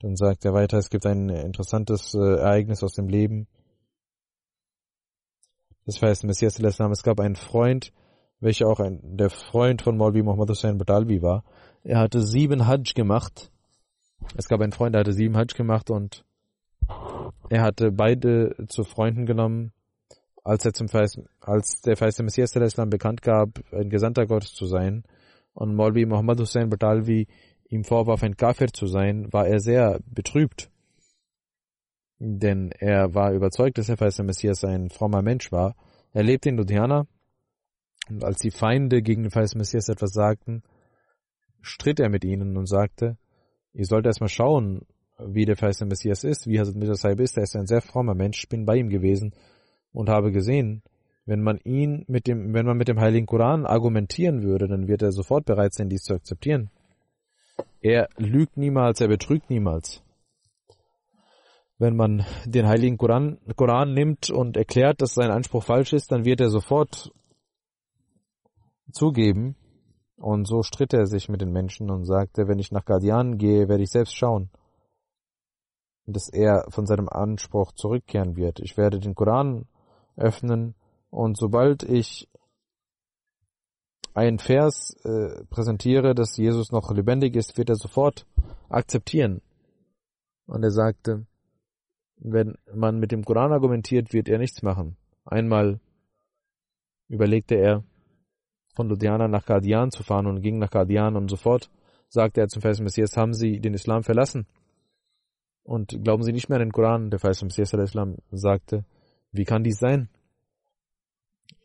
Dann 0.00 0.16
sagt 0.16 0.44
er 0.44 0.52
weiter, 0.52 0.78
es 0.78 0.90
gibt 0.90 1.06
ein 1.06 1.28
interessantes 1.28 2.14
äh, 2.14 2.18
Ereignis 2.18 2.82
aus 2.82 2.92
dem 2.92 3.08
Leben. 3.08 3.46
Das 5.86 6.02
heißt, 6.02 6.24
Messias 6.24 6.58
Islam, 6.58 6.90
es 6.90 7.02
gab 7.02 7.20
einen 7.20 7.36
Freund, 7.36 7.92
welcher 8.40 8.66
auch 8.66 8.80
ein, 8.80 9.16
der 9.16 9.30
Freund 9.30 9.82
von 9.82 9.96
Maulvi 9.96 10.22
Muhammad 10.22 10.50
Hussein 10.50 10.78
Badalbi 10.78 11.22
war. 11.22 11.44
Er 11.84 12.00
hatte 12.00 12.20
sieben 12.20 12.66
Hajj 12.66 12.94
gemacht. 12.94 13.52
Es 14.36 14.48
gab 14.48 14.60
einen 14.60 14.72
Freund, 14.72 14.94
der 14.94 15.00
hatte 15.00 15.12
sieben 15.12 15.36
Hajj 15.36 15.54
gemacht 15.54 15.90
und 15.90 16.24
er 17.52 17.60
hatte 17.60 17.92
beide 17.92 18.56
zu 18.68 18.82
Freunden 18.82 19.26
genommen, 19.26 19.74
als 20.42 20.64
er 20.64 20.72
zum 20.72 20.88
Feist, 20.88 21.20
als 21.42 21.82
der 21.82 21.98
Feist 21.98 22.18
Messias 22.22 22.56
Islam 22.56 22.88
bekannt 22.88 23.20
gab, 23.20 23.60
ein 23.72 23.90
Gesandter 23.90 24.26
Gottes 24.26 24.54
zu 24.54 24.64
sein. 24.64 25.04
Und 25.52 25.74
Maulvi 25.74 26.06
Muhammad 26.06 26.40
Hussein 26.40 26.70
Badalvi 26.70 27.28
ihm 27.68 27.84
vorwarf, 27.84 28.22
ein 28.22 28.38
Kafir 28.38 28.68
zu 28.72 28.86
sein, 28.86 29.30
war 29.34 29.46
er 29.46 29.60
sehr 29.60 30.00
betrübt. 30.06 30.70
Denn 32.18 32.70
er 32.70 33.14
war 33.14 33.34
überzeugt, 33.34 33.76
dass 33.76 33.90
er 33.90 33.96
der 33.96 34.24
Messias 34.24 34.64
ein 34.64 34.88
frommer 34.88 35.20
Mensch 35.20 35.52
war. 35.52 35.76
Er 36.14 36.22
lebte 36.22 36.48
in 36.48 36.56
Ludhiana 36.56 37.06
und 38.08 38.24
als 38.24 38.38
die 38.38 38.50
Feinde 38.50 39.02
gegen 39.02 39.24
den 39.24 39.30
verheißenen 39.30 39.60
Messias 39.60 39.90
etwas 39.90 40.14
sagten, 40.14 40.62
stritt 41.60 42.00
er 42.00 42.08
mit 42.08 42.24
ihnen 42.24 42.56
und 42.56 42.66
sagte, 42.66 43.18
ihr 43.74 43.84
sollt 43.84 44.06
erstmal 44.06 44.30
schauen, 44.30 44.86
wie 45.28 45.44
der 45.44 45.56
verheißene 45.56 45.88
Messias 45.88 46.24
ist, 46.24 46.46
wie 46.46 46.58
Hazrat 46.58 46.76
Mirza 46.76 46.94
Sahib 46.94 47.20
ist. 47.20 47.36
Er 47.36 47.44
ist 47.44 47.56
ein 47.56 47.66
sehr 47.66 47.80
frommer 47.80 48.14
Mensch. 48.14 48.44
Ich 48.44 48.48
bin 48.48 48.64
bei 48.64 48.76
ihm 48.76 48.88
gewesen 48.88 49.34
und 49.92 50.08
habe 50.08 50.32
gesehen, 50.32 50.82
wenn 51.24 51.42
man 51.42 51.58
ihn 51.58 52.04
mit 52.08 52.26
dem, 52.26 52.52
wenn 52.52 52.66
man 52.66 52.76
mit 52.76 52.88
dem 52.88 53.00
Heiligen 53.00 53.26
Koran 53.26 53.64
argumentieren 53.64 54.42
würde, 54.42 54.66
dann 54.66 54.88
wird 54.88 55.02
er 55.02 55.12
sofort 55.12 55.44
bereit 55.44 55.72
sein, 55.74 55.88
dies 55.88 56.02
zu 56.02 56.14
akzeptieren. 56.14 56.70
Er 57.80 58.08
lügt 58.16 58.56
niemals, 58.56 59.00
er 59.00 59.08
betrügt 59.08 59.50
niemals. 59.50 60.02
Wenn 61.78 61.96
man 61.96 62.24
den 62.44 62.66
heiligen 62.68 62.96
Koran, 62.96 63.38
Koran 63.56 63.92
nimmt 63.92 64.30
und 64.30 64.56
erklärt, 64.56 65.02
dass 65.02 65.14
sein 65.14 65.32
Anspruch 65.32 65.64
falsch 65.64 65.92
ist, 65.92 66.12
dann 66.12 66.24
wird 66.24 66.40
er 66.40 66.48
sofort 66.48 67.10
zugeben. 68.92 69.56
Und 70.16 70.46
so 70.46 70.62
stritt 70.62 70.94
er 70.94 71.06
sich 71.06 71.28
mit 71.28 71.40
den 71.40 71.50
Menschen 71.50 71.90
und 71.90 72.04
sagte, 72.04 72.46
wenn 72.46 72.60
ich 72.60 72.70
nach 72.70 72.84
Guardian 72.84 73.36
gehe, 73.36 73.68
werde 73.68 73.82
ich 73.82 73.90
selbst 73.90 74.16
schauen, 74.16 74.50
dass 76.06 76.28
er 76.28 76.66
von 76.70 76.86
seinem 76.86 77.08
Anspruch 77.08 77.72
zurückkehren 77.72 78.36
wird. 78.36 78.60
Ich 78.60 78.76
werde 78.76 78.98
den 78.98 79.14
Koran 79.14 79.66
öffnen 80.16 80.74
und 81.10 81.36
sobald 81.36 81.82
ich 81.82 82.28
ein 84.14 84.38
Vers 84.38 84.94
äh, 85.04 85.44
präsentiere, 85.46 86.14
dass 86.14 86.36
Jesus 86.36 86.70
noch 86.70 86.90
lebendig 86.92 87.34
ist, 87.34 87.56
wird 87.56 87.70
er 87.70 87.76
sofort 87.76 88.26
akzeptieren. 88.68 89.40
Und 90.46 90.62
er 90.62 90.70
sagte, 90.70 91.26
wenn 92.16 92.56
man 92.74 92.98
mit 92.98 93.10
dem 93.10 93.24
Koran 93.24 93.52
argumentiert, 93.52 94.12
wird 94.12 94.28
er 94.28 94.38
nichts 94.38 94.62
machen. 94.62 94.96
Einmal 95.24 95.80
überlegte 97.08 97.54
er, 97.54 97.84
von 98.74 98.88
Ludhiana 98.88 99.28
nach 99.28 99.44
Qadian 99.44 99.90
zu 99.90 100.02
fahren 100.02 100.26
und 100.26 100.40
ging 100.40 100.58
nach 100.58 100.70
Qadian 100.70 101.16
und 101.16 101.28
sofort 101.28 101.70
sagte 102.08 102.40
er 102.40 102.48
zum 102.48 102.62
Vers 102.62 102.80
Messias, 102.80 103.16
haben 103.16 103.34
Sie 103.34 103.60
den 103.60 103.74
Islam 103.74 104.02
verlassen? 104.02 104.46
Und 105.64 105.96
glauben 106.02 106.22
Sie 106.22 106.32
nicht 106.32 106.48
mehr 106.48 106.56
an 106.56 106.66
den 106.66 106.72
Koran? 106.72 107.10
Der 107.10 107.18
Vers 107.18 107.42
Messias 107.42 107.72
Islam 107.72 108.16
sagte, 108.30 108.84
wie 109.30 109.44
kann 109.44 109.64
dies 109.64 109.78
sein? 109.78 110.08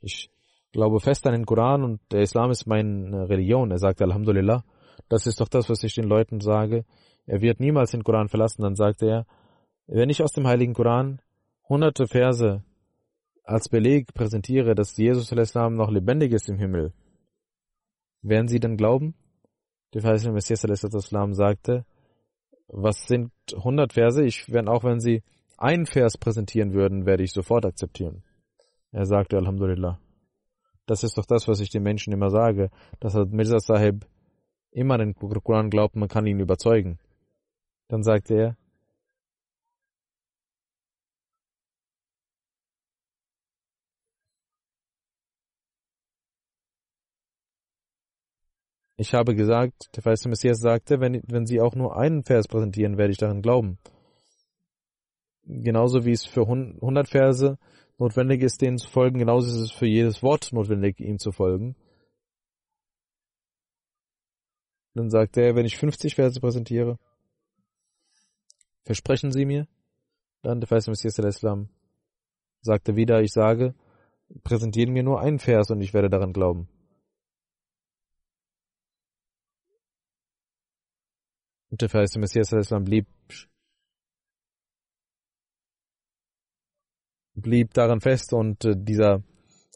Ich 0.01 0.29
glaube 0.71 0.99
fest 0.99 1.25
an 1.25 1.33
den 1.33 1.45
Koran 1.45 1.83
und 1.83 1.99
der 2.11 2.21
Islam 2.21 2.51
ist 2.51 2.67
meine 2.67 3.27
Religion. 3.29 3.71
Er 3.71 3.79
sagt 3.79 4.01
Alhamdulillah. 4.01 4.63
Das 5.09 5.25
ist 5.25 5.41
doch 5.41 5.47
das, 5.47 5.69
was 5.69 5.83
ich 5.83 5.95
den 5.95 6.05
Leuten 6.05 6.39
sage. 6.39 6.85
Er 7.25 7.41
wird 7.41 7.59
niemals 7.59 7.91
den 7.91 8.03
Koran 8.03 8.29
verlassen. 8.29 8.61
Dann 8.61 8.75
sagt 8.75 9.01
er, 9.01 9.25
wenn 9.87 10.09
ich 10.09 10.21
aus 10.21 10.31
dem 10.31 10.47
Heiligen 10.47 10.73
Koran 10.73 11.21
hunderte 11.67 12.07
Verse 12.07 12.63
als 13.43 13.69
Beleg 13.69 14.13
präsentiere, 14.13 14.75
dass 14.75 14.97
Jesus 14.97 15.31
Islam 15.31 15.75
noch 15.75 15.89
lebendig 15.89 16.33
ist 16.33 16.49
im 16.49 16.57
Himmel, 16.57 16.93
werden 18.21 18.47
Sie 18.47 18.59
dann 18.59 18.77
glauben? 18.77 19.15
Der 19.93 20.01
verheißene 20.01 20.33
Messias 20.33 20.63
Islam 20.63 21.33
sagte, 21.33 21.85
was 22.67 23.07
sind 23.07 23.31
100 23.55 23.93
Verse? 23.93 24.23
Ich, 24.23 24.51
wenn, 24.51 24.67
auch 24.67 24.83
wenn 24.83 24.99
sie 24.99 25.23
einen 25.57 25.85
Vers 25.85 26.17
präsentieren 26.17 26.73
würden, 26.73 27.05
werde 27.05 27.23
ich 27.23 27.31
sofort 27.31 27.65
akzeptieren. 27.65 28.23
Er 28.91 29.05
sagte, 29.05 29.37
Alhamdulillah. 29.37 29.99
Das 30.85 31.03
ist 31.03 31.17
doch 31.17 31.25
das, 31.25 31.47
was 31.47 31.59
ich 31.59 31.69
den 31.69 31.83
Menschen 31.83 32.13
immer 32.13 32.29
sage, 32.29 32.69
dass 32.99 33.13
Mirza 33.29 33.59
Sahib 33.59 34.05
immer 34.71 34.97
den 34.97 35.15
Koran 35.15 35.69
glaubt, 35.69 35.95
man 35.95 36.07
kann 36.07 36.27
ihn 36.27 36.39
überzeugen. 36.39 36.99
Dann 37.87 38.03
sagte 38.03 38.35
er, 38.35 38.57
Ich 48.99 49.13
habe 49.13 49.35
gesagt, 49.35 49.95
der 49.95 50.01
verheißene 50.01 50.31
Messias 50.31 50.59
sagte, 50.59 50.99
wenn, 50.99 51.21
wenn 51.27 51.45
Sie 51.45 51.61
auch 51.61 51.75
nur 51.75 51.97
einen 51.97 52.23
Vers 52.23 52.47
präsentieren, 52.47 52.97
werde 52.97 53.11
ich 53.11 53.19
daran 53.19 53.43
glauben. 53.43 53.77
Genauso 55.43 56.03
wie 56.03 56.11
es 56.11 56.25
für 56.25 56.41
100 56.41 57.07
Verse 57.07 57.59
notwendig 57.99 58.41
ist, 58.41 58.59
denen 58.59 58.79
zu 58.79 58.89
folgen, 58.89 59.19
genauso 59.19 59.49
ist 59.49 59.69
es 59.69 59.71
für 59.71 59.85
jedes 59.85 60.23
Wort 60.23 60.51
notwendig, 60.51 60.99
ihm 60.99 61.19
zu 61.19 61.31
folgen. 61.31 61.75
Dann 64.95 65.11
sagte 65.11 65.41
er, 65.41 65.55
wenn 65.55 65.65
ich 65.65 65.77
50 65.77 66.15
Verse 66.15 66.39
präsentiere, 66.39 66.97
versprechen 68.83 69.31
Sie 69.31 69.45
mir? 69.45 69.67
Dann 70.41 70.59
der 70.59 70.67
verheißene 70.67 70.93
Messias 70.93 71.13
der 71.13 71.25
Islam 71.25 71.69
sagte 72.61 72.95
wieder, 72.95 73.21
ich 73.21 73.31
sage, 73.31 73.75
präsentieren 74.43 74.91
mir 74.91 75.03
nur 75.03 75.21
einen 75.21 75.37
Vers 75.37 75.69
und 75.69 75.81
ich 75.81 75.93
werde 75.93 76.09
daran 76.09 76.33
glauben. 76.33 76.67
Und 81.69 81.81
der 81.81 81.89
verheißene 81.89 82.21
Messias 82.21 82.51
Islam 82.53 82.85
blieb, 82.85 83.07
blieb 87.35 87.73
daran 87.73 87.99
fest 87.99 88.33
und 88.33 88.63
äh, 88.65 88.73
dieser 88.75 89.23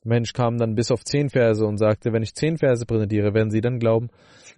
Mensch 0.04 0.34
kam 0.34 0.58
dann 0.58 0.76
bis 0.76 0.92
auf 0.92 1.04
zehn 1.04 1.30
Verse 1.30 1.64
und 1.66 1.78
sagte, 1.78 2.12
wenn 2.12 2.24
ich 2.24 2.34
zehn 2.34 2.58
Verse 2.58 2.86
präsentiere, 2.86 3.34
werden 3.34 3.52
sie 3.52 3.62
dann 3.62 3.80
glauben. 3.80 4.10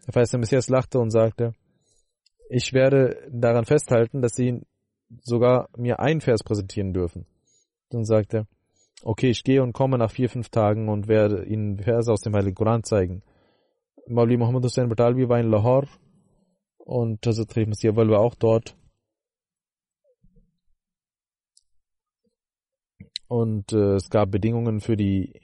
Der 0.06 0.14
verheißene 0.14 0.40
Messias 0.40 0.70
lachte 0.70 1.00
und 1.00 1.10
sagte, 1.10 1.54
ich 2.50 2.72
werde 2.72 3.28
daran 3.32 3.66
festhalten, 3.66 4.22
dass 4.22 4.36
sie 4.36 4.62
sogar 5.22 5.70
mir 5.76 6.00
ein 6.00 6.22
Vers 6.22 6.44
präsentieren 6.44 6.94
dürfen. 6.94 7.26
Dann 7.90 8.06
sagte 8.06 8.38
er, 8.38 8.48
okay, 9.04 9.30
ich 9.30 9.44
gehe 9.44 9.62
und 9.62 9.74
komme 9.74 9.98
nach 9.98 10.12
vier, 10.12 10.30
fünf 10.30 10.50
Tagen 10.50 10.88
und 10.88 11.08
werde 11.08 11.46
ihnen 11.46 11.80
Verse 11.80 12.12
aus 12.12 12.22
dem 12.22 12.36
Heiligen 12.36 12.56
Koran 12.56 12.84
zeigen. 12.84 13.22
Mauli 14.08 14.38
Muhammad 14.38 14.64
Hussein 14.64 14.90
Batalvi 14.90 15.28
war 15.28 15.40
in 15.40 15.50
Lahore 15.50 15.88
und 16.84 17.26
Hazrat 17.26 17.56
Masih 17.68 17.96
war 17.96 18.20
auch 18.20 18.36
dort. 18.36 18.76
Und 23.28 23.72
äh, 23.74 23.96
es 23.96 24.10
gab 24.10 24.32
Bedingungen 24.32 24.80
für 24.80 24.96
die 24.96 25.42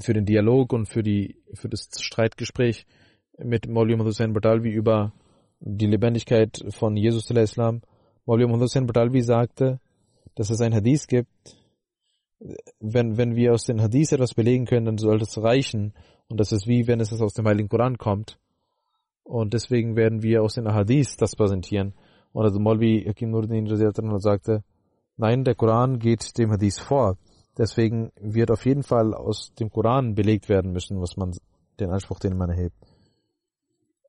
für 0.00 0.14
den 0.14 0.24
Dialog 0.24 0.72
und 0.72 0.86
für 0.86 1.02
die 1.02 1.36
für 1.54 1.68
das 1.68 1.88
Streitgespräch 1.98 2.86
mit 3.38 3.68
Maulvi 3.68 3.98
Hussein 3.98 4.32
Batalvi 4.32 4.70
über 4.70 5.12
die 5.60 5.86
Lebendigkeit 5.86 6.64
von 6.70 6.96
Jesus 6.96 7.30
Islam. 7.30 7.82
Maulvi 8.24 8.44
Hussein 8.44 8.86
Batalvi 8.86 9.22
sagte, 9.22 9.80
dass 10.36 10.50
es 10.50 10.60
ein 10.60 10.74
Hadith 10.74 11.08
gibt. 11.08 11.56
Wenn, 12.78 13.16
wenn 13.16 13.34
wir 13.34 13.52
aus 13.52 13.64
den 13.64 13.82
Hadith 13.82 14.12
etwas 14.12 14.34
belegen 14.34 14.64
können, 14.64 14.86
dann 14.86 14.98
sollte 14.98 15.24
es 15.24 15.42
reichen. 15.42 15.92
Und 16.28 16.38
das 16.38 16.52
ist 16.52 16.68
wie, 16.68 16.86
wenn 16.86 17.00
es 17.00 17.12
aus 17.12 17.34
dem 17.34 17.48
Heiligen 17.48 17.68
Koran 17.68 17.98
kommt. 17.98 18.38
Und 19.28 19.52
deswegen 19.52 19.94
werden 19.94 20.22
wir 20.22 20.42
aus 20.42 20.54
den 20.54 20.72
Hadith 20.72 21.18
das 21.18 21.36
präsentieren. 21.36 21.92
Und 22.32 22.44
also 22.44 22.58
Molvi 22.58 23.04
Hakim 23.06 23.30
Nurdin 23.30 23.66
sagte, 24.20 24.64
nein, 25.18 25.44
der 25.44 25.54
Koran 25.54 25.98
geht 25.98 26.38
dem 26.38 26.50
Hadith 26.50 26.78
vor. 26.78 27.18
Deswegen 27.58 28.10
wird 28.18 28.50
auf 28.50 28.64
jeden 28.64 28.82
Fall 28.82 29.12
aus 29.12 29.52
dem 29.60 29.68
Koran 29.68 30.14
belegt 30.14 30.48
werden 30.48 30.72
müssen, 30.72 30.98
was 30.98 31.18
man, 31.18 31.36
den 31.78 31.90
Anspruch, 31.90 32.20
den 32.20 32.38
man 32.38 32.48
erhebt. 32.48 32.74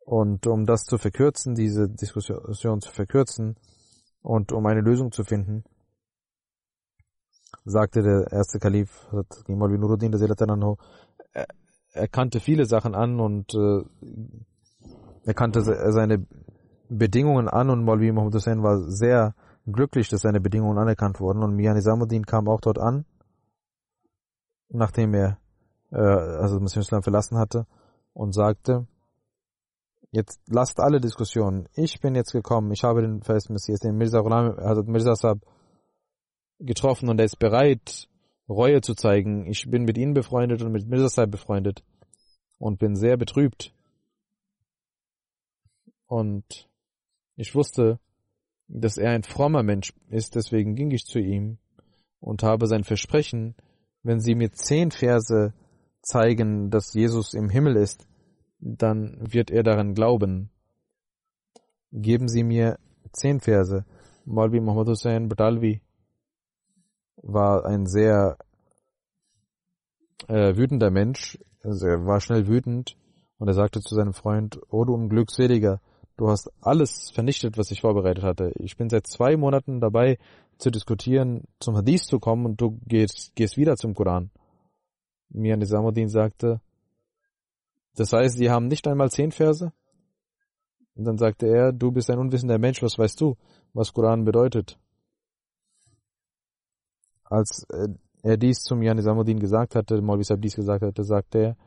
Und 0.06 0.48
um 0.48 0.66
das 0.66 0.86
zu 0.86 0.98
verkürzen, 0.98 1.54
diese 1.54 1.90
Diskussion 1.90 2.80
zu 2.80 2.92
verkürzen 2.92 3.58
und 4.22 4.54
um 4.54 4.66
eine 4.68 4.80
Lösung 4.82 5.12
zu 5.12 5.26
finden, 5.26 5.66
sagte 7.66 8.04
der 8.04 8.32
erste 8.32 8.58
Kalif, 8.58 9.06
Molvi 9.50 9.78
Nuruddin, 9.78 10.14
er, 10.14 11.48
er 11.92 12.08
kannte 12.08 12.40
viele 12.40 12.64
Sachen 12.66 12.96
an 12.96 13.20
und 13.20 13.54
äh, 13.54 13.84
er 15.26 15.34
kannte 15.34 15.62
seine 15.62 16.26
Bedingungen 16.90 17.48
an 17.48 17.70
und 17.70 17.84
Maulvi 17.84 18.12
Muhammad 18.12 18.36
Hussein 18.36 18.64
war 18.64 18.80
sehr 18.90 19.36
glücklich, 19.72 20.10
dass 20.10 20.22
seine 20.22 20.42
Bedingungen 20.42 20.78
anerkannt 20.78 21.20
wurden. 21.20 21.44
Und 21.44 21.56
Mia 21.56 21.74
Nizamuddin 21.74 22.26
kam 22.26 22.48
auch 22.48 22.62
dort 22.62 22.80
an, 22.80 23.06
nachdem 24.70 25.14
er 25.14 25.38
äh, 25.92 25.98
also 25.98 26.60
Muslim 26.60 26.82
Islam 26.82 27.04
verlassen 27.04 27.38
hatte 27.38 27.68
und 28.14 28.34
sagte, 28.34 28.88
jetzt 30.12 30.42
lasst 30.48 30.80
alle 30.80 31.00
Diskussionen. 31.00 31.68
Ich 31.76 32.00
bin 32.02 32.16
jetzt 32.16 32.32
gekommen, 32.32 32.72
ich 32.72 32.84
habe 32.84 33.02
den 33.02 33.22
Messias, 33.50 33.80
den 33.80 33.98
Mirza 33.98 34.22
Ghulam, 34.22 34.58
also 34.58 34.84
Mirza 34.84 35.16
Sab 35.16 35.40
getroffen 36.60 37.10
und 37.10 37.20
er 37.20 37.26
ist 37.26 37.40
bereit, 37.40 38.08
Reue 38.50 38.82
zu 38.82 38.96
zeigen. 38.96 39.46
Ich 39.46 39.70
bin 39.70 39.84
mit 39.84 39.96
ihnen 39.96 40.16
befreundet 40.16 40.64
und 40.64 40.72
mit 40.72 40.88
Mirza 40.88 41.10
Sab 41.10 41.30
befreundet 41.30 41.84
und 42.58 42.80
bin 42.80 42.96
sehr 42.96 43.16
betrübt 43.16 43.74
und 46.10 46.68
ich 47.36 47.56
wusste, 47.56 48.00
dass 48.68 48.98
er 48.98 49.12
ein 49.12 49.24
frommer 49.24 49.64
Mensch 49.64 49.94
ist, 50.10 50.36
deswegen 50.36 50.76
ging 50.76 50.92
ich 50.92 51.06
zu 51.06 51.20
ihm 51.20 51.60
und 52.20 52.44
habe 52.44 52.68
sein 52.68 52.84
Versprechen, 52.84 53.56
wenn 54.04 54.20
Sie 54.20 54.36
mir 54.36 54.52
zehn 54.52 54.92
Verse 54.92 55.54
zeigen, 56.02 56.70
dass 56.72 56.94
Jesus 56.94 57.34
im 57.34 57.50
Himmel 57.50 57.76
ist, 57.76 58.08
dann 58.60 59.18
wird 59.20 59.52
er 59.52 59.64
daran 59.64 59.94
glauben. 59.94 60.50
Geben 61.92 62.28
Sie 62.28 62.44
mir 62.44 62.80
zehn 63.14 63.40
Verse. 63.40 63.86
Malvi 64.26 64.60
Muhammad 64.60 64.90
Hussein 64.90 65.30
Badalvi 65.30 65.82
war 67.18 67.66
ein 67.66 67.86
sehr 67.86 68.38
äh, 70.28 70.56
wütender 70.56 70.92
Mensch. 70.92 71.38
Also 71.62 71.88
er 71.88 72.06
war 72.06 72.20
schnell 72.20 72.48
wütend 72.48 72.98
und 73.38 73.48
er 73.48 73.54
sagte 73.54 73.80
zu 73.82 73.96
seinem 73.96 74.14
Freund, 74.14 74.60
O 74.70 74.86
du 74.86 74.94
Unglückseliger, 74.94 75.82
Du 76.20 76.28
hast 76.28 76.52
alles 76.60 77.12
vernichtet, 77.12 77.58
was 77.58 77.72
ich 77.72 77.80
vorbereitet 77.80 78.26
hatte. 78.26 78.52
Ich 78.60 78.76
bin 78.76 78.90
seit 78.90 79.08
zwei 79.08 79.38
Monaten 79.38 79.80
dabei 79.80 80.18
zu 80.58 80.70
diskutieren, 80.70 81.46
zum 81.62 81.78
Hadith 81.78 82.04
zu 82.04 82.20
kommen 82.20 82.46
und 82.46 82.60
du 82.60 82.78
gehst, 82.86 83.34
gehst 83.36 83.56
wieder 83.56 83.78
zum 83.78 83.94
Koran. 83.94 84.30
Mir 85.30 85.56
Nizamuddin 85.56 86.10
sagte, 86.10 86.60
das 87.96 88.12
heißt, 88.12 88.38
sie 88.38 88.50
haben 88.50 88.68
nicht 88.68 88.86
einmal 88.86 89.10
zehn 89.10 89.32
Verse? 89.32 89.72
Und 90.96 91.06
dann 91.06 91.18
sagte 91.18 91.48
er, 91.48 91.72
du 91.72 91.90
bist 91.90 92.10
ein 92.10 92.20
unwissender 92.20 92.60
Mensch, 92.60 92.84
was 92.84 93.00
weißt 93.00 93.22
du, 93.22 93.38
was 93.72 93.94
Koran 93.94 94.26
bedeutet? 94.26 94.78
Als 97.24 97.66
äh, 97.70 97.88
er 98.24 98.36
dies 98.36 98.64
zum 98.64 98.80
Nizamuddin 98.80 99.40
gesagt 99.40 99.74
hatte, 99.74 100.02
Maulvi 100.02 100.26
Sahib 100.26 100.42
dies 100.42 100.58
gesagt 100.58 100.84
hatte, 100.84 101.06
sagte 101.06 101.40
er, 101.40 101.58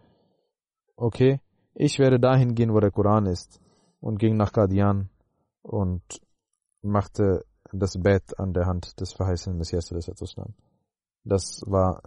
okay, 0.94 1.40
ich 1.74 1.98
werde 1.98 2.20
dahin 2.20 2.54
gehen, 2.54 2.74
wo 2.74 2.80
der 2.80 2.90
Koran 2.90 3.24
ist 3.24 3.62
und 4.02 4.18
ging 4.18 4.36
nach 4.36 4.52
Qadian 4.52 5.08
und 5.62 6.02
machte 6.82 7.44
das 7.72 7.96
Bett 7.98 8.38
an 8.38 8.52
der 8.52 8.66
Hand 8.66 9.00
des 9.00 9.12
verheißenen 9.12 9.56
Messias 9.56 9.90
Das 11.24 11.62
war 11.66 12.02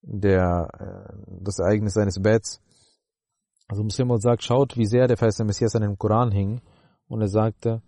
der, 0.00 0.68
äh, 0.80 1.42
das 1.42 1.58
Ereignis 1.58 1.94
seines 1.94 2.20
Betts. 2.20 2.62
Also 3.68 3.82
Muslim 3.82 4.16
sagt, 4.18 4.42
schaut, 4.42 4.76
wie 4.76 4.86
sehr 4.86 5.06
der 5.06 5.18
verheißene 5.18 5.46
Messias 5.46 5.76
an 5.76 5.82
dem 5.82 5.98
Koran 5.98 6.32
hing 6.32 6.62
und 7.08 7.20
er 7.20 7.28
sagte, 7.28 7.82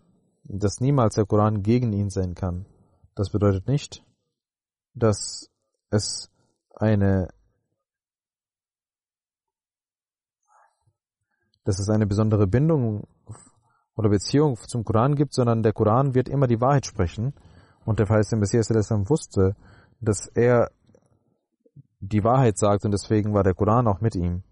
dass 0.45 0.81
niemals 0.81 1.15
der 1.15 1.25
Koran 1.25 1.63
gegen 1.63 1.93
ihn 1.93 2.11
sein 2.11 2.35
kann. 2.35 2.67
Das 3.15 3.31
bedeutet 3.31 3.67
nicht, 3.69 4.05
dass 4.95 5.51
es 5.91 6.31
eine 6.75 7.29
dass 11.69 11.79
es 11.79 11.91
eine 11.91 12.07
besondere 12.07 12.47
Bindung 12.47 13.07
oder 13.95 14.09
Beziehung 14.09 14.57
zum 14.57 14.85
Koran 14.85 15.17
gibt, 15.17 15.35
sondern 15.35 15.63
der 15.63 15.75
Koran 15.75 16.15
wird 16.15 16.27
immer 16.31 16.47
die 16.47 16.63
Wahrheit 16.63 16.87
sprechen. 16.87 17.35
Und 17.85 17.99
der 17.99 18.07
verheißene 18.07 18.41
Messias 18.41 18.71
wusste, 18.71 19.55
dass 20.01 20.29
er 20.29 20.71
die 22.01 22.25
Wahrheit 22.25 22.57
sagt 22.57 22.87
und 22.87 22.93
deswegen 22.93 23.35
war 23.35 23.43
der 23.43 23.53
Koran 23.53 23.87
auch 23.87 24.01
mit 24.01 24.17
ihm. 24.17 24.45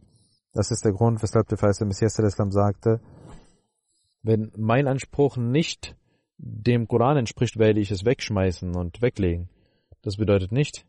Das 0.53 0.71
ist 0.71 0.85
der 0.85 0.93
Grund, 0.93 1.23
weshalb 1.23 1.49
der 1.49 1.57
verheißene 1.57 1.89
Messias 1.89 2.17
sagte, 2.51 3.01
wenn 4.23 4.53
mein 4.59 4.87
Anspruch 4.87 5.39
nicht 5.39 5.97
dem 6.37 6.87
Koran 6.87 7.17
entspricht, 7.17 7.59
werde 7.59 7.81
ich 7.81 7.91
es 7.91 8.05
wegschmeißen 8.05 8.77
und 8.77 9.01
weglegen. 9.01 9.49
Das 10.03 10.19
bedeutet 10.19 10.53
nicht, 10.53 10.85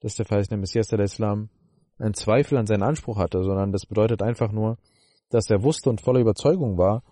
dass 0.00 0.16
der 0.16 0.26
verheißene 0.26 0.58
Messias 0.58 0.92
einen 0.92 1.48
Zweifel 2.12 2.58
an 2.58 2.66
seinen 2.66 2.82
Anspruch 2.82 3.16
hatte, 3.16 3.42
sondern 3.42 3.72
das 3.72 3.86
bedeutet 3.86 4.20
einfach 4.20 4.52
nur, 4.52 4.76
dass 5.30 5.48
er 5.48 5.62
wusste 5.62 5.88
und 5.88 6.00
voller 6.00 6.20
Überzeugung 6.20 6.76
war, 6.76 7.02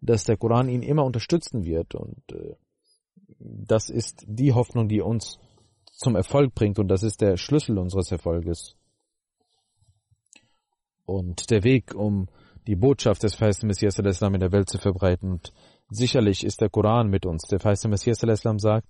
dass 0.00 0.24
der 0.24 0.36
Koran 0.36 0.68
ihn 0.68 0.82
immer 0.82 1.04
unterstützen 1.04 1.64
wird. 1.64 1.94
Und 1.94 2.22
äh, 2.32 2.54
das 3.38 3.90
ist 3.90 4.24
die 4.26 4.52
Hoffnung, 4.52 4.88
die 4.88 5.00
uns 5.00 5.38
zum 5.92 6.16
Erfolg 6.16 6.54
bringt 6.54 6.78
und 6.78 6.88
das 6.88 7.02
ist 7.02 7.20
der 7.20 7.36
Schlüssel 7.36 7.78
unseres 7.78 8.10
Erfolges. 8.10 8.76
Und 11.04 11.50
der 11.50 11.64
Weg, 11.64 11.94
um 11.94 12.28
die 12.66 12.76
Botschaft 12.76 13.22
des 13.22 13.34
verheißten 13.34 13.66
Messias 13.66 13.98
al-Islam 13.98 14.34
in 14.34 14.40
der 14.40 14.52
Welt 14.52 14.70
zu 14.70 14.78
verbreiten. 14.78 15.32
Und 15.32 15.52
sicherlich 15.90 16.44
ist 16.44 16.60
der 16.60 16.70
Koran 16.70 17.08
mit 17.08 17.26
uns. 17.26 17.42
Der 17.48 17.60
verheißte 17.60 17.88
Messias 17.88 18.24
al-Islam 18.24 18.58
sagt, 18.58 18.88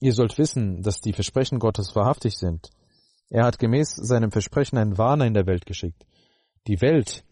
ihr 0.00 0.12
sollt 0.12 0.38
wissen, 0.38 0.82
dass 0.82 1.00
die 1.00 1.12
Versprechen 1.12 1.58
Gottes 1.58 1.94
wahrhaftig 1.94 2.36
sind. 2.36 2.70
Er 3.28 3.44
hat 3.44 3.58
gemäß 3.58 3.94
seinem 3.94 4.30
Versprechen 4.30 4.78
einen 4.78 4.98
Warner 4.98 5.26
in 5.26 5.34
der 5.34 5.46
Welt 5.46 5.66
geschickt. 5.66 6.04
Die 6.66 6.80
Welt 6.80 7.24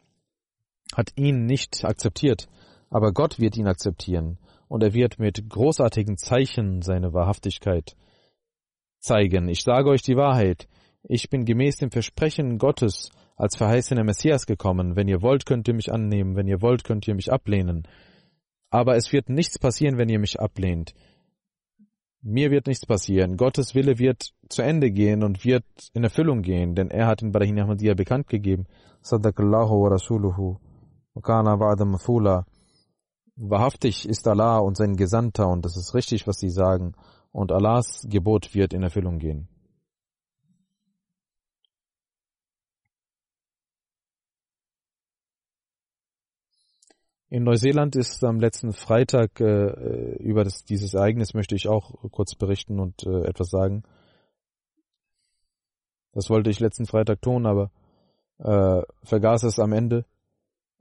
hat 0.95 1.13
ihn 1.17 1.47
nicht 1.47 1.85
akzeptiert, 1.85 2.49
aber 2.89 3.13
Gott 3.13 3.39
wird 3.39 3.57
ihn 3.57 3.69
akzeptieren 3.69 4.39
und 4.69 4.83
er 4.83 4.93
wird 4.93 5.19
mit 5.19 5.49
großartigen 5.49 6.17
Zeichen 6.17 6.83
seine 6.83 7.13
Wahrhaftigkeit 7.13 7.97
zeigen. 8.99 9.49
Ich 9.49 9.63
sage 9.63 9.91
euch 9.91 10.03
die 10.03 10.17
Wahrheit. 10.17 10.69
Ich 11.03 11.31
bin 11.31 11.45
gemäß 11.45 11.77
dem 11.77 11.91
Versprechen 11.91 12.59
Gottes 12.59 13.11
als 13.37 13.57
verheißener 13.57 14.05
Messias 14.05 14.47
gekommen. 14.47 14.97
Wenn 14.97 15.09
ihr 15.09 15.23
wollt, 15.23 15.47
könnt 15.47 15.67
ihr 15.67 15.75
mich 15.75 15.93
annehmen. 15.93 16.37
Wenn 16.37 16.47
ihr 16.47 16.61
wollt, 16.61 16.85
könnt 16.85 17.09
ihr 17.09 17.15
mich 17.15 17.33
ablehnen. 17.33 17.89
Aber 18.69 18.97
es 18.97 19.13
wird 19.13 19.29
nichts 19.29 19.59
passieren, 19.59 19.97
wenn 19.97 20.09
ihr 20.09 20.19
mich 20.19 20.39
ablehnt. 20.39 20.95
Mir 22.23 22.51
wird 22.51 22.67
nichts 22.67 22.85
passieren. 22.85 23.39
Gottes 23.39 23.75
Wille 23.75 23.99
wird 23.99 24.35
zu 24.51 24.63
Ende 24.63 24.91
gehen 24.91 25.25
und 25.25 25.45
wird 25.45 25.65
in 25.95 26.05
Erfüllung 26.05 26.43
gehen, 26.43 26.75
denn 26.75 26.91
er 26.91 27.07
hat 27.07 27.23
in 27.23 27.33
Barahin 27.33 27.59
Ahmadiyya 27.59 27.95
bekannt 27.95 28.29
gegeben. 28.29 28.67
Sadaqallahu 29.03 29.83
wa 29.83 29.89
rasuluhu. 29.89 30.59
Wakana 31.15 31.57
ba'da. 31.57 32.45
Wahrhaftig 33.37 34.07
ist 34.09 34.29
Allah 34.29 34.59
und 34.59 34.77
sein 34.77 34.97
Gesandter 34.97 35.49
und 35.49 35.65
es 35.65 35.77
ist 35.77 35.95
richtig, 35.95 36.27
was 36.27 36.39
sie 36.39 36.51
sagen. 36.51 36.95
Und 37.33 37.53
Allahs 37.53 38.07
Gebot 38.09 38.55
wird 38.55 38.75
in 38.75 38.83
Erfüllung 38.83 39.19
gehen. 39.19 39.49
In 47.33 47.45
Neuseeland 47.45 47.95
ist 47.95 48.25
am 48.25 48.41
letzten 48.41 48.73
Freitag 48.73 49.41
äh, 49.41 50.17
über 50.17 50.43
das, 50.43 50.65
dieses 50.65 50.95
Ereignis 50.95 51.33
möchte 51.33 51.55
ich 51.55 51.69
auch 51.69 51.95
kurz 52.11 52.35
berichten 52.35 52.81
und 52.81 53.07
äh, 53.07 53.21
etwas 53.21 53.51
sagen. 53.51 53.85
Das 56.13 56.29
wollte 56.29 56.51
ich 56.51 56.59
letzten 56.59 56.87
Freitag 56.87 57.23
tun, 57.23 57.47
aber 57.47 57.71
äh, 58.43 58.83
vergaß 59.05 59.45
es 59.45 59.59
am 59.59 59.73
Ende. 59.73 60.05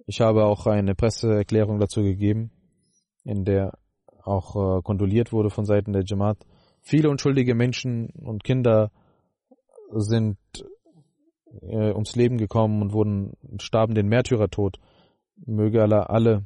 Ich 0.06 0.22
habe 0.22 0.46
auch 0.46 0.66
eine 0.66 0.96
Presseerklärung 0.96 1.80
dazu 1.80 2.02
gegeben, 2.02 2.52
in 3.24 3.46
der 3.46 3.78
auch 4.24 4.56
äh, 4.56 4.82
kondoliert 4.82 5.32
wurde 5.32 5.50
von 5.50 5.66
Seiten 5.66 5.94
der 5.94 6.04
Jamaat. 6.06 6.38
Viele 6.82 7.10
unschuldige 7.10 7.56
Menschen 7.56 8.10
und 8.10 8.44
Kinder 8.44 8.92
sind 9.92 10.38
äh, 11.62 11.92
ums 11.92 12.16
Leben 12.16 12.38
gekommen 12.38 12.82
und 12.82 12.94
wurden 12.94 13.34
starben 13.60 13.96
den 13.96 14.08
Märtyrertod. 14.08 14.80
Möge 15.46 15.82
Allah 15.82 16.04
alle 16.04 16.46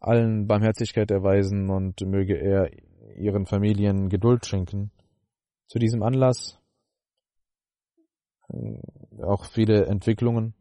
allen 0.00 0.46
Barmherzigkeit 0.46 1.10
erweisen 1.10 1.70
und 1.70 2.00
möge 2.00 2.36
er 2.36 2.70
ihren 3.16 3.46
Familien 3.46 4.08
Geduld 4.08 4.46
schenken. 4.46 4.90
Zu 5.68 5.78
diesem 5.78 6.02
Anlass 6.02 6.58
auch 9.22 9.44
viele 9.44 9.86
Entwicklungen 9.86 10.54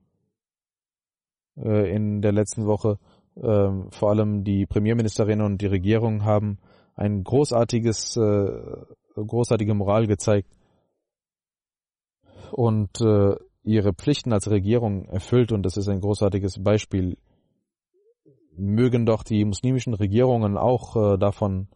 äh, 1.57 1.93
in 1.93 2.21
der 2.21 2.31
letzten 2.31 2.65
Woche. 2.65 2.99
Ähm, 3.41 3.89
vor 3.91 4.09
allem 4.09 4.43
die 4.43 4.65
Premierministerin 4.65 5.41
und 5.41 5.61
die 5.61 5.67
Regierung 5.67 6.25
haben 6.25 6.59
ein 6.95 7.23
großartiges, 7.23 8.17
äh, 8.17 8.51
großartige 9.15 9.73
Moral 9.73 10.07
gezeigt 10.07 10.49
und 12.51 12.99
ihre 13.63 13.93
Pflichten 13.93 14.33
als 14.33 14.49
Regierung 14.49 15.05
erfüllt 15.05 15.51
und 15.51 15.63
das 15.63 15.77
ist 15.77 15.87
ein 15.87 16.01
großartiges 16.01 16.63
Beispiel. 16.63 17.17
Mögen 18.57 19.05
doch 19.05 19.23
die 19.23 19.45
muslimischen 19.45 19.93
Regierungen 19.93 20.57
auch 20.57 20.95
äh, 20.95 21.17
davon 21.17 21.67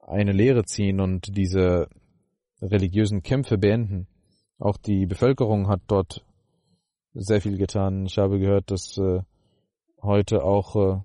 eine 0.00 0.32
Lehre 0.32 0.64
ziehen 0.64 1.00
und 1.00 1.36
diese 1.36 1.88
religiösen 2.62 3.22
Kämpfe 3.22 3.58
beenden. 3.58 4.06
Auch 4.58 4.76
die 4.76 5.06
Bevölkerung 5.06 5.68
hat 5.68 5.82
dort 5.86 6.24
sehr 7.14 7.40
viel 7.40 7.56
getan. 7.58 8.06
Ich 8.06 8.18
habe 8.18 8.38
gehört, 8.38 8.70
dass 8.70 8.98
äh, 8.98 9.22
heute 10.02 10.44
auch 10.44 11.04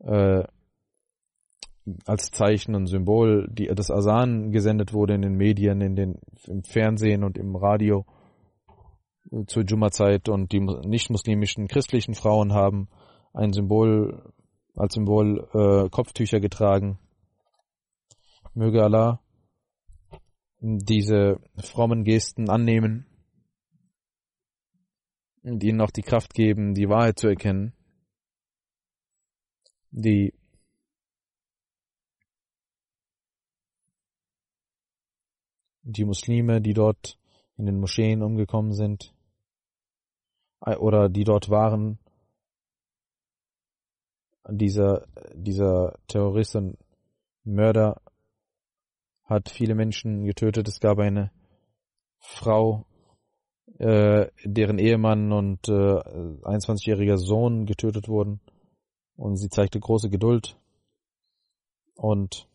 äh, 0.00 0.40
äh 0.40 0.44
als 2.04 2.30
Zeichen 2.30 2.74
und 2.74 2.86
Symbol 2.86 3.48
die, 3.50 3.68
das 3.68 3.90
Asan 3.90 4.50
gesendet 4.50 4.92
wurde 4.92 5.14
in 5.14 5.22
den 5.22 5.36
Medien, 5.36 5.80
in 5.80 5.96
den, 5.96 6.18
im 6.46 6.62
Fernsehen 6.62 7.24
und 7.24 7.38
im 7.38 7.56
Radio 7.56 8.04
zur 9.46 9.62
Jumma-Zeit 9.62 10.28
und 10.28 10.52
die 10.52 10.60
nicht-muslimischen 10.60 11.66
christlichen 11.66 12.14
Frauen 12.14 12.52
haben 12.52 12.88
ein 13.32 13.54
Symbol, 13.54 14.32
als 14.74 14.92
Symbol 14.92 15.48
äh, 15.54 15.88
Kopftücher 15.88 16.40
getragen. 16.40 16.98
Möge 18.52 18.82
Allah 18.82 19.20
diese 20.60 21.40
frommen 21.58 22.04
Gesten 22.04 22.50
annehmen 22.50 23.06
und 25.42 25.62
ihnen 25.62 25.80
auch 25.80 25.90
die 25.90 26.02
Kraft 26.02 26.34
geben, 26.34 26.74
die 26.74 26.88
Wahrheit 26.88 27.18
zu 27.18 27.28
erkennen, 27.28 27.72
die 29.90 30.34
die 35.82 36.04
Muslime, 36.04 36.60
die 36.60 36.74
dort 36.74 37.18
in 37.56 37.66
den 37.66 37.80
Moscheen 37.80 38.22
umgekommen 38.22 38.72
sind 38.72 39.14
äh, 40.60 40.76
oder 40.76 41.08
die 41.08 41.24
dort 41.24 41.48
waren, 41.48 41.98
dieser, 44.50 45.06
dieser 45.34 45.98
Terrorist 46.06 46.56
und 46.56 46.78
Mörder 47.44 48.00
hat 49.28 49.50
viele 49.50 49.74
Menschen 49.74 50.24
getötet. 50.24 50.66
Es 50.68 50.80
gab 50.80 50.98
eine 50.98 51.30
Frau, 52.18 52.86
äh, 53.78 54.26
deren 54.44 54.78
Ehemann 54.78 55.32
und 55.32 55.68
äh, 55.68 55.72
21-jähriger 55.72 57.18
Sohn 57.18 57.66
getötet 57.66 58.08
wurden. 58.08 58.40
Und 59.16 59.36
sie 59.36 59.50
zeigte 59.50 59.78
große 59.78 60.08
Geduld. 60.08 60.56
Und 61.94 62.48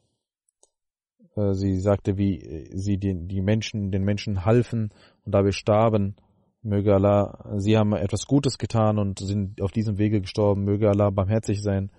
äh, 1.35 1.53
sie 1.53 1.79
sagte, 1.79 2.17
wie 2.17 2.39
äh, 2.41 2.75
sie 2.75 2.97
den, 2.97 3.27
die 3.27 3.41
Menschen, 3.41 3.91
den 3.91 4.03
Menschen 4.03 4.43
halfen 4.43 4.91
und 5.25 5.33
dabei 5.33 5.51
starben. 5.51 6.15
Möge 6.63 6.95
Allah, 6.95 7.55
sie 7.57 7.77
haben 7.77 7.93
etwas 7.93 8.25
Gutes 8.25 8.57
getan 8.57 8.97
und 8.97 9.19
sind 9.19 9.61
auf 9.61 9.71
diesem 9.71 9.99
Wege 9.99 10.21
gestorben. 10.21 10.63
Möge 10.63 10.89
Allah 10.89 11.11
barmherzig 11.11 11.61
sein. 11.61 11.91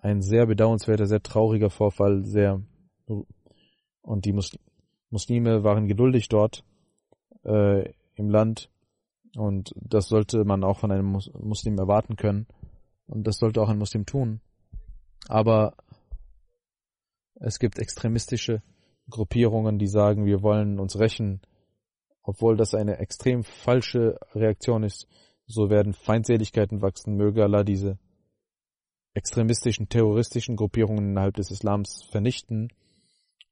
Ein 0.00 0.20
sehr 0.20 0.46
bedauernswerter, 0.46 1.06
sehr 1.06 1.22
trauriger 1.22 1.70
Vorfall, 1.70 2.24
sehr 2.24 2.62
und 4.04 4.26
die 4.26 4.34
Muslime 5.10 5.64
waren 5.64 5.88
geduldig 5.88 6.28
dort 6.28 6.64
äh, 7.44 7.90
im 8.14 8.30
Land 8.30 8.70
und 9.36 9.74
das 9.76 10.08
sollte 10.08 10.44
man 10.44 10.62
auch 10.62 10.78
von 10.78 10.92
einem 10.92 11.10
Muslim 11.10 11.78
erwarten 11.78 12.16
können 12.16 12.46
und 13.06 13.26
das 13.26 13.38
sollte 13.38 13.60
auch 13.60 13.68
ein 13.68 13.78
Muslim 13.78 14.06
tun. 14.06 14.40
Aber 15.28 15.74
es 17.34 17.58
gibt 17.58 17.78
extremistische 17.78 18.62
Gruppierungen, 19.10 19.78
die 19.78 19.88
sagen, 19.88 20.26
wir 20.26 20.42
wollen 20.42 20.78
uns 20.78 20.98
rächen, 20.98 21.40
obwohl 22.22 22.56
das 22.56 22.74
eine 22.74 22.98
extrem 22.98 23.42
falsche 23.42 24.18
Reaktion 24.34 24.82
ist. 24.82 25.08
So 25.46 25.68
werden 25.68 25.92
Feindseligkeiten 25.92 26.80
wachsen. 26.80 27.16
Möge 27.16 27.42
Allah 27.42 27.64
diese 27.64 27.98
extremistischen, 29.12 29.88
terroristischen 29.88 30.56
Gruppierungen 30.56 31.10
innerhalb 31.10 31.34
des 31.34 31.50
Islams 31.50 32.02
vernichten 32.10 32.68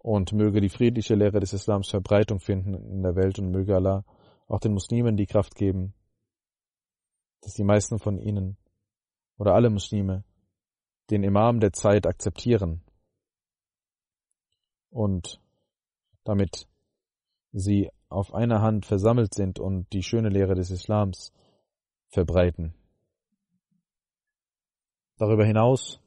und 0.03 0.33
möge 0.33 0.61
die 0.61 0.69
friedliche 0.69 1.15
Lehre 1.15 1.41
des 1.41 1.53
Islams 1.53 1.89
Verbreitung 1.89 2.41
finden 2.41 2.75
in 2.75 3.03
der 3.03 3.15
Welt 3.15 3.39
und 3.39 3.51
möge 3.51 3.77
Allah 3.77 4.05
auch 4.49 4.59
den 4.59 4.73
Muslimen 4.73 5.17
die 5.17 5.27
Kraft 5.27 5.55
geben, 5.55 5.95
dass 7.41 7.55
die 7.55 7.65
meisten 7.65 7.99
von 7.99 8.19
ihnen 8.19 8.57
oder 9.39 9.55
alle 9.55 9.71
Muslime 9.71 10.25
den 11.11 11.23
Imam 11.23 11.61
der 11.61 11.73
Zeit 11.73 12.07
akzeptieren 12.07 12.83
und 14.91 15.41
damit 16.25 16.69
sie 17.53 17.91
auf 18.09 18.35
einer 18.35 18.61
Hand 18.61 18.87
versammelt 18.87 19.35
sind 19.35 19.59
und 19.59 19.93
die 19.93 20.03
schöne 20.03 20.29
Lehre 20.29 20.55
des 20.55 20.71
Islams 20.71 21.33
verbreiten. 22.09 22.75
Darüber 25.17 25.45
hinaus 25.45 26.01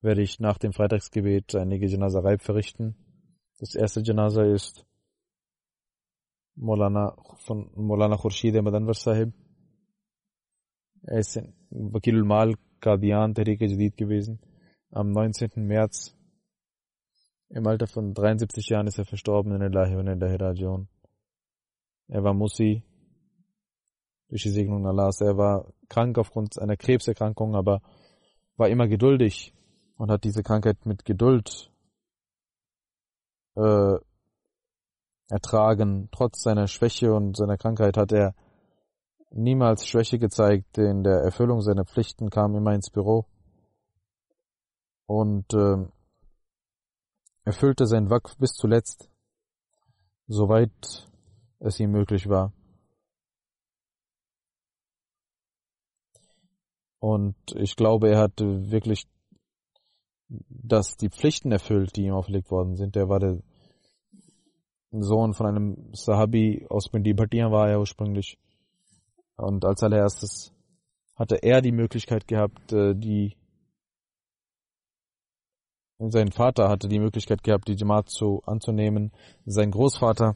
werde 0.00 0.22
ich 0.22 0.40
nach 0.40 0.58
dem 0.58 0.72
Freitagsgebet 0.72 1.54
einige 1.54 1.86
Janazarei 1.86 2.38
verrichten. 2.38 2.94
Das 3.60 3.74
erste 3.74 4.00
Janaza 4.00 4.42
ist 4.42 4.86
Molana, 6.56 7.14
von 7.44 7.70
Molana 7.76 8.16
Khurshid 8.16 8.56
Ahmad 8.56 8.74
Anwar 8.74 8.94
Sahib. 8.94 9.34
Er 11.02 11.18
ist 11.18 11.36
in 11.36 11.52
Wakilul 11.68 12.24
Mal 12.24 12.54
Qadian 12.80 13.34
Tehrik 13.34 13.60
Jadid 13.60 13.98
gewesen. 13.98 14.40
Am 14.90 15.10
19. 15.10 15.50
März 15.56 16.16
im 17.50 17.66
Alter 17.66 17.86
von 17.86 18.14
73 18.14 18.66
Jahren 18.70 18.86
ist 18.86 18.98
er 18.98 19.04
verstorben 19.04 19.54
in 19.54 19.60
Ilahi 19.60 19.94
und 19.94 20.06
in 20.06 20.22
Rajion. 20.22 20.88
Er 22.08 22.24
war 22.24 22.32
Musi 22.32 22.82
durch 24.30 24.42
die 24.42 24.50
Segnung 24.50 24.86
Allahs. 24.86 25.20
Er 25.20 25.36
war 25.36 25.70
krank 25.90 26.16
aufgrund 26.16 26.58
einer 26.58 26.78
Krebserkrankung, 26.78 27.54
aber 27.54 27.82
war 28.56 28.70
immer 28.70 28.88
geduldig 28.88 29.52
und 29.98 30.10
hat 30.10 30.24
diese 30.24 30.42
Krankheit 30.42 30.86
mit 30.86 31.04
Geduld 31.04 31.70
äh, 33.56 33.98
ertragen. 35.28 36.08
Trotz 36.12 36.42
seiner 36.42 36.66
Schwäche 36.66 37.12
und 37.14 37.36
seiner 37.36 37.56
Krankheit 37.56 37.96
hat 37.96 38.12
er 38.12 38.34
niemals 39.30 39.86
Schwäche 39.86 40.18
gezeigt. 40.18 40.78
In 40.78 41.02
der 41.02 41.20
Erfüllung 41.20 41.60
seiner 41.60 41.84
Pflichten 41.84 42.30
kam 42.30 42.54
immer 42.54 42.74
ins 42.74 42.90
Büro 42.90 43.26
und 45.06 45.52
äh, 45.54 45.86
erfüllte 47.44 47.86
sein 47.86 48.10
Wakf 48.10 48.36
bis 48.36 48.52
zuletzt, 48.52 49.10
soweit 50.28 51.08
es 51.58 51.80
ihm 51.80 51.90
möglich 51.90 52.28
war. 52.28 52.52
Und 57.00 57.34
ich 57.54 57.76
glaube, 57.76 58.10
er 58.10 58.18
hat 58.18 58.40
wirklich 58.40 59.08
dass 60.48 60.96
die 60.96 61.10
Pflichten 61.10 61.52
erfüllt, 61.52 61.96
die 61.96 62.04
ihm 62.04 62.14
auferlegt 62.14 62.50
worden 62.50 62.76
sind. 62.76 62.96
Er 62.96 63.08
war 63.08 63.18
der 63.18 63.38
Sohn 64.92 65.34
von 65.34 65.46
einem 65.46 65.92
Sahabi 65.92 66.66
aus 66.68 66.88
Bindi 66.88 67.12
Bhatia 67.12 67.50
war 67.50 67.68
er 67.68 67.80
ursprünglich. 67.80 68.38
Und 69.36 69.64
als 69.64 69.82
allererstes 69.82 70.52
hatte 71.14 71.36
er 71.42 71.60
die 71.60 71.72
Möglichkeit 71.72 72.26
gehabt, 72.26 72.72
äh, 72.72 72.94
die 72.94 73.36
sein 75.98 76.32
Vater 76.32 76.70
hatte 76.70 76.88
die 76.88 76.98
Möglichkeit 76.98 77.42
gehabt, 77.42 77.68
die 77.68 77.74
Jamaat 77.74 78.08
zu 78.08 78.42
anzunehmen. 78.46 79.12
Sein 79.44 79.70
Großvater 79.70 80.34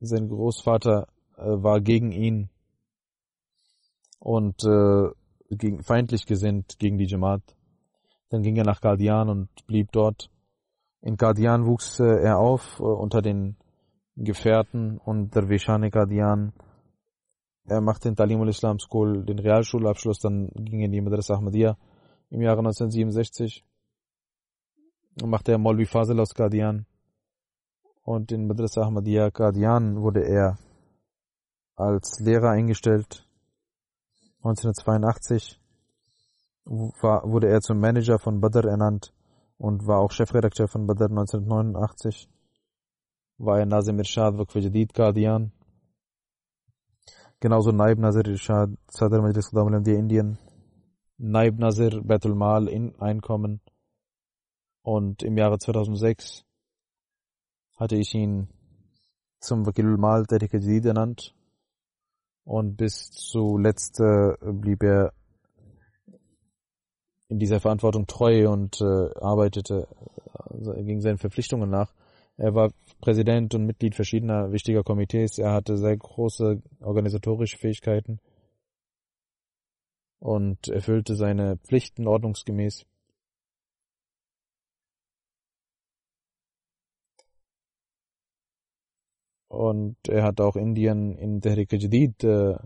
sein 0.00 0.28
Großvater 0.28 1.08
äh, 1.36 1.42
war 1.42 1.80
gegen 1.80 2.12
ihn 2.12 2.48
und 4.18 4.64
äh, 4.64 5.10
gegen, 5.50 5.82
feindlich 5.82 6.26
gesinnt 6.26 6.78
gegen 6.78 6.98
die 6.98 7.06
Jamaat. 7.06 7.42
Dann 8.30 8.42
ging 8.42 8.56
er 8.56 8.64
nach 8.64 8.80
Qadian 8.80 9.28
und 9.28 9.48
blieb 9.66 9.92
dort. 9.92 10.30
In 11.02 11.16
Qadian 11.16 11.66
wuchs 11.66 12.00
äh, 12.00 12.04
er 12.04 12.38
auf 12.38 12.80
äh, 12.80 12.82
unter 12.82 13.20
den 13.22 13.56
Gefährten 14.16 14.98
und 14.98 15.34
der 15.34 15.48
Vishani 15.48 15.90
Qadian. 15.90 16.52
Er 17.66 17.80
machte 17.80 18.08
in 18.08 18.16
Talimul 18.16 18.48
Islam 18.48 18.78
School 18.78 19.24
den 19.24 19.38
Realschulabschluss, 19.38 20.18
dann 20.18 20.48
ging 20.54 20.80
er 20.80 20.86
in 20.86 20.92
die 20.92 21.00
Madrasa 21.00 21.34
Ahmadiyya 21.34 21.76
im 22.30 22.42
Jahre 22.42 22.58
1967. 22.58 23.64
Dann 25.16 25.30
machte 25.30 25.52
er 25.52 25.58
Molvi 25.58 25.86
Fazil 25.86 26.20
aus 26.20 26.34
Qadian. 26.34 26.86
Und 28.02 28.32
in 28.32 28.46
Madrasa 28.46 28.82
Ahmadiyya 28.82 29.30
Qadian 29.30 30.00
wurde 30.00 30.24
er 30.24 30.58
als 31.76 32.20
Lehrer 32.20 32.50
eingestellt 32.50 33.26
1982 34.44 35.58
war, 36.66 37.22
wurde 37.24 37.48
er 37.48 37.60
zum 37.62 37.80
Manager 37.80 38.18
von 38.18 38.40
Badr 38.40 38.68
ernannt 38.68 39.14
und 39.56 39.86
war 39.86 40.00
auch 40.00 40.10
Chefredakteur 40.10 40.68
von 40.68 40.86
Badr 40.86 41.04
1989. 41.04 42.28
War 43.38 43.60
er 43.60 43.66
Nazim 43.66 43.98
Irshad 43.98 44.36
Waqf 44.36 44.54
Jadid 44.56 44.92
Qadian. 44.92 45.52
Genauso 47.40 47.72
Naib 47.72 47.98
Nazir 47.98 48.26
Irshad 48.26 48.70
Sadr 48.88 49.22
Majlis 49.22 49.50
Qadam 49.50 49.74
al 49.74 49.88
Indien. 49.88 50.38
Naib 51.16 51.58
Nazir 51.58 52.02
Betul 52.02 52.34
Mal 52.34 52.68
in 52.68 52.94
Einkommen. 53.00 53.62
Und 54.82 55.22
im 55.22 55.38
Jahre 55.38 55.58
2006 55.58 56.44
hatte 57.76 57.96
ich 57.96 58.14
ihn 58.14 58.48
zum 59.40 59.64
Wakilul 59.66 59.96
Mal 59.96 60.26
Tehrik 60.26 60.52
Jadid 60.52 60.84
ernannt 60.84 61.33
und 62.44 62.76
bis 62.76 63.10
zuletzt 63.10 64.00
äh, 64.00 64.34
blieb 64.42 64.82
er 64.82 65.12
in 67.28 67.38
dieser 67.38 67.60
Verantwortung 67.60 68.06
treu 68.06 68.48
und 68.50 68.80
äh, 68.80 69.10
arbeitete 69.20 69.88
äh, 70.50 70.82
gegen 70.82 71.00
seinen 71.00 71.18
Verpflichtungen 71.18 71.70
nach. 71.70 71.92
Er 72.36 72.54
war 72.54 72.70
Präsident 73.00 73.54
und 73.54 73.66
Mitglied 73.66 73.94
verschiedener 73.94 74.52
wichtiger 74.52 74.82
Komitees. 74.82 75.38
Er 75.38 75.52
hatte 75.52 75.76
sehr 75.76 75.96
große 75.96 76.62
organisatorische 76.80 77.58
Fähigkeiten 77.58 78.20
und 80.18 80.68
erfüllte 80.68 81.14
seine 81.14 81.58
Pflichten 81.58 82.06
ordnungsgemäß. 82.06 82.86
Und 89.54 89.96
er 90.08 90.24
hat 90.24 90.40
auch 90.40 90.56
Indien 90.56 91.16
in 91.16 91.40
Tehrik 91.40 91.72
Jadid 91.72 92.24
äh, 92.24 92.56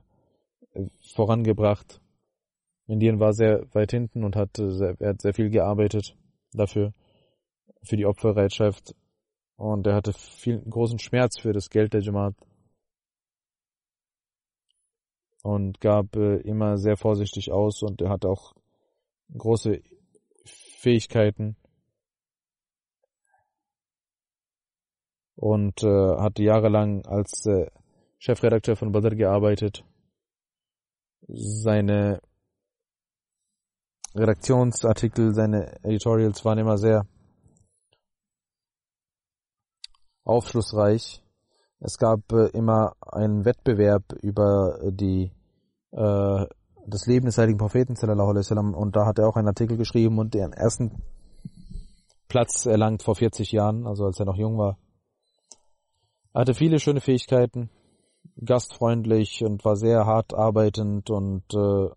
vorangebracht. 1.14 2.00
Indien 2.86 3.20
war 3.20 3.32
sehr 3.32 3.66
weit 3.74 3.90
hinten 3.90 4.24
und 4.24 4.36
hat 4.36 4.56
sehr, 4.56 4.96
er 4.98 5.10
hat 5.10 5.20
sehr 5.20 5.34
viel 5.34 5.50
gearbeitet 5.50 6.16
dafür, 6.52 6.94
für 7.82 7.96
die 7.96 8.06
Opferbereitschaft. 8.06 8.94
Und 9.56 9.86
er 9.86 9.94
hatte 9.94 10.12
viel 10.12 10.60
großen 10.60 10.98
Schmerz 10.98 11.38
für 11.38 11.52
das 11.52 11.68
Geld 11.68 11.92
der 11.92 12.00
Jamaat. 12.00 12.34
Und 15.42 15.80
gab 15.80 16.16
äh, 16.16 16.36
immer 16.38 16.78
sehr 16.78 16.96
vorsichtig 16.96 17.52
aus 17.52 17.82
und 17.82 18.00
er 18.00 18.10
hatte 18.10 18.28
auch 18.28 18.54
große 19.36 19.82
Fähigkeiten 20.44 21.56
und 25.38 25.84
äh, 25.84 26.16
hatte 26.16 26.42
jahrelang 26.42 27.06
als 27.06 27.46
äh, 27.46 27.70
Chefredakteur 28.18 28.74
von 28.74 28.90
Badr 28.90 29.14
gearbeitet. 29.14 29.84
Seine 31.28 32.20
Redaktionsartikel, 34.16 35.34
seine 35.34 35.76
Editorials 35.84 36.44
waren 36.44 36.58
immer 36.58 36.76
sehr 36.76 37.06
aufschlussreich. 40.24 41.22
Es 41.78 41.98
gab 41.98 42.32
äh, 42.32 42.48
immer 42.48 42.94
einen 43.00 43.44
Wettbewerb 43.44 44.12
über 44.20 44.80
die 44.90 45.30
äh, 45.92 46.46
das 46.84 47.06
Leben 47.06 47.26
des 47.26 47.38
heiligen 47.38 47.58
Propheten 47.58 47.94
sallallahu 47.94 48.30
alaihi 48.30 48.40
wasallam 48.40 48.74
und 48.74 48.96
da 48.96 49.06
hat 49.06 49.18
er 49.20 49.28
auch 49.28 49.36
einen 49.36 49.48
Artikel 49.48 49.76
geschrieben 49.76 50.18
und 50.18 50.34
den 50.34 50.52
ersten 50.52 51.02
Platz 52.26 52.66
erlangt 52.66 53.04
vor 53.04 53.14
40 53.14 53.52
Jahren, 53.52 53.86
also 53.86 54.04
als 54.04 54.18
er 54.18 54.26
noch 54.26 54.36
jung 54.36 54.58
war. 54.58 54.78
Er 56.38 56.42
hatte 56.42 56.54
viele 56.54 56.78
schöne 56.78 57.00
Fähigkeiten, 57.00 57.68
gastfreundlich 58.44 59.42
und 59.44 59.64
war 59.64 59.74
sehr 59.74 60.06
hart 60.06 60.34
arbeitend 60.34 61.10
und 61.10 61.42
äh, 61.52 61.88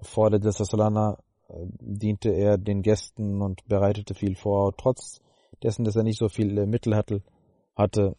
vor 0.00 0.30
der 0.30 0.38
Dessasalana 0.38 1.18
äh, 1.48 1.66
diente 1.80 2.30
er 2.30 2.56
den 2.56 2.82
Gästen 2.82 3.42
und 3.42 3.66
bereitete 3.66 4.14
viel 4.14 4.36
vor, 4.36 4.76
trotz 4.76 5.20
dessen, 5.60 5.84
dass 5.84 5.96
er 5.96 6.04
nicht 6.04 6.20
so 6.20 6.28
viele 6.28 6.68
Mittel 6.68 6.94
hatte, 6.94 7.24
hatte 7.74 8.14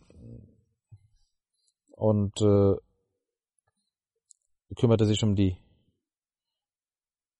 und 1.92 2.42
äh, 2.42 2.76
kümmerte 4.76 5.06
sich 5.06 5.24
um 5.24 5.38
die 5.38 5.56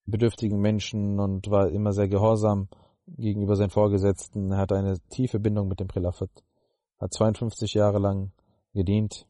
bedürftigen 0.06 0.58
Menschen 0.58 1.20
und 1.20 1.50
war 1.50 1.68
immer 1.68 1.92
sehr 1.92 2.08
gehorsam 2.08 2.70
gegenüber 3.06 3.56
seinen 3.56 3.68
Vorgesetzten. 3.68 4.52
Er 4.52 4.56
hatte 4.56 4.74
eine 4.74 4.98
tiefe 5.10 5.38
Bindung 5.38 5.68
mit 5.68 5.80
dem 5.80 5.88
Prilafat 5.88 6.30
hat 7.04 7.12
52 7.12 7.74
Jahre 7.74 7.98
lang 7.98 8.32
gedient. 8.72 9.28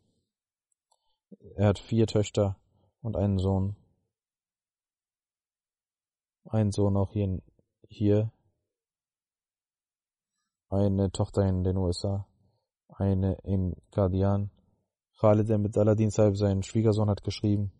Er 1.56 1.66
hat 1.66 1.80
vier 1.80 2.06
Töchter 2.06 2.56
und 3.02 3.16
einen 3.16 3.38
Sohn. 3.38 3.74
Ein 6.44 6.70
Sohn 6.70 6.96
auch 6.96 7.12
hier, 7.12 7.42
hier. 7.88 8.30
Eine 10.68 11.10
Tochter 11.10 11.48
in 11.48 11.64
den 11.64 11.76
USA. 11.76 12.28
Eine 12.86 13.38
in 13.42 13.74
Guardian. 13.90 14.52
Khalid 15.18 15.50
Ahmed 15.50 15.76
Aladdin 15.76 16.10
Saib, 16.10 16.36
sein 16.36 16.62
Schwiegersohn, 16.62 17.10
hat 17.10 17.24
geschrieben, 17.24 17.72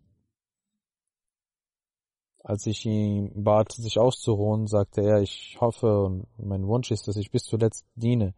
als 2.43 2.65
ich 2.65 2.85
ihn 2.85 3.31
bat, 3.33 3.71
sich 3.71 3.97
auszuruhen, 3.97 4.67
sagte 4.67 5.01
er, 5.01 5.21
ich 5.21 5.57
hoffe 5.61 6.03
und 6.03 6.27
mein 6.37 6.67
Wunsch 6.67 6.91
ist, 6.91 7.07
dass 7.07 7.15
ich 7.15 7.31
bis 7.31 7.43
zuletzt 7.43 7.85
diene 7.95 8.33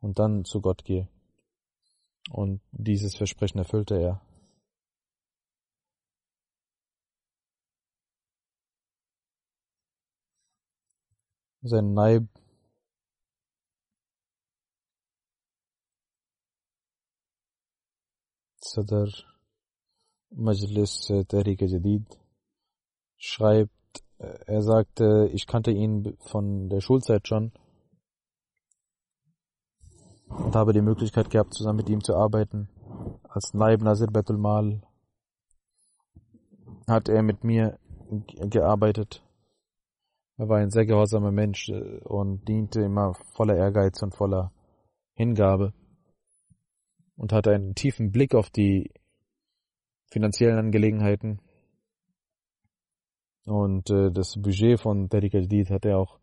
und 0.00 0.18
dann 0.18 0.44
zu 0.44 0.60
Gott 0.60 0.84
gehe. 0.84 1.08
Und 2.30 2.60
dieses 2.72 3.16
Versprechen 3.16 3.58
erfüllte 3.58 3.96
er. 3.96 4.20
Sein 11.62 11.92
Neib 11.92 12.26
Sadr 18.72 19.08
Majlis 20.30 21.10
äh, 21.10 21.24
Tariqa 21.24 21.66
Jadid 21.66 22.06
schreibt, 23.16 23.72
äh, 24.18 24.38
er 24.46 24.62
sagte, 24.62 25.28
ich 25.32 25.46
kannte 25.46 25.72
ihn 25.72 26.16
von 26.20 26.68
der 26.68 26.80
Schulzeit 26.80 27.26
schon 27.26 27.52
und 30.30 30.54
habe 30.54 30.72
die 30.72 30.82
Möglichkeit 30.82 31.30
gehabt, 31.30 31.54
zusammen 31.54 31.78
mit 31.78 31.88
ihm 31.88 32.02
zu 32.02 32.14
arbeiten. 32.16 32.68
Als 33.28 33.52
Naib 33.54 33.82
Nazir 33.82 34.08
Betul 34.08 34.38
Mal 34.38 34.82
hat 36.86 37.08
er 37.08 37.22
mit 37.22 37.44
mir 37.44 37.78
gearbeitet. 38.48 39.22
Er 40.36 40.48
war 40.48 40.58
ein 40.58 40.70
sehr 40.70 40.86
gehorsamer 40.86 41.30
Mensch 41.30 41.68
und 41.68 42.48
diente 42.48 42.80
immer 42.80 43.14
voller 43.34 43.56
Ehrgeiz 43.56 44.02
und 44.02 44.14
voller 44.14 44.52
Hingabe 45.14 45.74
und 47.16 47.32
hatte 47.32 47.50
einen 47.50 47.74
tiefen 47.74 48.10
Blick 48.10 48.34
auf 48.34 48.48
die 48.48 48.90
finanziellen 50.10 50.58
Angelegenheiten. 50.58 51.40
Und 53.44 53.90
äh, 53.90 54.10
das 54.10 54.40
Budget 54.40 54.80
von 54.80 55.08
Tariq 55.08 55.34
Ajdid 55.34 55.70
hat 55.70 55.84
er 55.84 55.98
auch 55.98 56.18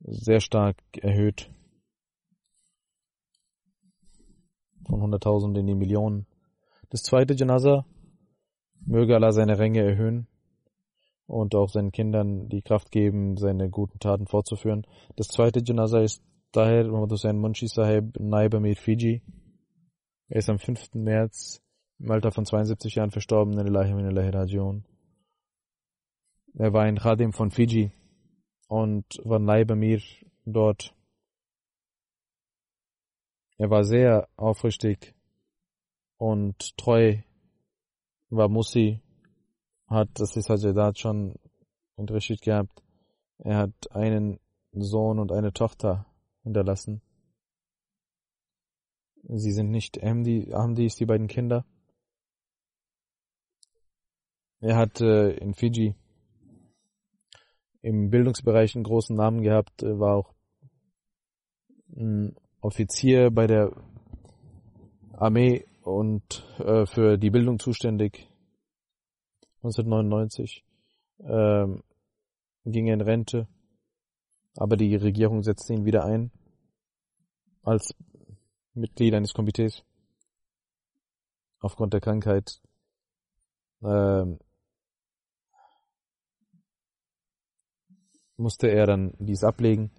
sehr 0.00 0.40
stark 0.40 0.76
erhöht. 1.00 1.50
Von 4.86 5.00
100.000 5.00 5.58
in 5.58 5.66
die 5.66 5.74
Millionen. 5.74 6.26
Das 6.90 7.02
zweite 7.02 7.34
Janaza, 7.34 7.86
möge 8.84 9.14
Allah 9.14 9.32
seine 9.32 9.58
Ränge 9.58 9.80
erhöhen 9.80 10.26
und 11.26 11.54
auch 11.54 11.68
seinen 11.68 11.92
Kindern 11.92 12.48
die 12.48 12.62
Kraft 12.62 12.90
geben, 12.90 13.36
seine 13.36 13.70
guten 13.70 13.98
Taten 13.98 14.26
fortzuführen. 14.26 14.86
Das 15.16 15.28
zweite 15.28 15.62
Janaza 15.64 16.00
ist 16.00 16.22
daher 16.52 16.84
Muhammad 16.84 17.12
Hussein 17.12 17.38
Munshi 17.38 17.68
Sahib 17.68 18.18
Naib 18.18 18.54
Amir 18.54 18.76
Fiji. 18.76 19.22
Er 20.28 20.38
ist 20.38 20.50
am 20.50 20.58
5. 20.58 20.94
März 20.94 21.62
im 21.98 22.10
Alter 22.10 22.32
von 22.32 22.44
72 22.44 22.96
Jahren 22.96 23.10
verstorben 23.10 23.58
in 23.58 23.66
Ilahi 23.66 24.28
Rajion. 24.30 24.84
Er 26.54 26.72
war 26.72 26.82
ein 26.82 26.98
Khadim 26.98 27.32
von 27.32 27.50
Fiji 27.50 27.92
und 28.68 29.04
war 29.24 29.38
Naib 29.38 29.70
Amir 29.70 30.00
dort. 30.44 30.94
Er 33.62 33.70
war 33.70 33.84
sehr 33.84 34.28
aufrichtig 34.34 35.14
und 36.16 36.76
treu, 36.76 37.18
war 38.28 38.48
Musi, 38.48 39.00
hat 39.86 40.08
das 40.14 40.36
ist 40.36 40.46
Sajadat 40.46 40.98
schon 40.98 41.36
unterrichtet 41.94 42.42
gehabt. 42.42 42.82
Er 43.38 43.58
hat 43.58 43.92
einen 43.92 44.40
Sohn 44.72 45.20
und 45.20 45.30
eine 45.30 45.52
Tochter 45.52 46.06
hinterlassen. 46.42 47.02
Sie 49.28 49.52
sind 49.52 49.70
nicht 49.70 50.02
Ahmdi, 50.02 50.52
Ahmdis, 50.52 50.96
die 50.96 51.06
beiden 51.06 51.28
Kinder. 51.28 51.64
Er 54.58 54.76
hat 54.76 55.00
äh, 55.00 55.36
in 55.36 55.54
Fiji 55.54 55.94
im 57.80 58.10
Bildungsbereich 58.10 58.74
einen 58.74 58.82
großen 58.82 59.14
Namen 59.14 59.40
gehabt, 59.40 59.84
war 59.84 60.16
auch 60.16 60.34
ein 61.94 62.34
Offizier 62.62 63.30
bei 63.30 63.46
der 63.48 63.72
Armee 65.12 65.66
und 65.82 66.46
äh, 66.58 66.86
für 66.86 67.18
die 67.18 67.30
Bildung 67.30 67.58
zuständig. 67.58 68.28
1999 69.64 70.64
ähm, 71.20 71.82
ging 72.64 72.86
er 72.86 72.94
in 72.94 73.00
Rente, 73.00 73.48
aber 74.56 74.76
die 74.76 74.94
Regierung 74.94 75.42
setzte 75.42 75.74
ihn 75.74 75.84
wieder 75.84 76.04
ein 76.04 76.30
als 77.62 77.94
Mitglied 78.74 79.14
eines 79.14 79.34
Komitees 79.34 79.84
aufgrund 81.60 81.92
der 81.92 82.00
Krankheit. 82.00 82.60
Ähm, 83.82 84.38
musste 88.36 88.68
er 88.68 88.86
dann 88.86 89.14
dies 89.18 89.44
ablegen. 89.44 89.90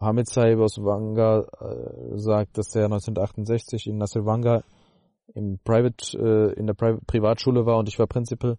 Hamid 0.00 0.28
Saib 0.28 0.60
aus 0.60 0.78
Wanga 0.78 1.40
äh, 1.60 2.18
sagt, 2.18 2.56
dass 2.56 2.74
er 2.76 2.84
1968 2.84 3.88
in 3.88 3.98
Nasirwanga 3.98 4.62
im 5.34 5.58
Private, 5.64 6.16
äh, 6.18 6.58
in 6.58 6.66
der 6.66 6.74
Pri 6.74 6.98
Privatschule 7.06 7.66
war 7.66 7.78
und 7.78 7.88
ich 7.88 7.98
war 7.98 8.06
Principal, 8.06 8.58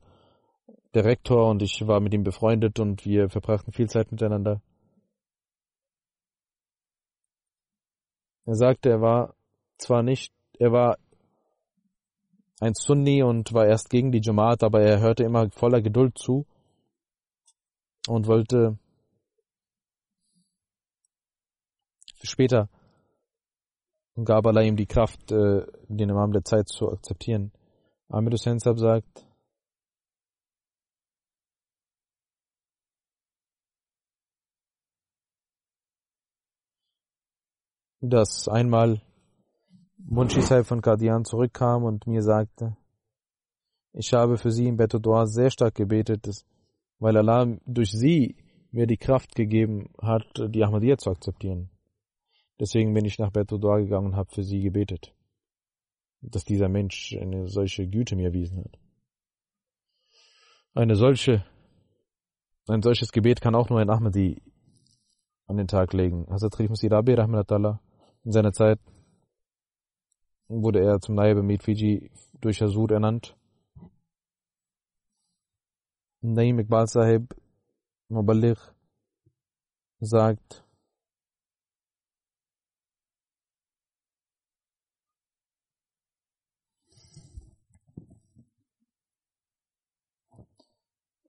der 0.93 1.05
Rektor 1.05 1.49
und 1.49 1.61
ich 1.61 1.87
war 1.87 2.01
mit 2.01 2.13
ihm 2.13 2.23
befreundet 2.23 2.79
und 2.79 3.05
wir 3.05 3.29
verbrachten 3.29 3.71
viel 3.71 3.89
Zeit 3.89 4.11
miteinander. 4.11 4.61
Er 8.45 8.55
sagte, 8.55 8.89
er 8.89 9.01
war 9.01 9.35
zwar 9.77 10.03
nicht, 10.03 10.33
er 10.57 10.71
war 10.71 10.97
ein 12.59 12.73
Sunni 12.73 13.23
und 13.23 13.53
war 13.53 13.65
erst 13.65 13.89
gegen 13.89 14.11
die 14.11 14.21
Jamaat, 14.21 14.63
aber 14.63 14.81
er 14.81 14.99
hörte 14.99 15.23
immer 15.23 15.49
voller 15.51 15.81
Geduld 15.81 16.17
zu 16.17 16.45
und 18.07 18.27
wollte 18.27 18.77
später 22.23 22.69
gab 24.25 24.45
Allah 24.45 24.61
ihm 24.61 24.75
die 24.75 24.85
Kraft, 24.85 25.31
äh, 25.31 25.65
den 25.87 26.09
Imam 26.09 26.31
der 26.31 26.43
Zeit 26.43 26.67
zu 26.67 26.89
akzeptieren. 26.91 27.51
Amir 28.09 28.31
Hussein 28.33 28.59
Sab 28.59 28.79
sagt, 28.79 29.25
dass 38.01 38.47
einmal 38.47 39.01
Munshi 39.97 40.41
Sahib 40.41 40.65
von 40.65 40.81
Qadian 40.81 41.25
zurückkam 41.25 41.83
und 41.83 42.07
mir 42.07 42.23
sagte, 42.23 42.75
ich 43.93 44.13
habe 44.13 44.37
für 44.37 44.51
sie 44.51 44.67
im 44.67 44.77
Betodua 44.77 45.25
sehr 45.25 45.51
stark 45.51 45.75
gebetet, 45.75 46.45
weil 46.99 47.17
Allah 47.17 47.57
durch 47.65 47.91
sie 47.91 48.35
mir 48.71 48.87
die 48.87 48.97
Kraft 48.97 49.35
gegeben 49.35 49.89
hat, 50.01 50.25
die 50.37 50.63
Ahmadiyya 50.63 50.97
zu 50.97 51.11
akzeptieren. 51.11 51.69
Deswegen 52.59 52.93
bin 52.93 53.05
ich 53.05 53.17
nach 53.19 53.31
Betodua 53.31 53.77
gegangen 53.79 54.07
und 54.07 54.15
habe 54.15 54.29
für 54.31 54.43
sie 54.43 54.61
gebetet, 54.61 55.13
dass 56.21 56.43
dieser 56.43 56.67
Mensch 56.67 57.15
eine 57.19 57.47
solche 57.47 57.87
Güte 57.87 58.15
mir 58.15 58.27
erwiesen 58.27 58.63
hat. 58.63 58.77
Eine 60.73 60.95
solche, 60.95 61.45
ein 62.67 62.81
solches 62.81 63.11
Gebet 63.11 63.41
kann 63.41 63.55
auch 63.55 63.69
nur 63.69 63.79
ein 63.79 63.89
Ahmadi 63.89 64.41
an 65.47 65.57
den 65.57 65.67
Tag 65.67 65.93
legen. 65.93 66.27
Hazrat 66.29 66.53
Khalif 66.53 66.69
Masih 66.69 66.91
Rabi 66.91 67.13
Rahmatallah 67.13 67.81
in 68.23 68.31
seiner 68.31 68.51
Zeit 68.51 68.79
wurde 70.47 70.79
er 70.83 70.99
zum 70.99 71.15
Naib 71.15 71.37
Amid 71.37 71.63
Fiji 71.63 72.11
durch 72.41 72.61
Hazur 72.61 72.91
ernannt. 72.91 73.35
Naim 76.21 76.59
Iqbal 76.59 76.87
Sahib 76.87 77.33
Muballigh 78.09 78.59
sagt, 80.01 80.65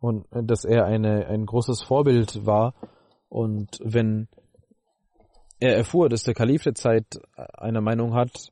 und 0.00 0.26
dass 0.32 0.64
er 0.64 0.86
eine, 0.86 1.26
ein 1.26 1.46
großes 1.46 1.82
Vorbild 1.82 2.46
war 2.46 2.74
und 3.28 3.78
wenn 3.84 4.28
er 5.60 5.76
erfuhr, 5.76 6.08
dass 6.08 6.24
der 6.24 6.34
Kalif 6.34 6.62
der 6.62 6.74
Zeit 6.74 7.20
eine 7.36 7.80
Meinung 7.80 8.14
hat 8.14 8.50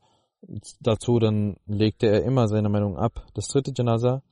dazu, 0.81 1.19
dann 1.19 1.57
legte 1.67 2.07
er 2.07 2.23
immer 2.23 2.47
seine 2.49 2.69
Meinung 2.69 2.97
ab. 2.97 3.27
Das 3.35 3.49
dritte 3.49 3.73
Janaza 3.75 4.23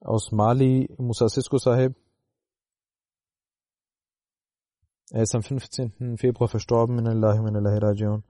aus 0.00 0.32
Mali, 0.32 0.88
Musa 0.98 1.28
Sisko 1.28 1.58
Sahib. 1.58 1.94
Er 5.10 5.22
ist 5.22 5.34
am 5.34 5.42
15. 5.42 6.16
Februar 6.16 6.48
verstorben 6.48 6.98
in 6.98 7.06
Allah 7.06 7.34
in 7.34 7.56
Rajion. 7.56 8.24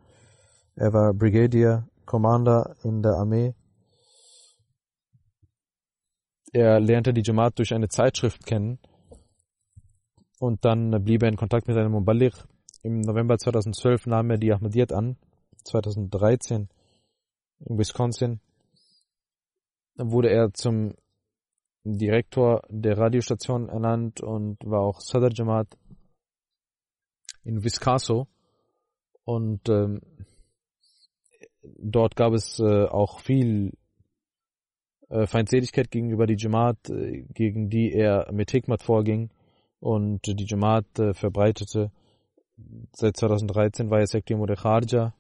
Er 0.75 0.93
war 0.93 1.15
Brigadier, 1.15 1.89
Commander 2.13 2.77
in 2.85 3.01
der 3.01 3.13
Armee 3.13 3.55
er 6.53 6.79
lernte 6.81 7.15
die 7.15 7.23
Jamaat 7.25 7.59
durch 7.59 7.73
eine 7.73 7.89
Zeitschrift 7.89 8.45
kennen 8.45 8.79
und 10.39 10.67
dann 10.67 10.91
blieb 11.03 11.23
er 11.23 11.31
in 11.31 11.37
Kontakt 11.37 11.67
mit 11.67 11.79
einem 11.79 11.93
Muballigh. 11.93 12.37
Im 12.83 13.01
November 13.01 13.39
2012 13.39 14.07
nahm 14.07 14.29
er 14.29 14.37
die 14.37 14.53
Ahmadiyyat 14.53 14.93
an, 14.93 15.17
2013 15.65 16.69
in 17.61 17.79
Wisconsin. 17.79 18.41
Dann 19.97 20.11
wurde 20.11 20.29
er 20.29 20.53
zum 20.53 20.95
Direktor 21.85 22.63
der 22.69 22.99
Radiostation 22.99 23.71
ernannt 23.71 24.21
und 24.21 24.59
war 24.63 24.83
auch 24.83 25.01
Sadr 25.01 25.31
Jamaat 25.33 25.79
in 27.45 27.65
Wiscaso. 27.65 28.27
Und 29.25 29.69
ähm, 29.71 30.01
dort 31.63 32.17
gab 32.17 32.33
es 32.33 32.59
äh, 32.59 32.85
auch 32.85 33.21
viel 33.21 33.73
äh, 35.09 35.27
Feindseligkeit 35.27 35.91
gegenüber 35.91 36.27
die 36.27 36.37
Jamaat, 36.39 36.91
äh, 36.91 37.25
gegen 37.35 37.71
die 37.71 37.93
er 37.93 38.31
mit 38.33 38.51
Hikmat 38.51 38.83
vorging 38.83 39.31
und 39.81 40.27
die 40.27 40.47
Jamaat 40.47 40.99
äh, 40.99 41.15
verbreitete 41.15 41.91
Seit 42.93 43.17
2013 43.17 43.91
war 43.91 44.01
er 44.01 44.37
Mure 44.37 44.57
Kharja 44.57 45.15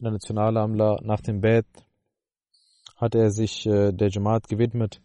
der 0.00 0.10
Nationalamla. 0.10 1.00
Nach 1.02 1.20
dem 1.20 1.40
Bett 1.40 1.66
hat 2.96 3.14
er 3.14 3.30
sich 3.30 3.66
äh, 3.66 3.92
der 3.92 4.08
Jamaat 4.08 4.48
gewidmet. 4.48 5.00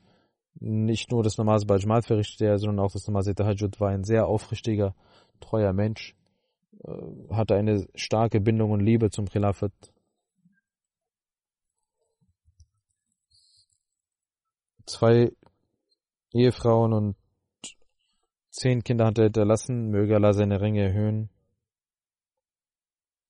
Nicht 0.59 1.11
nur 1.11 1.23
das 1.23 1.37
Namaz 1.37 1.65
bei 1.65 1.77
Jamaat 1.77 2.05
verrichtete 2.05 2.45
er, 2.45 2.57
sondern 2.57 2.83
auch 2.83 2.91
das 2.91 3.07
Namaz 3.07 3.25
Tahajjud 3.25 3.79
war 3.79 3.89
ein 3.89 4.03
sehr 4.03 4.27
aufrichtiger, 4.27 4.95
treuer 5.39 5.73
Mensch. 5.73 6.15
Äh, 6.83 6.91
hatte 7.31 7.55
eine 7.55 7.87
starke 7.95 8.39
Bindung 8.39 8.71
und 8.71 8.81
Liebe 8.81 9.09
zum 9.09 9.27
Khilafat. 9.27 9.73
Zwei 14.86 15.32
Ehefrauen 16.32 16.92
und 16.92 17.16
zehn 18.50 18.82
Kinder 18.82 19.06
hat 19.06 19.18
er 19.18 19.24
hinterlassen. 19.24 19.90
Möge 19.90 20.16
Allah 20.16 20.32
seine 20.32 20.60
Ränge 20.60 20.82
erhöhen 20.82 21.30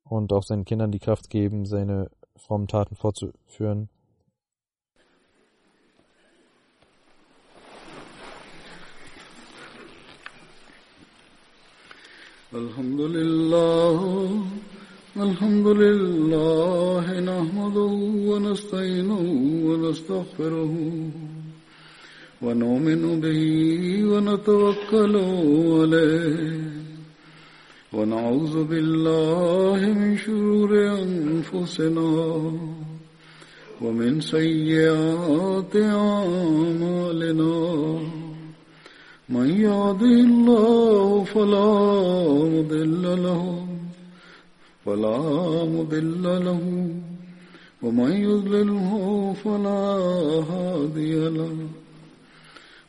und 0.05 0.33
auch 0.33 0.43
seinen 0.43 0.65
Kindern 0.65 0.93
die 0.93 0.99
Kraft 0.99 1.31
geben, 1.31 1.67
seine 1.67 2.11
frommen 2.37 2.69
Taten 2.69 2.97
fortzuführen. 2.97 3.89
الحمد 12.53 13.01
لله 13.01 13.99
الحمد 15.17 15.67
لله 15.67 17.21
نحمده 17.21 17.93
ونستعينه 18.29 19.25
ونستغفره 19.67 20.75
ونؤمن 22.42 23.20
به 23.20 23.42
ونتوكل 24.06 25.16
عليه. 25.16 26.62
ونعوذ 27.94 28.64
بالله 28.64 29.80
من 29.94 30.18
شرور 30.18 30.72
أنفسنا 31.02 32.12
ومن 33.82 34.22
سيئات 34.22 35.76
أعمالنا. 35.76 37.56
من 39.30 39.50
يهده 39.50 40.16
الله 40.30 41.24
فلا 41.24 41.74
مضل 42.54 43.04
له 43.24 43.68
فلا 44.86 45.20
مضل 45.66 46.24
له. 46.24 46.64
ومن 47.82 48.12
يضلله 48.12 48.90
فلا 49.44 49.84
هادي 50.52 51.30
له. 51.30 51.58